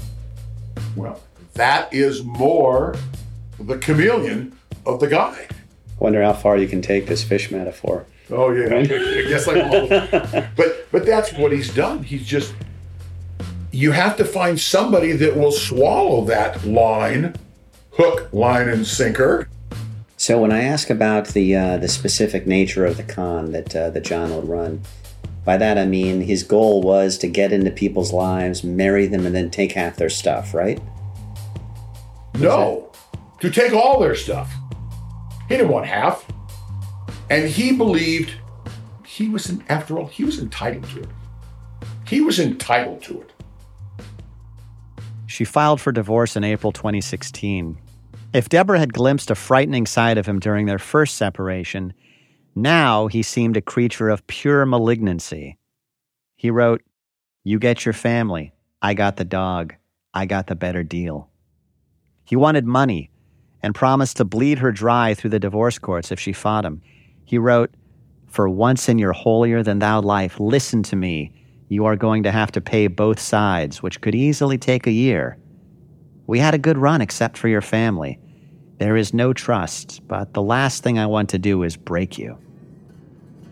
Well, 0.94 1.20
that 1.54 1.92
is 1.92 2.24
more 2.24 2.96
the 3.58 3.78
chameleon 3.78 4.56
of 4.84 5.00
the 5.00 5.08
guy. 5.08 5.48
Wonder 5.98 6.22
how 6.22 6.34
far 6.34 6.56
you 6.56 6.68
can 6.68 6.82
take 6.82 7.06
this 7.06 7.24
fish 7.24 7.50
metaphor. 7.50 8.06
Oh 8.30 8.50
yeah, 8.50 8.76
I 8.76 8.84
guess 8.84 9.48
I 9.48 9.54
will. 9.54 9.88
but 10.56 10.88
but 10.90 11.06
that's 11.06 11.32
what 11.34 11.52
he's 11.52 11.72
done. 11.72 12.02
He's 12.02 12.26
just 12.26 12.54
you 13.70 13.92
have 13.92 14.16
to 14.16 14.24
find 14.24 14.58
somebody 14.58 15.12
that 15.12 15.36
will 15.36 15.52
swallow 15.52 16.24
that 16.24 16.64
line, 16.64 17.34
hook, 17.96 18.32
line, 18.32 18.68
and 18.68 18.86
sinker. 18.86 19.48
So 20.16 20.40
when 20.40 20.52
I 20.52 20.62
ask 20.62 20.90
about 20.90 21.28
the 21.28 21.56
uh, 21.56 21.76
the 21.76 21.88
specific 21.88 22.46
nature 22.46 22.86
of 22.86 22.96
the 22.96 23.02
con 23.02 23.52
that 23.52 23.74
uh, 23.74 23.90
that 23.90 24.04
John 24.04 24.34
would 24.34 24.48
run, 24.48 24.82
by 25.44 25.56
that 25.56 25.78
I 25.78 25.86
mean 25.86 26.22
his 26.22 26.42
goal 26.42 26.82
was 26.82 27.18
to 27.18 27.28
get 27.28 27.52
into 27.52 27.70
people's 27.70 28.12
lives, 28.12 28.64
marry 28.64 29.06
them, 29.06 29.26
and 29.26 29.34
then 29.34 29.50
take 29.50 29.72
half 29.72 29.96
their 29.96 30.08
stuff, 30.08 30.54
right? 30.54 30.80
No, 32.38 32.90
to 33.40 33.50
take 33.50 33.72
all 33.72 34.00
their 34.00 34.14
stuff. 34.14 34.52
He 35.48 35.56
didn't 35.56 35.70
want 35.70 35.86
half. 35.86 36.26
And 37.30 37.48
he 37.48 37.72
believed 37.72 38.32
he 39.04 39.28
was, 39.28 39.48
in, 39.48 39.64
after 39.68 39.98
all, 39.98 40.06
he 40.06 40.24
was 40.24 40.38
entitled 40.38 40.88
to 40.90 41.00
it. 41.00 41.08
He 42.06 42.20
was 42.20 42.38
entitled 42.38 43.02
to 43.04 43.20
it. 43.22 43.32
She 45.26 45.44
filed 45.44 45.80
for 45.80 45.92
divorce 45.92 46.36
in 46.36 46.44
April 46.44 46.72
2016. 46.72 47.78
If 48.32 48.48
Debra 48.48 48.78
had 48.78 48.92
glimpsed 48.92 49.30
a 49.30 49.34
frightening 49.34 49.86
side 49.86 50.18
of 50.18 50.26
him 50.26 50.40
during 50.40 50.66
their 50.66 50.78
first 50.78 51.16
separation, 51.16 51.94
now 52.54 53.06
he 53.06 53.22
seemed 53.22 53.56
a 53.56 53.62
creature 53.62 54.08
of 54.08 54.26
pure 54.26 54.66
malignancy. 54.66 55.58
He 56.36 56.50
wrote, 56.50 56.82
You 57.44 57.58
get 57.58 57.84
your 57.84 57.92
family. 57.92 58.52
I 58.82 58.94
got 58.94 59.16
the 59.16 59.24
dog. 59.24 59.74
I 60.12 60.26
got 60.26 60.48
the 60.48 60.54
better 60.54 60.82
deal. 60.82 61.30
He 62.24 62.36
wanted 62.36 62.66
money 62.66 63.10
and 63.62 63.74
promised 63.74 64.16
to 64.18 64.24
bleed 64.24 64.58
her 64.58 64.72
dry 64.72 65.14
through 65.14 65.30
the 65.30 65.38
divorce 65.38 65.78
courts 65.78 66.10
if 66.10 66.20
she 66.20 66.32
fought 66.32 66.64
him. 66.64 66.82
He 67.24 67.38
wrote, 67.38 67.74
For 68.26 68.48
once 68.48 68.88
in 68.88 68.98
your 68.98 69.12
holier 69.12 69.62
than 69.62 69.78
thou 69.78 70.00
life, 70.00 70.38
listen 70.40 70.82
to 70.84 70.96
me. 70.96 71.32
You 71.68 71.84
are 71.86 71.96
going 71.96 72.22
to 72.24 72.32
have 72.32 72.52
to 72.52 72.60
pay 72.60 72.86
both 72.86 73.18
sides, 73.18 73.82
which 73.82 74.00
could 74.00 74.14
easily 74.14 74.58
take 74.58 74.86
a 74.86 74.92
year. 74.92 75.38
We 76.26 76.38
had 76.40 76.54
a 76.54 76.58
good 76.58 76.78
run 76.78 77.00
except 77.00 77.38
for 77.38 77.48
your 77.48 77.60
family. 77.60 78.18
There 78.78 78.96
is 78.96 79.14
no 79.14 79.32
trust, 79.32 80.06
but 80.08 80.34
the 80.34 80.42
last 80.42 80.82
thing 80.82 80.98
I 80.98 81.06
want 81.06 81.30
to 81.30 81.38
do 81.38 81.62
is 81.62 81.76
break 81.76 82.18
you. 82.18 82.38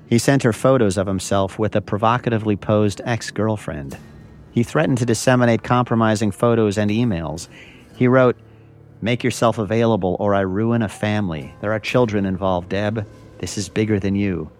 He 0.08 0.18
sent 0.18 0.42
her 0.42 0.52
photos 0.52 0.98
of 0.98 1.06
himself 1.06 1.58
with 1.58 1.76
a 1.76 1.80
provocatively 1.80 2.56
posed 2.56 3.00
ex 3.04 3.30
girlfriend. 3.30 3.96
He 4.50 4.62
threatened 4.62 4.98
to 4.98 5.06
disseminate 5.06 5.62
compromising 5.62 6.30
photos 6.30 6.76
and 6.76 6.90
emails. 6.90 7.48
He 7.96 8.06
wrote, 8.06 8.36
Make 9.00 9.24
yourself 9.24 9.58
available 9.58 10.16
or 10.20 10.34
I 10.34 10.40
ruin 10.40 10.82
a 10.82 10.88
family. 10.88 11.52
There 11.60 11.72
are 11.72 11.80
children 11.80 12.26
involved, 12.26 12.70
Deb. 12.70 13.06
This 13.38 13.58
is 13.58 13.68
bigger 13.68 13.98
than 14.00 14.14
you. 14.14 14.50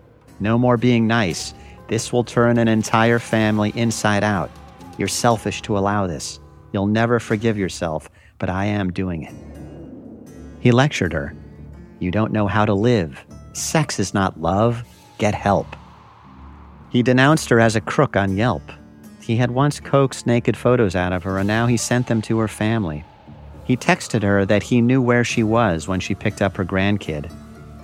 No 0.40 0.58
more 0.58 0.76
being 0.76 1.06
nice. 1.06 1.54
This 1.88 2.12
will 2.12 2.24
turn 2.24 2.58
an 2.58 2.68
entire 2.68 3.18
family 3.18 3.72
inside 3.74 4.24
out. 4.24 4.50
You're 4.98 5.08
selfish 5.08 5.62
to 5.62 5.78
allow 5.78 6.06
this. 6.06 6.40
You'll 6.74 6.88
never 6.88 7.20
forgive 7.20 7.56
yourself, 7.56 8.10
but 8.40 8.50
I 8.50 8.64
am 8.64 8.92
doing 8.92 9.22
it. 9.22 9.32
He 10.58 10.72
lectured 10.72 11.12
her. 11.12 11.32
You 12.00 12.10
don't 12.10 12.32
know 12.32 12.48
how 12.48 12.64
to 12.64 12.74
live. 12.74 13.24
Sex 13.52 14.00
is 14.00 14.12
not 14.12 14.40
love. 14.40 14.82
Get 15.18 15.36
help. 15.36 15.76
He 16.90 17.04
denounced 17.04 17.48
her 17.50 17.60
as 17.60 17.76
a 17.76 17.80
crook 17.80 18.16
on 18.16 18.36
Yelp. 18.36 18.72
He 19.22 19.36
had 19.36 19.52
once 19.52 19.78
coaxed 19.78 20.26
naked 20.26 20.56
photos 20.56 20.96
out 20.96 21.12
of 21.12 21.22
her, 21.22 21.38
and 21.38 21.46
now 21.46 21.68
he 21.68 21.76
sent 21.76 22.08
them 22.08 22.20
to 22.22 22.40
her 22.40 22.48
family. 22.48 23.04
He 23.64 23.76
texted 23.76 24.24
her 24.24 24.44
that 24.44 24.64
he 24.64 24.80
knew 24.80 25.00
where 25.00 25.22
she 25.22 25.44
was 25.44 25.86
when 25.86 26.00
she 26.00 26.16
picked 26.16 26.42
up 26.42 26.56
her 26.56 26.64
grandkid. 26.64 27.30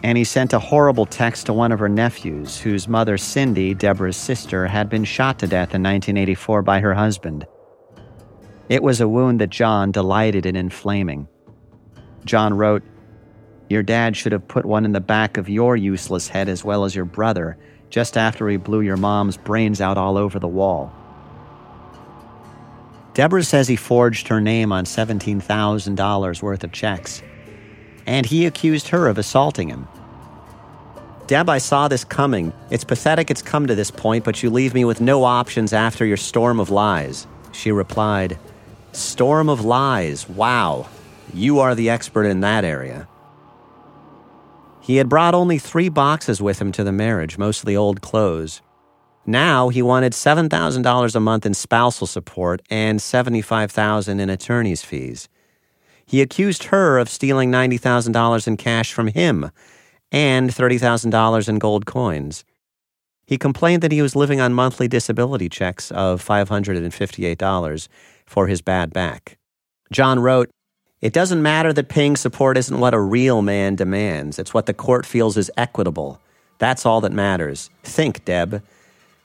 And 0.03 0.19
he 0.19 0.25
sent 0.25 0.53
a 0.53 0.59
horrible 0.59 1.07
text 1.07 1.47
to 1.47 1.53
one 1.53 1.71
of 1.71 1.79
her 1.79 1.89
nephews, 1.89 2.59
whose 2.59 2.89
mother, 2.89 3.17
Cindy, 3.17 3.73
Debra's 3.73 4.17
sister, 4.17 4.67
had 4.67 4.91
been 4.91 5.05
shot 5.05 5.39
to 5.39 5.47
death 5.47 5.77
in 5.77 5.83
1984 5.85 6.63
by 6.63 6.81
her 6.81 6.95
husband. 6.95 7.47
It 8.71 8.85
was 8.85 9.01
a 9.01 9.09
wound 9.09 9.41
that 9.41 9.51
John 9.51 9.91
delighted 9.91 10.47
in 10.47 10.55
inflaming. 10.55 11.27
John 12.25 12.57
wrote, 12.57 12.85
Your 13.69 13.83
dad 13.83 14.17
should 14.17 14.31
have 14.31 14.47
put 14.47 14.65
one 14.65 14.85
in 14.85 14.93
the 14.93 15.01
back 15.01 15.37
of 15.37 15.49
your 15.49 15.77
useless 15.77 16.29
head 16.29 16.49
as 16.49 16.65
well 16.65 16.85
as 16.85 16.95
your 16.95 17.05
brother, 17.05 17.59
just 17.91 18.17
after 18.17 18.49
he 18.49 18.57
blew 18.57 18.81
your 18.81 18.97
mom's 18.97 19.37
brains 19.37 19.81
out 19.81 19.99
all 19.99 20.17
over 20.17 20.39
the 20.39 20.47
wall. 20.47 20.93
Debra 23.15 23.43
says 23.43 23.67
he 23.67 23.75
forged 23.75 24.29
her 24.29 24.41
name 24.41 24.71
on 24.71 24.85
$17,000 24.85 26.43
worth 26.43 26.63
of 26.63 26.71
checks, 26.71 27.25
and 28.07 28.25
he 28.25 28.47
accused 28.47 28.87
her 28.91 29.09
of 29.09 29.19
assaulting 29.19 29.69
him. 29.69 29.89
Deb, 31.27 31.49
I 31.49 31.59
saw 31.59 31.89
this 31.89 32.05
coming. 32.05 32.53
It's 32.71 32.85
pathetic 32.85 33.33
it's 33.33 33.43
come 33.43 33.67
to 33.67 33.75
this 33.75 33.91
point, 33.91 34.25
but 34.25 34.45
you 34.45 34.49
leave 34.51 34.75
me 34.75 34.85
with 34.85 35.01
no 35.01 35.25
options 35.25 35.73
after 35.73 36.07
your 36.07 36.17
storm 36.17 36.61
of 36.61 36.71
lies. 36.71 37.27
She 37.51 37.73
replied, 37.73 38.39
Storm 38.93 39.49
of 39.49 39.65
lies. 39.65 40.29
Wow. 40.29 40.89
You 41.33 41.61
are 41.61 41.75
the 41.75 41.91
expert 41.91 42.25
in 42.25 42.41
that 42.41 42.65
area. 42.65 43.07
He 44.81 44.97
had 44.97 45.09
brought 45.09 45.35
only 45.35 45.59
three 45.59 45.89
boxes 45.89 46.43
with 46.43 46.61
him 46.61 46.73
to 46.73 46.83
the 46.83 46.91
marriage, 46.93 47.39
mostly 47.39 47.77
old 47.77 48.01
clothes. 48.01 48.63
Now 49.27 49.69
he 49.69 49.83
wanted 49.83 50.13
$7,000 50.13 51.15
a 51.15 51.21
month 51.21 51.47
in 51.47 51.55
spousal 51.55 52.07
support 52.07 52.63
and 52.71 52.99
$75,000 52.99 54.19
in 54.19 54.29
attorney's 54.31 54.83
fees. 54.83 55.29
He 56.05 56.21
accused 56.21 56.65
her 56.65 56.99
of 56.99 57.09
stealing 57.09 57.53
$90,000 57.53 58.49
in 58.49 58.57
cash 58.57 58.93
from 58.93 59.07
him 59.09 59.53
and 60.11 60.51
$30,000 60.51 61.49
in 61.49 61.59
gold 61.61 61.87
coins. 61.87 62.45
He 63.25 63.39
complained 63.39 63.83
that 63.83 63.93
he 63.93 64.03
was 64.03 64.17
living 64.17 64.41
on 64.41 64.53
monthly 64.53 64.89
disability 64.89 65.49
checks 65.49 65.93
of 65.93 66.25
$558 66.25 67.89
for 68.31 68.47
his 68.47 68.63
bad 68.63 68.93
back. 68.93 69.37
John 69.93 70.21
wrote, 70.21 70.51
It 71.01 71.13
doesn't 71.13 71.43
matter 71.43 71.73
that 71.73 71.89
paying 71.89 72.17
support 72.17 72.57
isn't 72.57 72.79
what 72.79 72.95
a 72.95 73.01
real 73.01 73.43
man 73.43 73.75
demands, 73.75 74.39
it's 74.39 74.55
what 74.55 74.67
the 74.67 74.73
court 74.73 75.05
feels 75.05 75.37
is 75.37 75.51
equitable. 75.57 76.21
That's 76.59 76.87
all 76.87 77.01
that 77.01 77.13
matters. 77.13 77.71
Think, 77.83 78.25
Deb. 78.25 78.63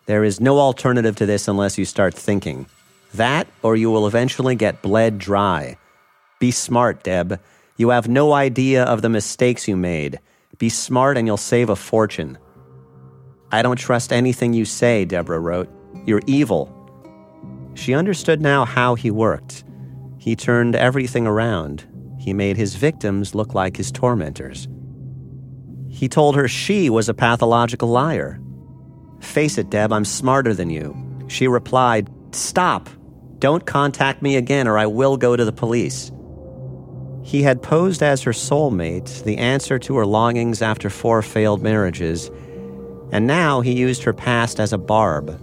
There 0.08 0.24
is 0.24 0.40
no 0.40 0.60
alternative 0.60 1.16
to 1.18 1.26
this 1.26 1.48
unless 1.48 1.78
you 1.78 1.86
start 1.86 2.16
thinking. 2.16 2.66
That, 3.14 3.48
or 3.62 3.76
you 3.76 3.92
will 3.92 4.08
eventually 4.08 4.56
get 4.56 4.82
bled 4.82 5.20
dry. 5.20 5.78
Be 6.40 6.50
smart, 6.52 7.04
Deb. 7.04 7.40
You 7.78 7.90
have 7.90 8.08
no 8.08 8.34
idea 8.34 8.84
of 8.86 9.02
the 9.04 9.10
mistakes 9.10 9.68
you 9.68 9.78
made. 9.78 10.20
Be 10.58 10.70
smart 10.70 11.18
and 11.18 11.28
you'll 11.28 11.38
save 11.38 11.70
a 11.70 11.76
fortune. 11.76 12.38
I 13.52 13.62
don't 13.62 13.78
trust 13.78 14.12
anything 14.12 14.54
you 14.54 14.66
say, 14.66 15.06
Debra 15.06 15.40
wrote. 15.40 15.70
You're 16.06 16.22
evil. 16.26 16.75
She 17.76 17.94
understood 17.94 18.42
now 18.42 18.66
how 18.66 18.96
he 18.96 19.12
worked. 19.12 19.64
He 20.18 20.36
turned 20.36 20.76
everything 20.76 21.28
around. 21.28 21.86
He 22.20 22.34
made 22.34 22.58
his 22.58 22.76
victims 22.76 23.36
look 23.36 23.54
like 23.54 23.78
his 23.78 23.92
tormentors. 23.92 24.68
He 25.90 26.10
told 26.10 26.36
her 26.36 26.48
she 26.48 26.90
was 26.90 27.08
a 27.08 27.14
pathological 27.14 27.90
liar. 27.90 28.42
Face 29.20 29.58
it, 29.58 29.70
Deb, 29.70 29.94
I'm 29.94 30.06
smarter 30.06 30.54
than 30.54 30.70
you. 30.70 30.96
She 31.28 31.48
replied, 31.48 32.10
Stop. 32.32 32.90
Don't 33.40 33.66
contact 33.66 34.22
me 34.22 34.36
again 34.38 34.68
or 34.68 34.78
I 34.78 34.88
will 34.88 35.18
go 35.18 35.36
to 35.36 35.46
the 35.46 35.52
police. 35.52 36.12
He 37.24 37.44
had 37.44 37.62
posed 37.62 38.02
as 38.04 38.22
her 38.22 38.32
soulmate, 38.32 39.24
the 39.24 39.38
answer 39.38 39.80
to 39.80 39.98
her 39.98 40.06
longings 40.06 40.62
after 40.62 40.90
four 40.90 41.22
failed 41.22 41.62
marriages, 41.62 42.30
and 43.12 43.26
now 43.26 43.62
he 43.62 43.74
used 43.74 44.04
her 44.04 44.14
past 44.14 44.60
as 44.60 44.74
a 44.74 44.78
barb. 44.78 45.40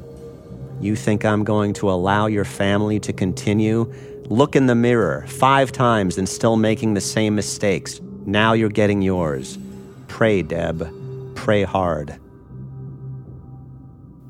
You 0.82 0.96
think 0.96 1.24
I'm 1.24 1.44
going 1.44 1.72
to 1.74 1.90
allow 1.90 2.26
your 2.26 2.44
family 2.44 3.00
to 3.00 3.12
continue? 3.12 3.90
Look 4.26 4.54
in 4.54 4.66
the 4.66 4.74
mirror 4.74 5.24
five 5.28 5.72
times 5.72 6.18
and 6.18 6.28
still 6.28 6.56
making 6.56 6.94
the 6.94 7.00
same 7.00 7.34
mistakes. 7.34 8.00
Now 8.26 8.52
you're 8.52 8.68
getting 8.68 9.00
yours. 9.00 9.58
Pray, 10.08 10.42
Deb. 10.42 11.34
Pray 11.34 11.62
hard. 11.62 12.18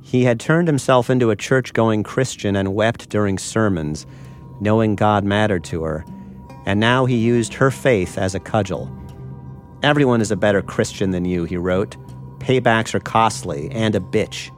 He 0.02 0.22
had 0.22 0.38
turned 0.38 0.68
himself 0.68 1.10
into 1.10 1.30
a 1.30 1.36
church 1.36 1.72
going 1.72 2.04
Christian 2.04 2.54
and 2.54 2.74
wept 2.74 3.08
during 3.08 3.38
sermons, 3.38 4.06
knowing 4.60 4.94
God 4.94 5.24
mattered 5.24 5.64
to 5.64 5.82
her 5.82 6.04
and 6.66 6.78
now 6.80 7.06
he 7.06 7.16
used 7.16 7.54
her 7.54 7.70
faith 7.70 8.18
as 8.18 8.34
a 8.34 8.40
cudgel. 8.40 8.90
Everyone 9.82 10.20
is 10.20 10.30
a 10.30 10.36
better 10.36 10.62
Christian 10.62 11.10
than 11.10 11.24
you, 11.24 11.44
he 11.44 11.56
wrote. 11.56 11.96
Paybacks 12.38 12.94
are 12.94 13.00
costly 13.00 13.70
and 13.70 13.94
a 13.94 14.00
bitch. 14.00 14.50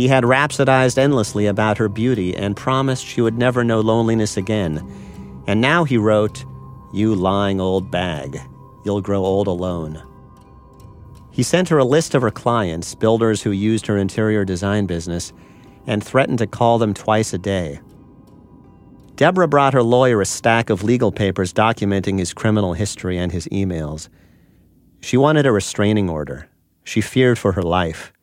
He 0.00 0.08
had 0.08 0.24
rhapsodized 0.24 0.96
endlessly 0.96 1.44
about 1.44 1.76
her 1.76 1.86
beauty 1.86 2.34
and 2.34 2.56
promised 2.56 3.04
she 3.04 3.20
would 3.20 3.36
never 3.36 3.62
know 3.62 3.80
loneliness 3.80 4.38
again. 4.38 4.82
And 5.46 5.60
now 5.60 5.84
he 5.84 5.98
wrote, 5.98 6.42
You 6.94 7.14
lying 7.14 7.60
old 7.60 7.90
bag, 7.90 8.40
you'll 8.82 9.02
grow 9.02 9.22
old 9.22 9.46
alone. 9.46 10.02
He 11.30 11.42
sent 11.42 11.68
her 11.68 11.76
a 11.76 11.84
list 11.84 12.14
of 12.14 12.22
her 12.22 12.30
clients, 12.30 12.94
builders 12.94 13.42
who 13.42 13.50
used 13.50 13.86
her 13.88 13.98
interior 13.98 14.42
design 14.42 14.86
business, 14.86 15.34
and 15.86 16.02
threatened 16.02 16.38
to 16.38 16.46
call 16.46 16.78
them 16.78 16.94
twice 16.94 17.34
a 17.34 17.38
day. 17.38 17.78
Debra 19.16 19.48
brought 19.48 19.74
her 19.74 19.82
lawyer 19.82 20.22
a 20.22 20.24
stack 20.24 20.70
of 20.70 20.82
legal 20.82 21.12
papers 21.12 21.52
documenting 21.52 22.18
his 22.18 22.32
criminal 22.32 22.72
history 22.72 23.18
and 23.18 23.32
his 23.32 23.46
emails. 23.48 24.08
She 25.02 25.18
wanted 25.18 25.44
a 25.44 25.52
restraining 25.52 26.08
order. 26.08 26.48
She 26.84 27.02
feared 27.02 27.38
for 27.38 27.52
her 27.52 27.62
life. 27.62 28.14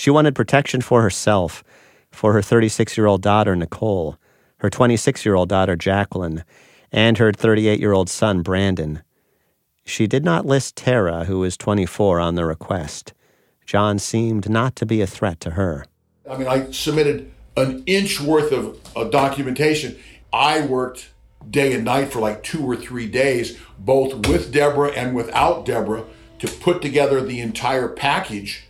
She 0.00 0.08
wanted 0.08 0.34
protection 0.34 0.80
for 0.80 1.02
herself, 1.02 1.62
for 2.10 2.32
her 2.32 2.40
36 2.40 2.96
year 2.96 3.06
old 3.06 3.20
daughter, 3.20 3.54
Nicole, 3.54 4.16
her 4.60 4.70
26 4.70 5.26
year 5.26 5.34
old 5.34 5.50
daughter, 5.50 5.76
Jacqueline, 5.76 6.42
and 6.90 7.18
her 7.18 7.32
38 7.32 7.78
year 7.78 7.92
old 7.92 8.08
son, 8.08 8.40
Brandon. 8.40 9.02
She 9.84 10.06
did 10.06 10.24
not 10.24 10.46
list 10.46 10.74
Tara, 10.74 11.24
who 11.24 11.40
was 11.40 11.58
24, 11.58 12.18
on 12.18 12.34
the 12.34 12.46
request. 12.46 13.12
John 13.66 13.98
seemed 13.98 14.48
not 14.48 14.74
to 14.76 14.86
be 14.86 15.02
a 15.02 15.06
threat 15.06 15.38
to 15.40 15.50
her. 15.50 15.84
I 16.30 16.38
mean, 16.38 16.48
I 16.48 16.70
submitted 16.70 17.30
an 17.58 17.82
inch 17.84 18.22
worth 18.22 18.52
of, 18.52 18.80
of 18.96 19.10
documentation. 19.10 19.98
I 20.32 20.62
worked 20.62 21.10
day 21.50 21.74
and 21.74 21.84
night 21.84 22.10
for 22.10 22.20
like 22.20 22.42
two 22.42 22.64
or 22.64 22.74
three 22.74 23.06
days, 23.06 23.58
both 23.78 24.26
with 24.28 24.50
Debra 24.50 24.92
and 24.92 25.14
without 25.14 25.66
Debra, 25.66 26.04
to 26.38 26.48
put 26.48 26.80
together 26.80 27.20
the 27.20 27.40
entire 27.40 27.88
package. 27.88 28.69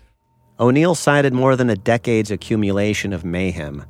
O'Neill 0.60 0.94
cited 0.94 1.32
more 1.32 1.56
than 1.56 1.70
a 1.70 1.74
decade's 1.74 2.30
accumulation 2.30 3.14
of 3.14 3.24
mayhem. 3.24 3.82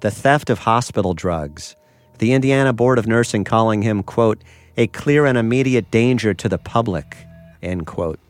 The 0.00 0.10
theft 0.10 0.50
of 0.50 0.58
hospital 0.58 1.14
drugs, 1.14 1.74
the 2.18 2.34
Indiana 2.34 2.74
Board 2.74 2.98
of 2.98 3.06
Nursing 3.06 3.44
calling 3.44 3.80
him, 3.80 4.02
quote, 4.02 4.44
a 4.76 4.88
clear 4.88 5.24
and 5.24 5.38
immediate 5.38 5.90
danger 5.90 6.34
to 6.34 6.50
the 6.50 6.58
public, 6.58 7.16
end 7.62 7.86
quote. 7.86 8.20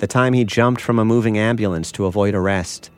The 0.00 0.08
time 0.08 0.32
he 0.32 0.42
jumped 0.44 0.80
from 0.80 0.98
a 0.98 1.04
moving 1.04 1.38
ambulance 1.38 1.92
to 1.92 2.06
avoid 2.06 2.34
arrest, 2.34 2.90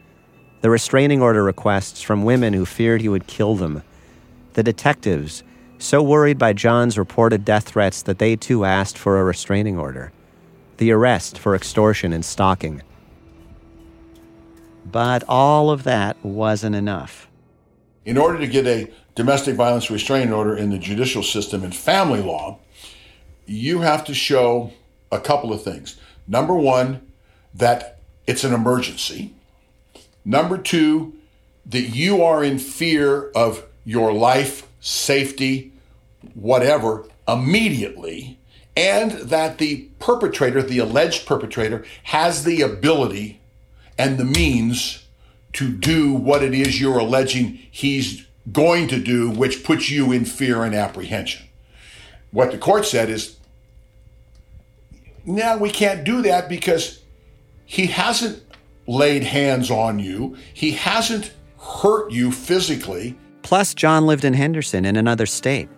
the 0.63 0.71
restraining 0.71 1.21
order 1.21 1.45
requests 1.45 2.01
from 2.01 2.25
women 2.25 2.55
who 2.55 2.65
feared 2.65 3.03
he 3.03 3.11
would 3.11 3.27
kill 3.27 3.57
them. 3.57 3.83
The 4.55 4.63
detectives, 4.63 5.43
so 5.77 6.03
worried 6.03 6.39
by 6.39 6.55
John's 6.55 6.97
reported 6.97 7.45
death 7.45 7.65
threats 7.65 8.01
that 8.05 8.19
they 8.19 8.37
too 8.37 8.65
asked 8.65 8.97
for 8.97 9.21
a 9.21 9.25
restraining 9.25 9.79
order, 9.79 10.13
the 10.79 10.93
arrest 10.93 11.39
for 11.39 11.55
extortion 11.55 12.15
and 12.15 12.25
stalking. 12.25 12.81
But 14.85 15.25
all 15.29 15.71
of 15.71 15.85
that 15.85 16.23
wasn't 16.25 16.77
enough. 16.77 17.29
In 18.05 18.19
order 18.19 18.39
to 18.39 18.47
get 18.47 18.67
a 18.67 18.91
domestic 19.15 19.55
violence 19.57 19.91
restraining 19.91 20.33
order 20.33 20.57
in 20.57 20.71
the 20.71 20.79
judicial 20.79 21.23
system 21.23 21.65
and 21.65 21.75
family 21.75 22.23
law, 22.23 22.59
you 23.47 23.81
have 23.81 24.05
to 24.05 24.15
show 24.15 24.73
a 25.11 25.21
couple 25.21 25.53
of 25.53 25.63
things. 25.63 25.99
Number 26.27 26.55
one, 26.55 27.01
that 27.55 28.01
it's 28.27 28.45
an 28.45 28.53
emergency. 28.53 29.35
Number 30.25 30.59
two, 30.59 31.15
that 31.67 31.83
you 31.83 32.23
are 32.23 32.43
in 32.43 32.59
fear 32.59 33.31
of 33.31 33.65
your 33.85 34.13
life, 34.13 34.67
safety, 34.81 35.73
whatever, 36.35 37.07
immediately, 37.29 38.39
and 38.77 39.13
that 39.13 39.59
the 39.59 39.89
perpetrator, 39.99 40.63
the 40.63 40.79
alleged 40.79 41.27
perpetrator, 41.27 41.85
has 42.05 42.45
the 42.45 42.61
ability 42.61 43.41
and 43.99 44.19
the 44.19 44.25
means 44.25 45.05
to 45.55 45.71
do 45.71 46.13
what 46.13 46.43
it 46.43 46.55
is 46.55 46.81
you're 46.81 46.99
alleging 46.99 47.59
he's 47.71 48.27
going 48.51 48.89
to 48.89 49.01
do, 49.01 49.31
which 49.31 49.65
puts 49.65 49.91
you 49.91 50.13
in 50.13 50.25
fear 50.25 50.65
and 50.65 50.75
apprehension. 50.75 51.47
What 52.31 52.51
the 52.51 52.59
court 52.59 52.85
said 52.85 53.09
is, 53.09 53.37
no, 55.25 55.57
we 55.57 55.71
can't 55.71 56.05
do 56.05 56.23
that 56.23 56.49
because 56.49 57.01
he 57.65 57.87
hasn't 57.87 58.43
laid 58.87 59.23
hands 59.23 59.71
on 59.71 59.99
you, 59.99 60.37
he 60.53 60.73
hasn't 60.73 61.33
hurt 61.59 62.13
you 62.13 62.31
physically. 62.31 63.17
Plus, 63.43 63.75
John 63.75 64.07
lived 64.07 64.25
in 64.25 64.35
Henderson 64.35 64.85
in 64.85 64.97
another 64.97 65.27
state, 65.27 65.69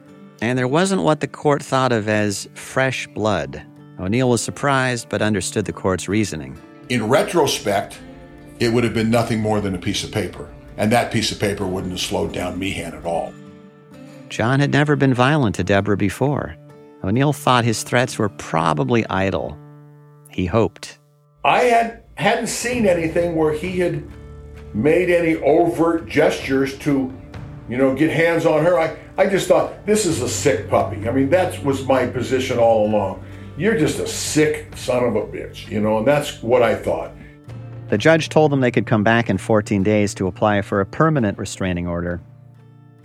and 0.40 0.58
there 0.58 0.66
wasn't 0.66 1.02
what 1.02 1.20
the 1.20 1.28
court 1.28 1.62
thought 1.62 1.92
of 1.92 2.08
as 2.08 2.48
fresh 2.54 3.06
blood. 3.08 3.62
O'Neill 4.00 4.30
was 4.30 4.42
surprised 4.42 5.08
but 5.08 5.22
understood 5.22 5.64
the 5.64 5.72
court's 5.72 6.08
reasoning. 6.08 6.60
In 6.88 7.08
retrospect, 7.08 7.98
it 8.58 8.72
would 8.72 8.84
have 8.84 8.94
been 8.94 9.10
nothing 9.10 9.40
more 9.40 9.60
than 9.60 9.74
a 9.74 9.78
piece 9.78 10.04
of 10.04 10.12
paper, 10.12 10.52
and 10.76 10.90
that 10.92 11.12
piece 11.12 11.32
of 11.32 11.40
paper 11.40 11.66
wouldn't 11.66 11.92
have 11.92 12.00
slowed 12.00 12.32
down 12.32 12.58
Meehan 12.58 12.94
at 12.94 13.04
all. 13.04 13.32
John 14.28 14.60
had 14.60 14.72
never 14.72 14.96
been 14.96 15.14
violent 15.14 15.54
to 15.56 15.64
Debra 15.64 15.96
before. 15.96 16.56
O'Neill 17.04 17.32
thought 17.32 17.64
his 17.64 17.82
threats 17.82 18.18
were 18.18 18.28
probably 18.28 19.06
idle. 19.06 19.56
He 20.30 20.46
hoped. 20.46 20.98
I 21.44 21.64
had 21.64 22.02
hadn't 22.16 22.48
seen 22.48 22.86
anything 22.86 23.36
where 23.36 23.52
he 23.52 23.78
had 23.78 24.02
made 24.74 25.10
any 25.10 25.36
overt 25.36 26.08
gestures 26.08 26.76
to 26.78 27.12
you 27.68 27.76
know, 27.76 27.94
get 27.94 28.10
hands 28.10 28.46
on 28.46 28.64
her. 28.64 28.78
I, 28.78 28.96
I 29.16 29.26
just 29.26 29.48
thought, 29.48 29.84
this 29.86 30.06
is 30.06 30.22
a 30.22 30.28
sick 30.28 30.68
puppy. 30.68 31.08
I 31.08 31.12
mean, 31.12 31.30
that 31.30 31.62
was 31.64 31.84
my 31.84 32.06
position 32.06 32.58
all 32.58 32.86
along. 32.86 33.24
You're 33.56 33.78
just 33.78 33.98
a 33.98 34.06
sick 34.06 34.76
son 34.76 35.02
of 35.04 35.16
a 35.16 35.22
bitch, 35.22 35.68
you 35.68 35.80
know, 35.80 35.98
and 35.98 36.06
that's 36.06 36.42
what 36.42 36.62
I 36.62 36.74
thought. 36.74 37.12
The 37.88 37.98
judge 37.98 38.28
told 38.28 38.50
them 38.50 38.60
they 38.60 38.72
could 38.72 38.86
come 38.86 39.04
back 39.04 39.30
in 39.30 39.38
14 39.38 39.82
days 39.84 40.12
to 40.14 40.26
apply 40.26 40.62
for 40.62 40.80
a 40.80 40.86
permanent 40.86 41.38
restraining 41.38 41.86
order. 41.86 42.20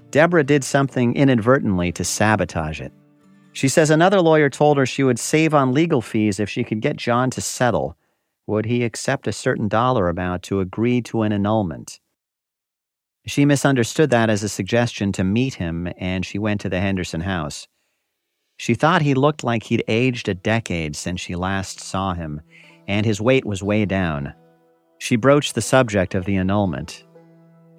Debra 0.09 0.43
did 0.43 0.63
something 0.63 1.15
inadvertently 1.15 1.91
to 1.93 2.03
sabotage 2.03 2.81
it. 2.81 2.91
She 3.53 3.67
says 3.67 3.89
another 3.89 4.21
lawyer 4.21 4.49
told 4.49 4.77
her 4.77 4.85
she 4.85 5.03
would 5.03 5.19
save 5.19 5.53
on 5.53 5.73
legal 5.73 6.01
fees 6.01 6.39
if 6.39 6.49
she 6.49 6.63
could 6.63 6.81
get 6.81 6.97
John 6.97 7.29
to 7.31 7.41
settle. 7.41 7.95
Would 8.47 8.65
he 8.65 8.83
accept 8.83 9.27
a 9.27 9.33
certain 9.33 9.67
dollar 9.67 10.09
amount 10.09 10.43
to 10.43 10.61
agree 10.61 11.01
to 11.03 11.21
an 11.21 11.31
annulment? 11.31 11.99
She 13.27 13.45
misunderstood 13.45 14.09
that 14.09 14.31
as 14.31 14.41
a 14.41 14.49
suggestion 14.49 15.11
to 15.11 15.23
meet 15.23 15.55
him, 15.55 15.87
and 15.97 16.25
she 16.25 16.39
went 16.39 16.59
to 16.61 16.69
the 16.69 16.81
Henderson 16.81 17.21
house. 17.21 17.67
She 18.57 18.73
thought 18.73 19.03
he 19.03 19.13
looked 19.13 19.43
like 19.43 19.63
he'd 19.63 19.83
aged 19.87 20.27
a 20.27 20.33
decade 20.33 20.95
since 20.95 21.21
she 21.21 21.35
last 21.35 21.79
saw 21.79 22.13
him, 22.13 22.41
and 22.87 23.05
his 23.05 23.21
weight 23.21 23.45
was 23.45 23.61
way 23.61 23.85
down. 23.85 24.33
She 25.01 25.15
broached 25.15 25.55
the 25.55 25.61
subject 25.61 26.13
of 26.13 26.25
the 26.25 26.37
annulment. 26.37 27.03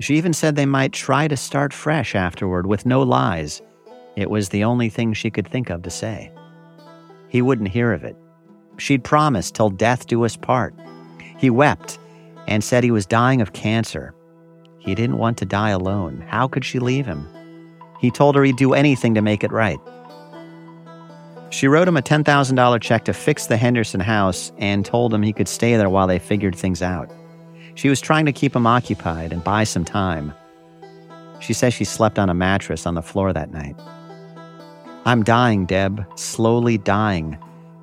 She 0.00 0.16
even 0.16 0.32
said 0.32 0.56
they 0.56 0.66
might 0.66 0.92
try 0.92 1.28
to 1.28 1.36
start 1.36 1.72
fresh 1.72 2.16
afterward 2.16 2.66
with 2.66 2.84
no 2.84 3.02
lies. 3.02 3.62
It 4.16 4.28
was 4.28 4.48
the 4.48 4.64
only 4.64 4.88
thing 4.88 5.12
she 5.12 5.30
could 5.30 5.46
think 5.46 5.70
of 5.70 5.82
to 5.82 5.90
say. 5.90 6.32
He 7.28 7.40
wouldn't 7.40 7.68
hear 7.68 7.92
of 7.92 8.02
it. 8.02 8.16
She'd 8.76 9.04
promised 9.04 9.54
till 9.54 9.70
death 9.70 10.08
do 10.08 10.24
us 10.24 10.36
part. 10.36 10.74
He 11.38 11.48
wept 11.48 12.00
and 12.48 12.64
said 12.64 12.82
he 12.82 12.90
was 12.90 13.06
dying 13.06 13.40
of 13.40 13.52
cancer 13.52 14.14
he 14.82 14.96
didn't 14.96 15.18
want 15.18 15.38
to 15.38 15.44
die 15.44 15.70
alone. 15.70 16.24
How 16.26 16.48
could 16.48 16.64
she 16.64 16.80
leave 16.80 17.06
him? 17.06 17.28
He 18.00 18.10
told 18.10 18.34
her 18.34 18.42
he'd 18.42 18.56
do 18.56 18.74
anything 18.74 19.14
to 19.14 19.22
make 19.22 19.44
it 19.44 19.52
right. 19.52 19.78
She 21.52 21.68
wrote 21.68 21.86
him 21.86 21.98
a 21.98 22.02
$10,000 22.02 22.80
check 22.80 23.04
to 23.04 23.12
fix 23.12 23.46
the 23.46 23.58
Henderson 23.58 24.00
house 24.00 24.50
and 24.56 24.86
told 24.86 25.12
him 25.12 25.22
he 25.22 25.34
could 25.34 25.48
stay 25.48 25.76
there 25.76 25.90
while 25.90 26.06
they 26.06 26.18
figured 26.18 26.56
things 26.56 26.80
out. 26.80 27.12
She 27.74 27.90
was 27.90 28.00
trying 28.00 28.24
to 28.24 28.32
keep 28.32 28.56
him 28.56 28.66
occupied 28.66 29.34
and 29.34 29.44
buy 29.44 29.64
some 29.64 29.84
time. 29.84 30.32
She 31.40 31.52
says 31.52 31.74
she 31.74 31.84
slept 31.84 32.18
on 32.18 32.30
a 32.30 32.34
mattress 32.34 32.86
on 32.86 32.94
the 32.94 33.02
floor 33.02 33.34
that 33.34 33.52
night. 33.52 33.76
I'm 35.04 35.22
dying, 35.22 35.66
Deb, 35.66 36.06
slowly 36.18 36.78
dying. 36.78 37.36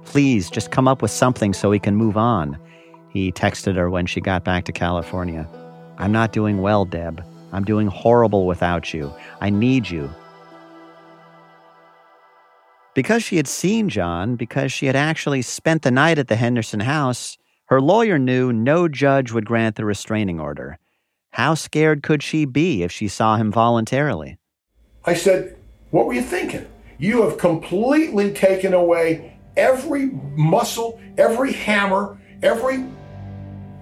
Please 0.04 0.50
just 0.50 0.72
come 0.72 0.88
up 0.88 1.04
with 1.04 1.12
something 1.12 1.54
so 1.54 1.70
we 1.70 1.80
can 1.80 1.96
move 1.96 2.18
on. 2.18 2.58
He 3.10 3.32
texted 3.32 3.76
her 3.76 3.90
when 3.90 4.08
she 4.08 4.20
got 4.20 4.44
back 4.44 4.66
to 4.66 4.72
California. 4.72 5.48
I'm 6.00 6.12
not 6.12 6.32
doing 6.32 6.64
well, 6.64 6.86
Deb. 6.86 7.24
I'm 7.52 7.66
doing 7.66 7.86
horrible 7.88 8.48
without 8.48 8.96
you. 8.96 9.14
I 9.42 9.52
need 9.52 9.92
you. 9.92 10.10
Because 13.00 13.24
she 13.24 13.38
had 13.38 13.48
seen 13.48 13.88
John, 13.88 14.36
because 14.36 14.74
she 14.74 14.88
had 14.88 14.96
actually 14.98 15.42
spent 15.42 15.84
the 15.84 15.90
night 15.90 16.20
at 16.20 16.28
the 16.28 16.36
Henderson 16.36 16.82
house, 16.82 17.38
her 17.68 17.80
lawyer 17.80 18.20
knew 18.20 18.52
no 18.52 18.90
judge 18.90 19.32
would 19.32 19.46
grant 19.46 19.78
the 19.78 19.86
restraining 19.86 20.38
order. 20.38 20.78
How 21.30 21.54
scared 21.54 22.04
could 22.04 22.22
she 22.22 22.44
be 22.44 22.84
if 22.84 22.92
she 22.92 23.08
saw 23.08 23.38
him 23.38 23.54
voluntarily? 23.54 24.38
I 25.06 25.14
said, 25.14 25.56
What 25.92 26.08
were 26.08 26.14
you 26.14 26.22
thinking? 26.22 26.68
You 26.98 27.22
have 27.22 27.38
completely 27.38 28.34
taken 28.34 28.74
away 28.74 29.40
every 29.56 30.08
muscle, 30.36 31.00
every 31.18 31.54
hammer, 31.54 32.20
every 32.44 32.84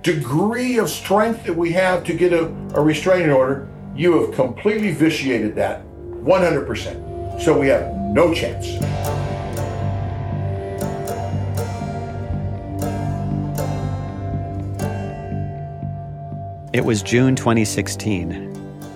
degree 0.04 0.78
of 0.78 0.92
strength 0.92 1.44
that 1.46 1.58
we 1.58 1.72
have 1.72 2.04
to 2.04 2.14
get 2.14 2.34
a, 2.34 2.46
a 2.76 2.82
restraining 2.82 3.32
order. 3.32 3.68
You 3.96 4.22
have 4.22 4.36
completely 4.36 4.92
vitiated 4.92 5.56
that 5.56 5.84
100%. 5.88 7.17
So 7.40 7.58
we 7.58 7.68
have 7.68 7.96
no 7.96 8.34
chance. 8.34 8.68
It 16.74 16.84
was 16.84 17.02
June 17.02 17.36
2016. 17.36 18.54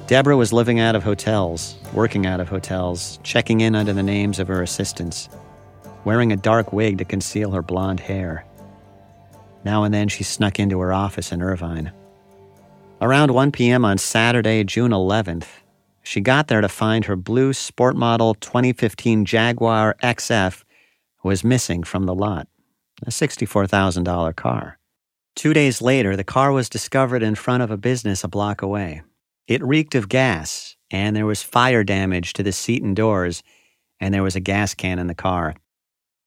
Debra 0.07 0.35
was 0.35 0.51
living 0.51 0.79
out 0.79 0.95
of 0.95 1.03
hotels, 1.03 1.77
working 1.93 2.25
out 2.25 2.39
of 2.39 2.49
hotels, 2.49 3.17
checking 3.23 3.61
in 3.61 3.75
under 3.75 3.93
the 3.93 4.03
names 4.03 4.39
of 4.39 4.49
her 4.49 4.61
assistants, 4.61 5.29
wearing 6.03 6.31
a 6.31 6.35
dark 6.35 6.73
wig 6.73 6.97
to 6.97 7.05
conceal 7.05 7.51
her 7.51 7.61
blonde 7.61 8.01
hair. 8.01 8.45
Now 9.63 9.83
and 9.83 9.93
then 9.93 10.09
she 10.09 10.23
snuck 10.23 10.59
into 10.59 10.79
her 10.79 10.91
office 10.91 11.31
in 11.31 11.41
Irvine. 11.41 11.91
Around 12.99 13.31
1 13.31 13.51
p.m. 13.51 13.85
on 13.85 13.97
Saturday, 13.97 14.63
June 14.63 14.91
11th, 14.91 15.47
she 16.03 16.21
got 16.21 16.47
there 16.47 16.61
to 16.61 16.69
find 16.69 17.05
her 17.05 17.15
blue 17.15 17.53
sport 17.53 17.95
model 17.95 18.33
2015 18.35 19.25
Jaguar 19.25 19.95
XF 20.03 20.63
was 21.23 21.43
missing 21.43 21.83
from 21.83 22.05
the 22.05 22.15
lot, 22.15 22.47
a 23.05 23.09
$64,000 23.09 24.35
car. 24.35 24.77
Two 25.35 25.53
days 25.53 25.81
later, 25.81 26.15
the 26.15 26.23
car 26.23 26.51
was 26.51 26.69
discovered 26.69 27.23
in 27.23 27.35
front 27.35 27.63
of 27.63 27.71
a 27.71 27.77
business 27.77 28.23
a 28.23 28.27
block 28.27 28.61
away. 28.61 29.01
It 29.47 29.63
reeked 29.63 29.95
of 29.95 30.09
gas, 30.09 30.75
and 30.89 31.15
there 31.15 31.25
was 31.25 31.43
fire 31.43 31.83
damage 31.83 32.33
to 32.33 32.43
the 32.43 32.51
seat 32.51 32.83
and 32.83 32.95
doors, 32.95 33.43
and 33.99 34.13
there 34.13 34.23
was 34.23 34.35
a 34.35 34.41
gas 34.41 34.73
can 34.73 34.99
in 34.99 35.07
the 35.07 35.15
car. 35.15 35.55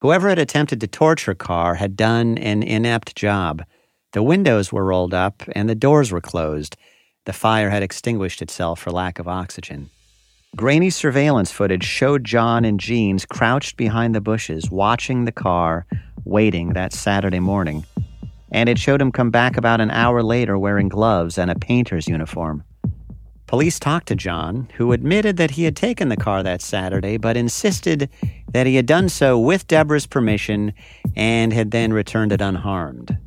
Whoever 0.01 0.29
had 0.29 0.39
attempted 0.39 0.81
to 0.81 0.87
torch 0.87 1.25
her 1.25 1.35
car 1.35 1.77
had 1.77 1.97
done 1.97 2.39
an 2.39 2.63
inept 2.63 3.17
job. 3.17 3.65
The 4.13 4.23
windows 4.23 4.71
were 4.73 4.85
rolled 4.85 5.15
up 5.15 5.43
and 5.53 5.69
the 5.69 5.75
doors 5.75 6.13
were 6.13 6.21
closed. 6.21 6.77
The 7.25 7.33
fire 7.33 7.71
had 7.71 7.83
extinguished 7.83 8.43
itself 8.43 8.81
for 8.81 8.91
lack 8.91 9.19
of 9.19 9.27
oxygen. 9.27 9.91
Grainy 10.57 10.91
surveillance 10.91 11.51
footage 11.51 11.85
showed 11.85 12.23
John 12.23 12.65
and 12.65 12.79
Jeans 12.79 13.25
crouched 13.25 13.77
behind 13.77 14.15
the 14.15 14.21
bushes, 14.21 14.71
watching 14.71 15.25
the 15.25 15.33
car, 15.33 15.87
waiting 16.25 16.75
that 16.75 16.93
Saturday 16.93 17.41
morning. 17.41 17.85
And 18.53 18.69
it 18.69 18.79
showed 18.79 19.01
him 19.01 19.11
come 19.11 19.31
back 19.31 19.57
about 19.57 19.81
an 19.81 19.91
hour 19.91 20.23
later 20.23 20.57
wearing 20.59 20.89
gloves 20.89 21.39
and 21.39 21.51
a 21.51 21.59
painter's 21.59 22.07
uniform. 22.07 22.63
Police 23.47 23.79
talked 23.79 24.09
to 24.09 24.17
John, 24.17 24.69
who 24.77 24.93
admitted 24.93 25.37
that 25.39 25.53
he 25.53 25.65
had 25.65 25.77
taken 25.77 26.09
the 26.09 26.17
car 26.17 26.43
that 26.43 26.63
Saturday, 26.63 27.17
but 27.17 27.37
insisted 27.37 28.09
that 28.53 28.67
he 28.67 28.77
had 28.77 28.87
done 28.87 29.09
so 29.09 29.39
with 29.39 29.67
Debra's 29.67 30.07
permission 30.07 30.73
and 31.17 31.53
had 31.53 31.71
then 31.71 31.93
returned 31.93 32.33
it 32.33 32.41
unharmed. 32.41 33.19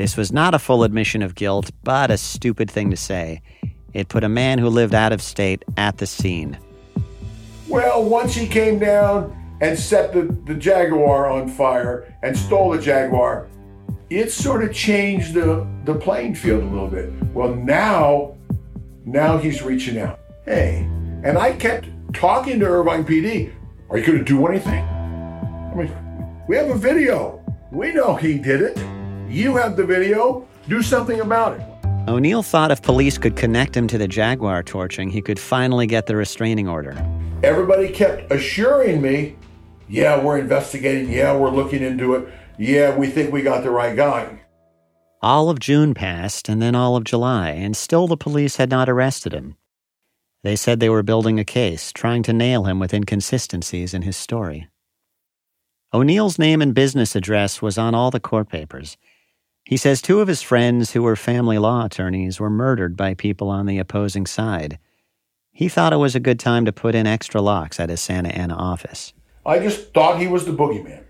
This 0.00 0.16
was 0.16 0.32
not 0.32 0.54
a 0.54 0.58
full 0.58 0.78
hmm. 0.78 0.84
admission 0.84 1.20
of 1.20 1.34
guilt, 1.34 1.70
but 1.84 2.10
a 2.10 2.16
stupid 2.16 2.70
thing 2.70 2.90
to 2.90 2.96
say. 2.96 3.42
It 3.92 4.08
put 4.08 4.24
a 4.24 4.30
man 4.30 4.58
who 4.58 4.70
lived 4.70 4.94
out 4.94 5.12
of 5.12 5.20
state 5.20 5.62
at 5.76 5.98
the 5.98 6.06
scene. 6.06 6.56
Well, 7.68 8.02
once 8.02 8.34
he 8.34 8.46
came 8.48 8.78
down 8.78 9.36
and 9.60 9.78
set 9.78 10.14
the, 10.14 10.34
the 10.46 10.54
Jaguar 10.54 11.28
on 11.28 11.50
fire 11.50 12.16
and 12.22 12.34
stole 12.34 12.70
the 12.70 12.80
Jaguar, 12.80 13.50
it 14.08 14.32
sort 14.32 14.64
of 14.64 14.72
changed 14.72 15.34
the, 15.34 15.68
the 15.84 15.94
playing 15.94 16.34
field 16.34 16.62
a 16.62 16.66
little 16.66 16.88
bit. 16.88 17.12
Well, 17.34 17.54
now 17.54 18.38
now 19.04 19.36
he's 19.36 19.60
reaching 19.60 19.98
out. 19.98 20.18
Hey, 20.46 20.88
and 21.24 21.36
I 21.36 21.52
kept 21.52 21.90
talking 22.14 22.58
to 22.60 22.64
Irvine 22.64 23.04
PD. 23.04 23.52
Are 23.90 23.98
you 23.98 24.06
going 24.06 24.18
to 24.18 24.24
do 24.24 24.46
anything? 24.46 24.82
I 24.82 25.74
mean, 25.74 26.44
we 26.48 26.56
have 26.56 26.70
a 26.70 26.78
video. 26.78 27.44
We 27.70 27.92
know 27.92 28.14
he 28.14 28.38
did 28.38 28.62
it. 28.62 28.78
You 29.30 29.56
have 29.56 29.76
the 29.76 29.84
video. 29.84 30.48
Do 30.68 30.82
something 30.82 31.20
about 31.20 31.60
it. 31.60 31.66
O'Neill 32.08 32.42
thought 32.42 32.72
if 32.72 32.82
police 32.82 33.16
could 33.16 33.36
connect 33.36 33.76
him 33.76 33.86
to 33.86 33.96
the 33.96 34.08
Jaguar 34.08 34.64
torching, 34.64 35.08
he 35.08 35.22
could 35.22 35.38
finally 35.38 35.86
get 35.86 36.06
the 36.06 36.16
restraining 36.16 36.66
order. 36.66 37.00
Everybody 37.44 37.88
kept 37.90 38.32
assuring 38.32 39.00
me, 39.00 39.36
yeah, 39.88 40.20
we're 40.20 40.38
investigating. 40.38 41.12
Yeah, 41.12 41.36
we're 41.36 41.50
looking 41.50 41.82
into 41.82 42.14
it. 42.14 42.32
Yeah, 42.58 42.96
we 42.96 43.08
think 43.08 43.32
we 43.32 43.42
got 43.42 43.62
the 43.62 43.70
right 43.70 43.96
guy. 43.96 44.40
All 45.22 45.48
of 45.48 45.60
June 45.60 45.94
passed, 45.94 46.48
and 46.48 46.60
then 46.60 46.74
all 46.74 46.96
of 46.96 47.04
July, 47.04 47.50
and 47.50 47.76
still 47.76 48.08
the 48.08 48.16
police 48.16 48.56
had 48.56 48.70
not 48.70 48.88
arrested 48.88 49.32
him. 49.32 49.56
They 50.42 50.56
said 50.56 50.80
they 50.80 50.88
were 50.88 51.02
building 51.02 51.38
a 51.38 51.44
case, 51.44 51.92
trying 51.92 52.22
to 52.24 52.32
nail 52.32 52.64
him 52.64 52.80
with 52.80 52.94
inconsistencies 52.94 53.94
in 53.94 54.02
his 54.02 54.16
story. 54.16 54.68
O'Neill's 55.92 56.38
name 56.38 56.62
and 56.62 56.74
business 56.74 57.16
address 57.16 57.60
was 57.60 57.76
on 57.76 57.94
all 57.94 58.10
the 58.10 58.20
court 58.20 58.48
papers. 58.48 58.96
He 59.64 59.76
says 59.76 60.02
two 60.02 60.20
of 60.20 60.28
his 60.28 60.42
friends, 60.42 60.92
who 60.92 61.02
were 61.02 61.16
family 61.16 61.58
law 61.58 61.84
attorneys, 61.84 62.40
were 62.40 62.50
murdered 62.50 62.96
by 62.96 63.14
people 63.14 63.48
on 63.48 63.66
the 63.66 63.78
opposing 63.78 64.26
side. 64.26 64.78
He 65.52 65.68
thought 65.68 65.92
it 65.92 65.96
was 65.96 66.14
a 66.14 66.20
good 66.20 66.40
time 66.40 66.64
to 66.64 66.72
put 66.72 66.94
in 66.94 67.06
extra 67.06 67.40
locks 67.40 67.78
at 67.78 67.90
his 67.90 68.00
Santa 68.00 68.30
Ana 68.30 68.54
office. 68.54 69.12
I 69.44 69.58
just 69.58 69.92
thought 69.92 70.18
he 70.18 70.26
was 70.26 70.44
the 70.44 70.52
boogeyman. 70.52 71.04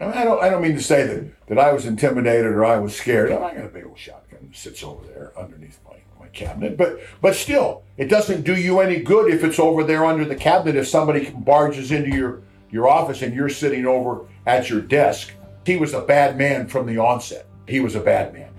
I 0.00 0.24
don't, 0.24 0.42
I 0.42 0.48
don't 0.48 0.62
mean 0.62 0.76
to 0.76 0.82
say 0.82 1.06
that, 1.06 1.46
that 1.48 1.58
I 1.58 1.72
was 1.72 1.84
intimidated 1.84 2.46
or 2.46 2.64
I 2.64 2.78
was 2.78 2.96
scared. 2.96 3.30
I 3.30 3.54
got 3.54 3.64
a 3.64 3.68
big 3.68 3.84
old 3.84 3.98
shotgun 3.98 4.40
that 4.48 4.56
sits 4.56 4.82
over 4.82 5.04
there 5.06 5.32
underneath 5.38 5.78
my, 5.84 5.96
my 6.18 6.28
cabinet. 6.28 6.78
But, 6.78 7.00
but 7.20 7.34
still, 7.34 7.82
it 7.98 8.08
doesn't 8.08 8.42
do 8.42 8.56
you 8.56 8.80
any 8.80 9.00
good 9.00 9.30
if 9.30 9.44
it's 9.44 9.58
over 9.58 9.84
there 9.84 10.06
under 10.06 10.24
the 10.24 10.36
cabinet. 10.36 10.76
If 10.76 10.88
somebody 10.88 11.28
barges 11.30 11.92
into 11.92 12.16
your, 12.16 12.42
your 12.70 12.88
office 12.88 13.20
and 13.20 13.34
you're 13.34 13.50
sitting 13.50 13.84
over 13.84 14.26
at 14.46 14.70
your 14.70 14.80
desk, 14.80 15.32
he 15.64 15.76
was 15.76 15.94
a 15.94 16.00
bad 16.00 16.36
man 16.36 16.66
from 16.66 16.86
the 16.86 16.98
onset. 16.98 17.46
He 17.68 17.80
was 17.80 17.94
a 17.94 18.00
bad 18.00 18.32
man. 18.32 18.50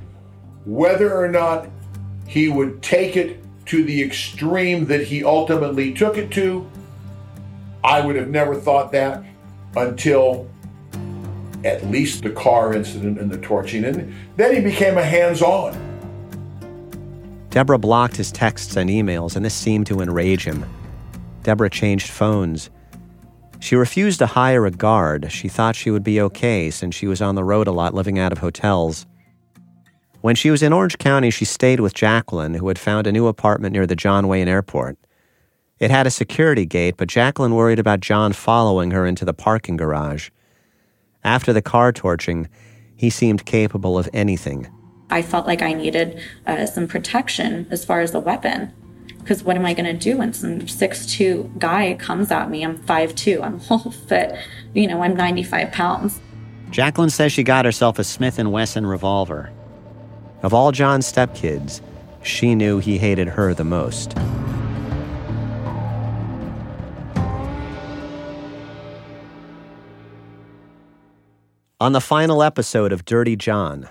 Whether 0.65 1.13
or 1.13 1.27
not 1.27 1.67
he 2.27 2.49
would 2.49 2.81
take 2.81 3.17
it 3.17 3.43
to 3.65 3.83
the 3.83 4.01
extreme 4.03 4.85
that 4.85 5.03
he 5.03 5.23
ultimately 5.23 5.93
took 5.93 6.17
it 6.17 6.31
to, 6.31 6.69
I 7.83 8.05
would 8.05 8.15
have 8.15 8.29
never 8.29 8.55
thought 8.55 8.91
that 8.91 9.23
until 9.75 10.49
at 11.63 11.85
least 11.89 12.23
the 12.23 12.29
car 12.29 12.73
incident 12.73 13.19
and 13.19 13.29
the 13.29 13.37
torching. 13.37 13.85
And 13.85 14.13
then 14.35 14.55
he 14.55 14.61
became 14.61 14.97
a 14.97 15.03
hands 15.03 15.41
on. 15.41 15.77
Debra 17.49 17.79
blocked 17.79 18.15
his 18.15 18.31
texts 18.31 18.77
and 18.77 18.89
emails, 18.89 19.35
and 19.35 19.43
this 19.43 19.53
seemed 19.53 19.85
to 19.87 19.99
enrage 19.99 20.45
him. 20.45 20.65
Debra 21.43 21.69
changed 21.69 22.09
phones. 22.09 22.69
She 23.61 23.75
refused 23.75 24.19
to 24.19 24.25
hire 24.25 24.65
a 24.65 24.71
guard. 24.71 25.31
She 25.31 25.47
thought 25.47 25.75
she 25.75 25.91
would 25.91 26.03
be 26.03 26.19
okay 26.19 26.71
since 26.71 26.95
she 26.95 27.05
was 27.05 27.21
on 27.21 27.35
the 27.35 27.43
road 27.43 27.67
a 27.67 27.71
lot 27.71 27.93
living 27.93 28.17
out 28.17 28.31
of 28.31 28.39
hotels. 28.39 29.05
When 30.21 30.35
she 30.35 30.49
was 30.49 30.63
in 30.63 30.73
Orange 30.73 30.97
County, 30.97 31.29
she 31.29 31.45
stayed 31.45 31.79
with 31.79 31.93
Jacqueline, 31.93 32.55
who 32.55 32.67
had 32.67 32.79
found 32.79 33.05
a 33.05 33.11
new 33.11 33.27
apartment 33.27 33.73
near 33.73 33.85
the 33.85 33.95
John 33.95 34.27
Wayne 34.27 34.47
Airport. 34.47 34.97
It 35.79 35.91
had 35.91 36.07
a 36.07 36.11
security 36.11 36.65
gate, 36.65 36.95
but 36.97 37.07
Jacqueline 37.07 37.53
worried 37.53 37.79
about 37.79 38.01
John 38.01 38.33
following 38.33 38.91
her 38.91 39.05
into 39.05 39.25
the 39.25 39.33
parking 39.33 39.77
garage. 39.77 40.29
After 41.23 41.53
the 41.53 41.61
car 41.61 41.91
torching, 41.91 42.49
he 42.95 43.11
seemed 43.11 43.45
capable 43.45 43.97
of 43.97 44.09
anything. 44.11 44.67
I 45.11 45.21
felt 45.21 45.45
like 45.45 45.61
I 45.61 45.73
needed 45.73 46.19
uh, 46.47 46.65
some 46.65 46.87
protection 46.87 47.67
as 47.69 47.85
far 47.85 48.01
as 48.01 48.11
the 48.11 48.19
weapon. 48.19 48.73
Because 49.21 49.43
what 49.43 49.55
am 49.55 49.65
I 49.65 49.73
going 49.73 49.85
to 49.85 49.93
do 49.93 50.17
when 50.17 50.33
some 50.33 50.67
six-two 50.67 51.51
guy 51.57 51.95
comes 51.95 52.31
at 52.31 52.49
me? 52.49 52.63
I'm 52.63 52.77
five-two. 52.77 53.41
I'm 53.41 53.59
whole 53.61 53.91
fit. 53.91 54.35
You 54.73 54.87
know, 54.87 55.01
I'm 55.01 55.15
95 55.15 55.71
pounds. 55.71 56.19
Jacqueline 56.69 57.09
says 57.09 57.31
she 57.31 57.43
got 57.43 57.65
herself 57.65 57.99
a 57.99 58.03
Smith 58.03 58.37
& 58.37 58.43
Wesson 58.43 58.85
revolver. 58.85 59.51
Of 60.41 60.53
all 60.53 60.71
John's 60.71 61.11
stepkids, 61.11 61.81
she 62.23 62.55
knew 62.55 62.79
he 62.79 62.97
hated 62.97 63.27
her 63.27 63.53
the 63.53 63.63
most. 63.63 64.15
on 71.81 71.93
the 71.93 71.99
final 71.99 72.43
episode 72.43 72.93
of 72.93 73.05
Dirty 73.05 73.35
John. 73.35 73.89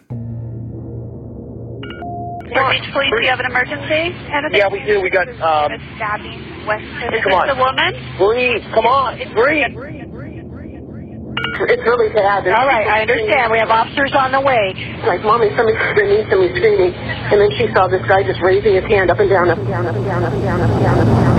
Police, 2.50 2.82
do 2.92 3.22
you 3.22 3.28
have 3.30 3.40
an 3.40 3.46
emergency? 3.46 4.16
Yeah, 4.52 4.68
we 4.68 4.82
do. 4.84 5.00
We 5.00 5.10
got 5.10 5.28
um, 5.40 5.72
stabbing. 5.96 6.50
West. 6.66 6.84
Hey, 6.84 7.20
come 7.22 7.32
on. 7.32 7.48
the 7.48 7.56
woman? 7.56 7.94
Breathe. 8.18 8.62
Come 8.74 8.86
on. 8.86 9.16
Breathe. 9.32 9.72
it's 11.68 11.84
really 11.84 12.12
bad. 12.12 12.46
All 12.48 12.66
right, 12.66 12.86
I 12.86 13.02
understand. 13.02 13.52
We 13.52 13.58
have 13.58 13.70
officers 13.70 14.12
on 14.14 14.32
the 14.32 14.40
way. 14.40 14.74
Like, 15.06 15.22
mommy, 15.22 15.48
somebody 15.56 15.78
screaming, 15.92 16.26
somebody 16.28 16.52
screaming, 16.58 16.92
and 16.94 17.40
then 17.40 17.50
she 17.56 17.72
saw 17.72 17.88
this 17.88 18.02
guy 18.06 18.22
just 18.22 18.40
raising 18.42 18.74
his 18.74 18.84
hand 18.84 19.10
up 19.10 19.18
and 19.20 19.30
down, 19.30 19.48
up 19.48 19.58
and 19.58 19.68
down, 19.68 19.86
up 19.86 19.96
and 19.96 20.04
down, 20.04 20.24
up 20.24 20.32
and 20.32 20.42
down, 20.44 20.60
up 20.62 20.70
and 20.70 20.82
down, 20.82 20.98
up 20.98 21.06
and 21.06 21.16
down. 21.16 21.30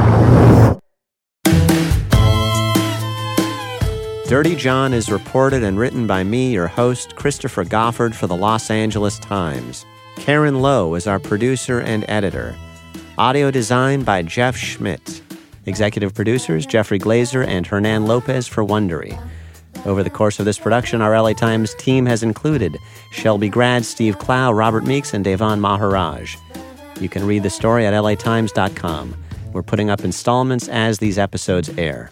Dirty 4.27 4.55
John 4.55 4.93
is 4.93 5.11
reported 5.11 5.61
and 5.61 5.77
written 5.77 6.07
by 6.07 6.23
me, 6.23 6.53
your 6.53 6.67
host, 6.67 7.17
Christopher 7.17 7.65
Goffard, 7.65 8.15
for 8.15 8.27
the 8.27 8.35
Los 8.35 8.71
Angeles 8.71 9.19
Times. 9.19 9.85
Karen 10.21 10.61
Lowe 10.61 10.93
is 10.93 11.07
our 11.07 11.17
producer 11.17 11.79
and 11.79 12.05
editor. 12.07 12.55
Audio 13.17 13.49
design 13.49 14.03
by 14.03 14.21
Jeff 14.21 14.55
Schmidt. 14.55 15.19
Executive 15.65 16.13
producers 16.13 16.67
Jeffrey 16.67 16.99
Glazer 16.99 17.43
and 17.43 17.65
Hernan 17.65 18.05
Lopez 18.05 18.47
for 18.47 18.63
Wondery. 18.63 19.19
Over 19.83 20.03
the 20.03 20.11
course 20.11 20.37
of 20.37 20.45
this 20.45 20.59
production, 20.59 21.01
our 21.01 21.19
LA 21.19 21.33
Times 21.33 21.73
team 21.73 22.05
has 22.05 22.21
included 22.21 22.77
Shelby 23.11 23.49
Grad, 23.49 23.83
Steve 23.83 24.19
Clow, 24.19 24.51
Robert 24.51 24.85
Meeks, 24.85 25.15
and 25.15 25.25
Davan 25.25 25.59
Maharaj. 25.59 26.35
You 26.99 27.09
can 27.09 27.25
read 27.25 27.41
the 27.41 27.49
story 27.49 27.87
at 27.87 27.93
latimes.com. 27.95 29.15
We're 29.53 29.63
putting 29.63 29.89
up 29.89 30.01
installments 30.01 30.67
as 30.67 30.99
these 30.99 31.17
episodes 31.17 31.69
air. 31.79 32.11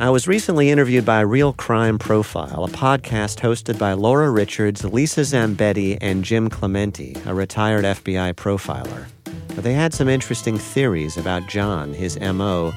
I 0.00 0.10
was 0.10 0.28
recently 0.28 0.70
interviewed 0.70 1.04
by 1.04 1.22
Real 1.22 1.52
Crime 1.52 1.98
Profile, 1.98 2.62
a 2.64 2.68
podcast 2.68 3.40
hosted 3.40 3.80
by 3.80 3.94
Laura 3.94 4.30
Richards, 4.30 4.84
Lisa 4.84 5.22
Zambetti, 5.22 5.98
and 6.00 6.24
Jim 6.24 6.48
Clemente, 6.48 7.16
a 7.26 7.34
retired 7.34 7.84
FBI 7.84 8.34
profiler. 8.34 9.06
They 9.56 9.72
had 9.72 9.92
some 9.92 10.08
interesting 10.08 10.56
theories 10.56 11.16
about 11.16 11.48
John, 11.48 11.92
his 11.92 12.16
MO, 12.20 12.72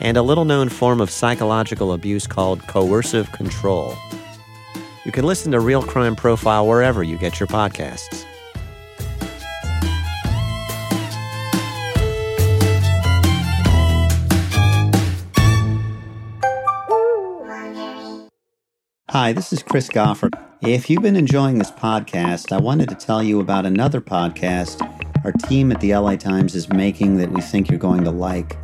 and 0.00 0.16
a 0.16 0.22
little 0.22 0.44
known 0.44 0.68
form 0.68 1.00
of 1.00 1.10
psychological 1.10 1.92
abuse 1.92 2.26
called 2.26 2.66
coercive 2.66 3.30
control. 3.30 3.94
You 5.04 5.12
can 5.12 5.24
listen 5.24 5.52
to 5.52 5.60
Real 5.60 5.82
Crime 5.82 6.16
Profile 6.16 6.66
wherever 6.66 7.04
you 7.04 7.16
get 7.16 7.38
your 7.38 7.46
podcasts. 7.46 8.24
Hi, 19.14 19.32
this 19.32 19.52
is 19.52 19.62
Chris 19.62 19.86
Goffard. 19.86 20.32
If 20.60 20.90
you've 20.90 21.02
been 21.02 21.14
enjoying 21.14 21.58
this 21.58 21.70
podcast, 21.70 22.50
I 22.50 22.58
wanted 22.58 22.88
to 22.88 22.96
tell 22.96 23.22
you 23.22 23.38
about 23.38 23.64
another 23.64 24.00
podcast 24.00 24.82
our 25.24 25.30
team 25.30 25.70
at 25.70 25.80
the 25.80 25.94
LA 25.94 26.16
Times 26.16 26.56
is 26.56 26.68
making 26.70 27.18
that 27.18 27.30
we 27.30 27.40
think 27.40 27.70
you're 27.70 27.78
going 27.78 28.02
to 28.02 28.10
like. 28.10 28.56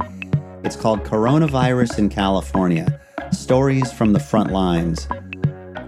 It's 0.65 0.75
called 0.75 1.05
Coronavirus 1.05 2.01
in 2.01 2.09
California 2.09 3.01
Stories 3.31 3.93
from 3.93 4.13
the 4.13 4.19
Front 4.19 4.51
Lines. 4.51 5.07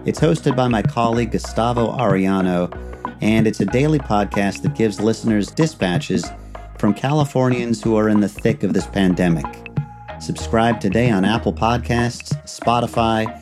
It's 0.05 0.21
hosted 0.21 0.55
by 0.55 0.69
my 0.69 0.83
colleague 0.83 1.33
Gustavo 1.33 1.91
Arellano, 1.97 2.73
and 3.21 3.49
it's 3.49 3.59
a 3.59 3.67
daily 3.67 3.99
podcast 3.99 4.63
that 4.63 4.77
gives 4.77 5.01
listeners 5.01 5.51
dispatches 5.51 6.25
from 6.79 6.95
Californians 6.95 7.83
who 7.83 7.97
are 7.97 8.09
in 8.09 8.21
the 8.21 8.29
thick 8.29 8.63
of 8.63 8.75
this 8.75 8.87
pandemic. 8.87 9.45
Subscribe 10.21 10.79
today 10.79 11.11
on 11.11 11.25
Apple 11.25 11.53
Podcasts, 11.53 12.33
Spotify, 12.45 13.42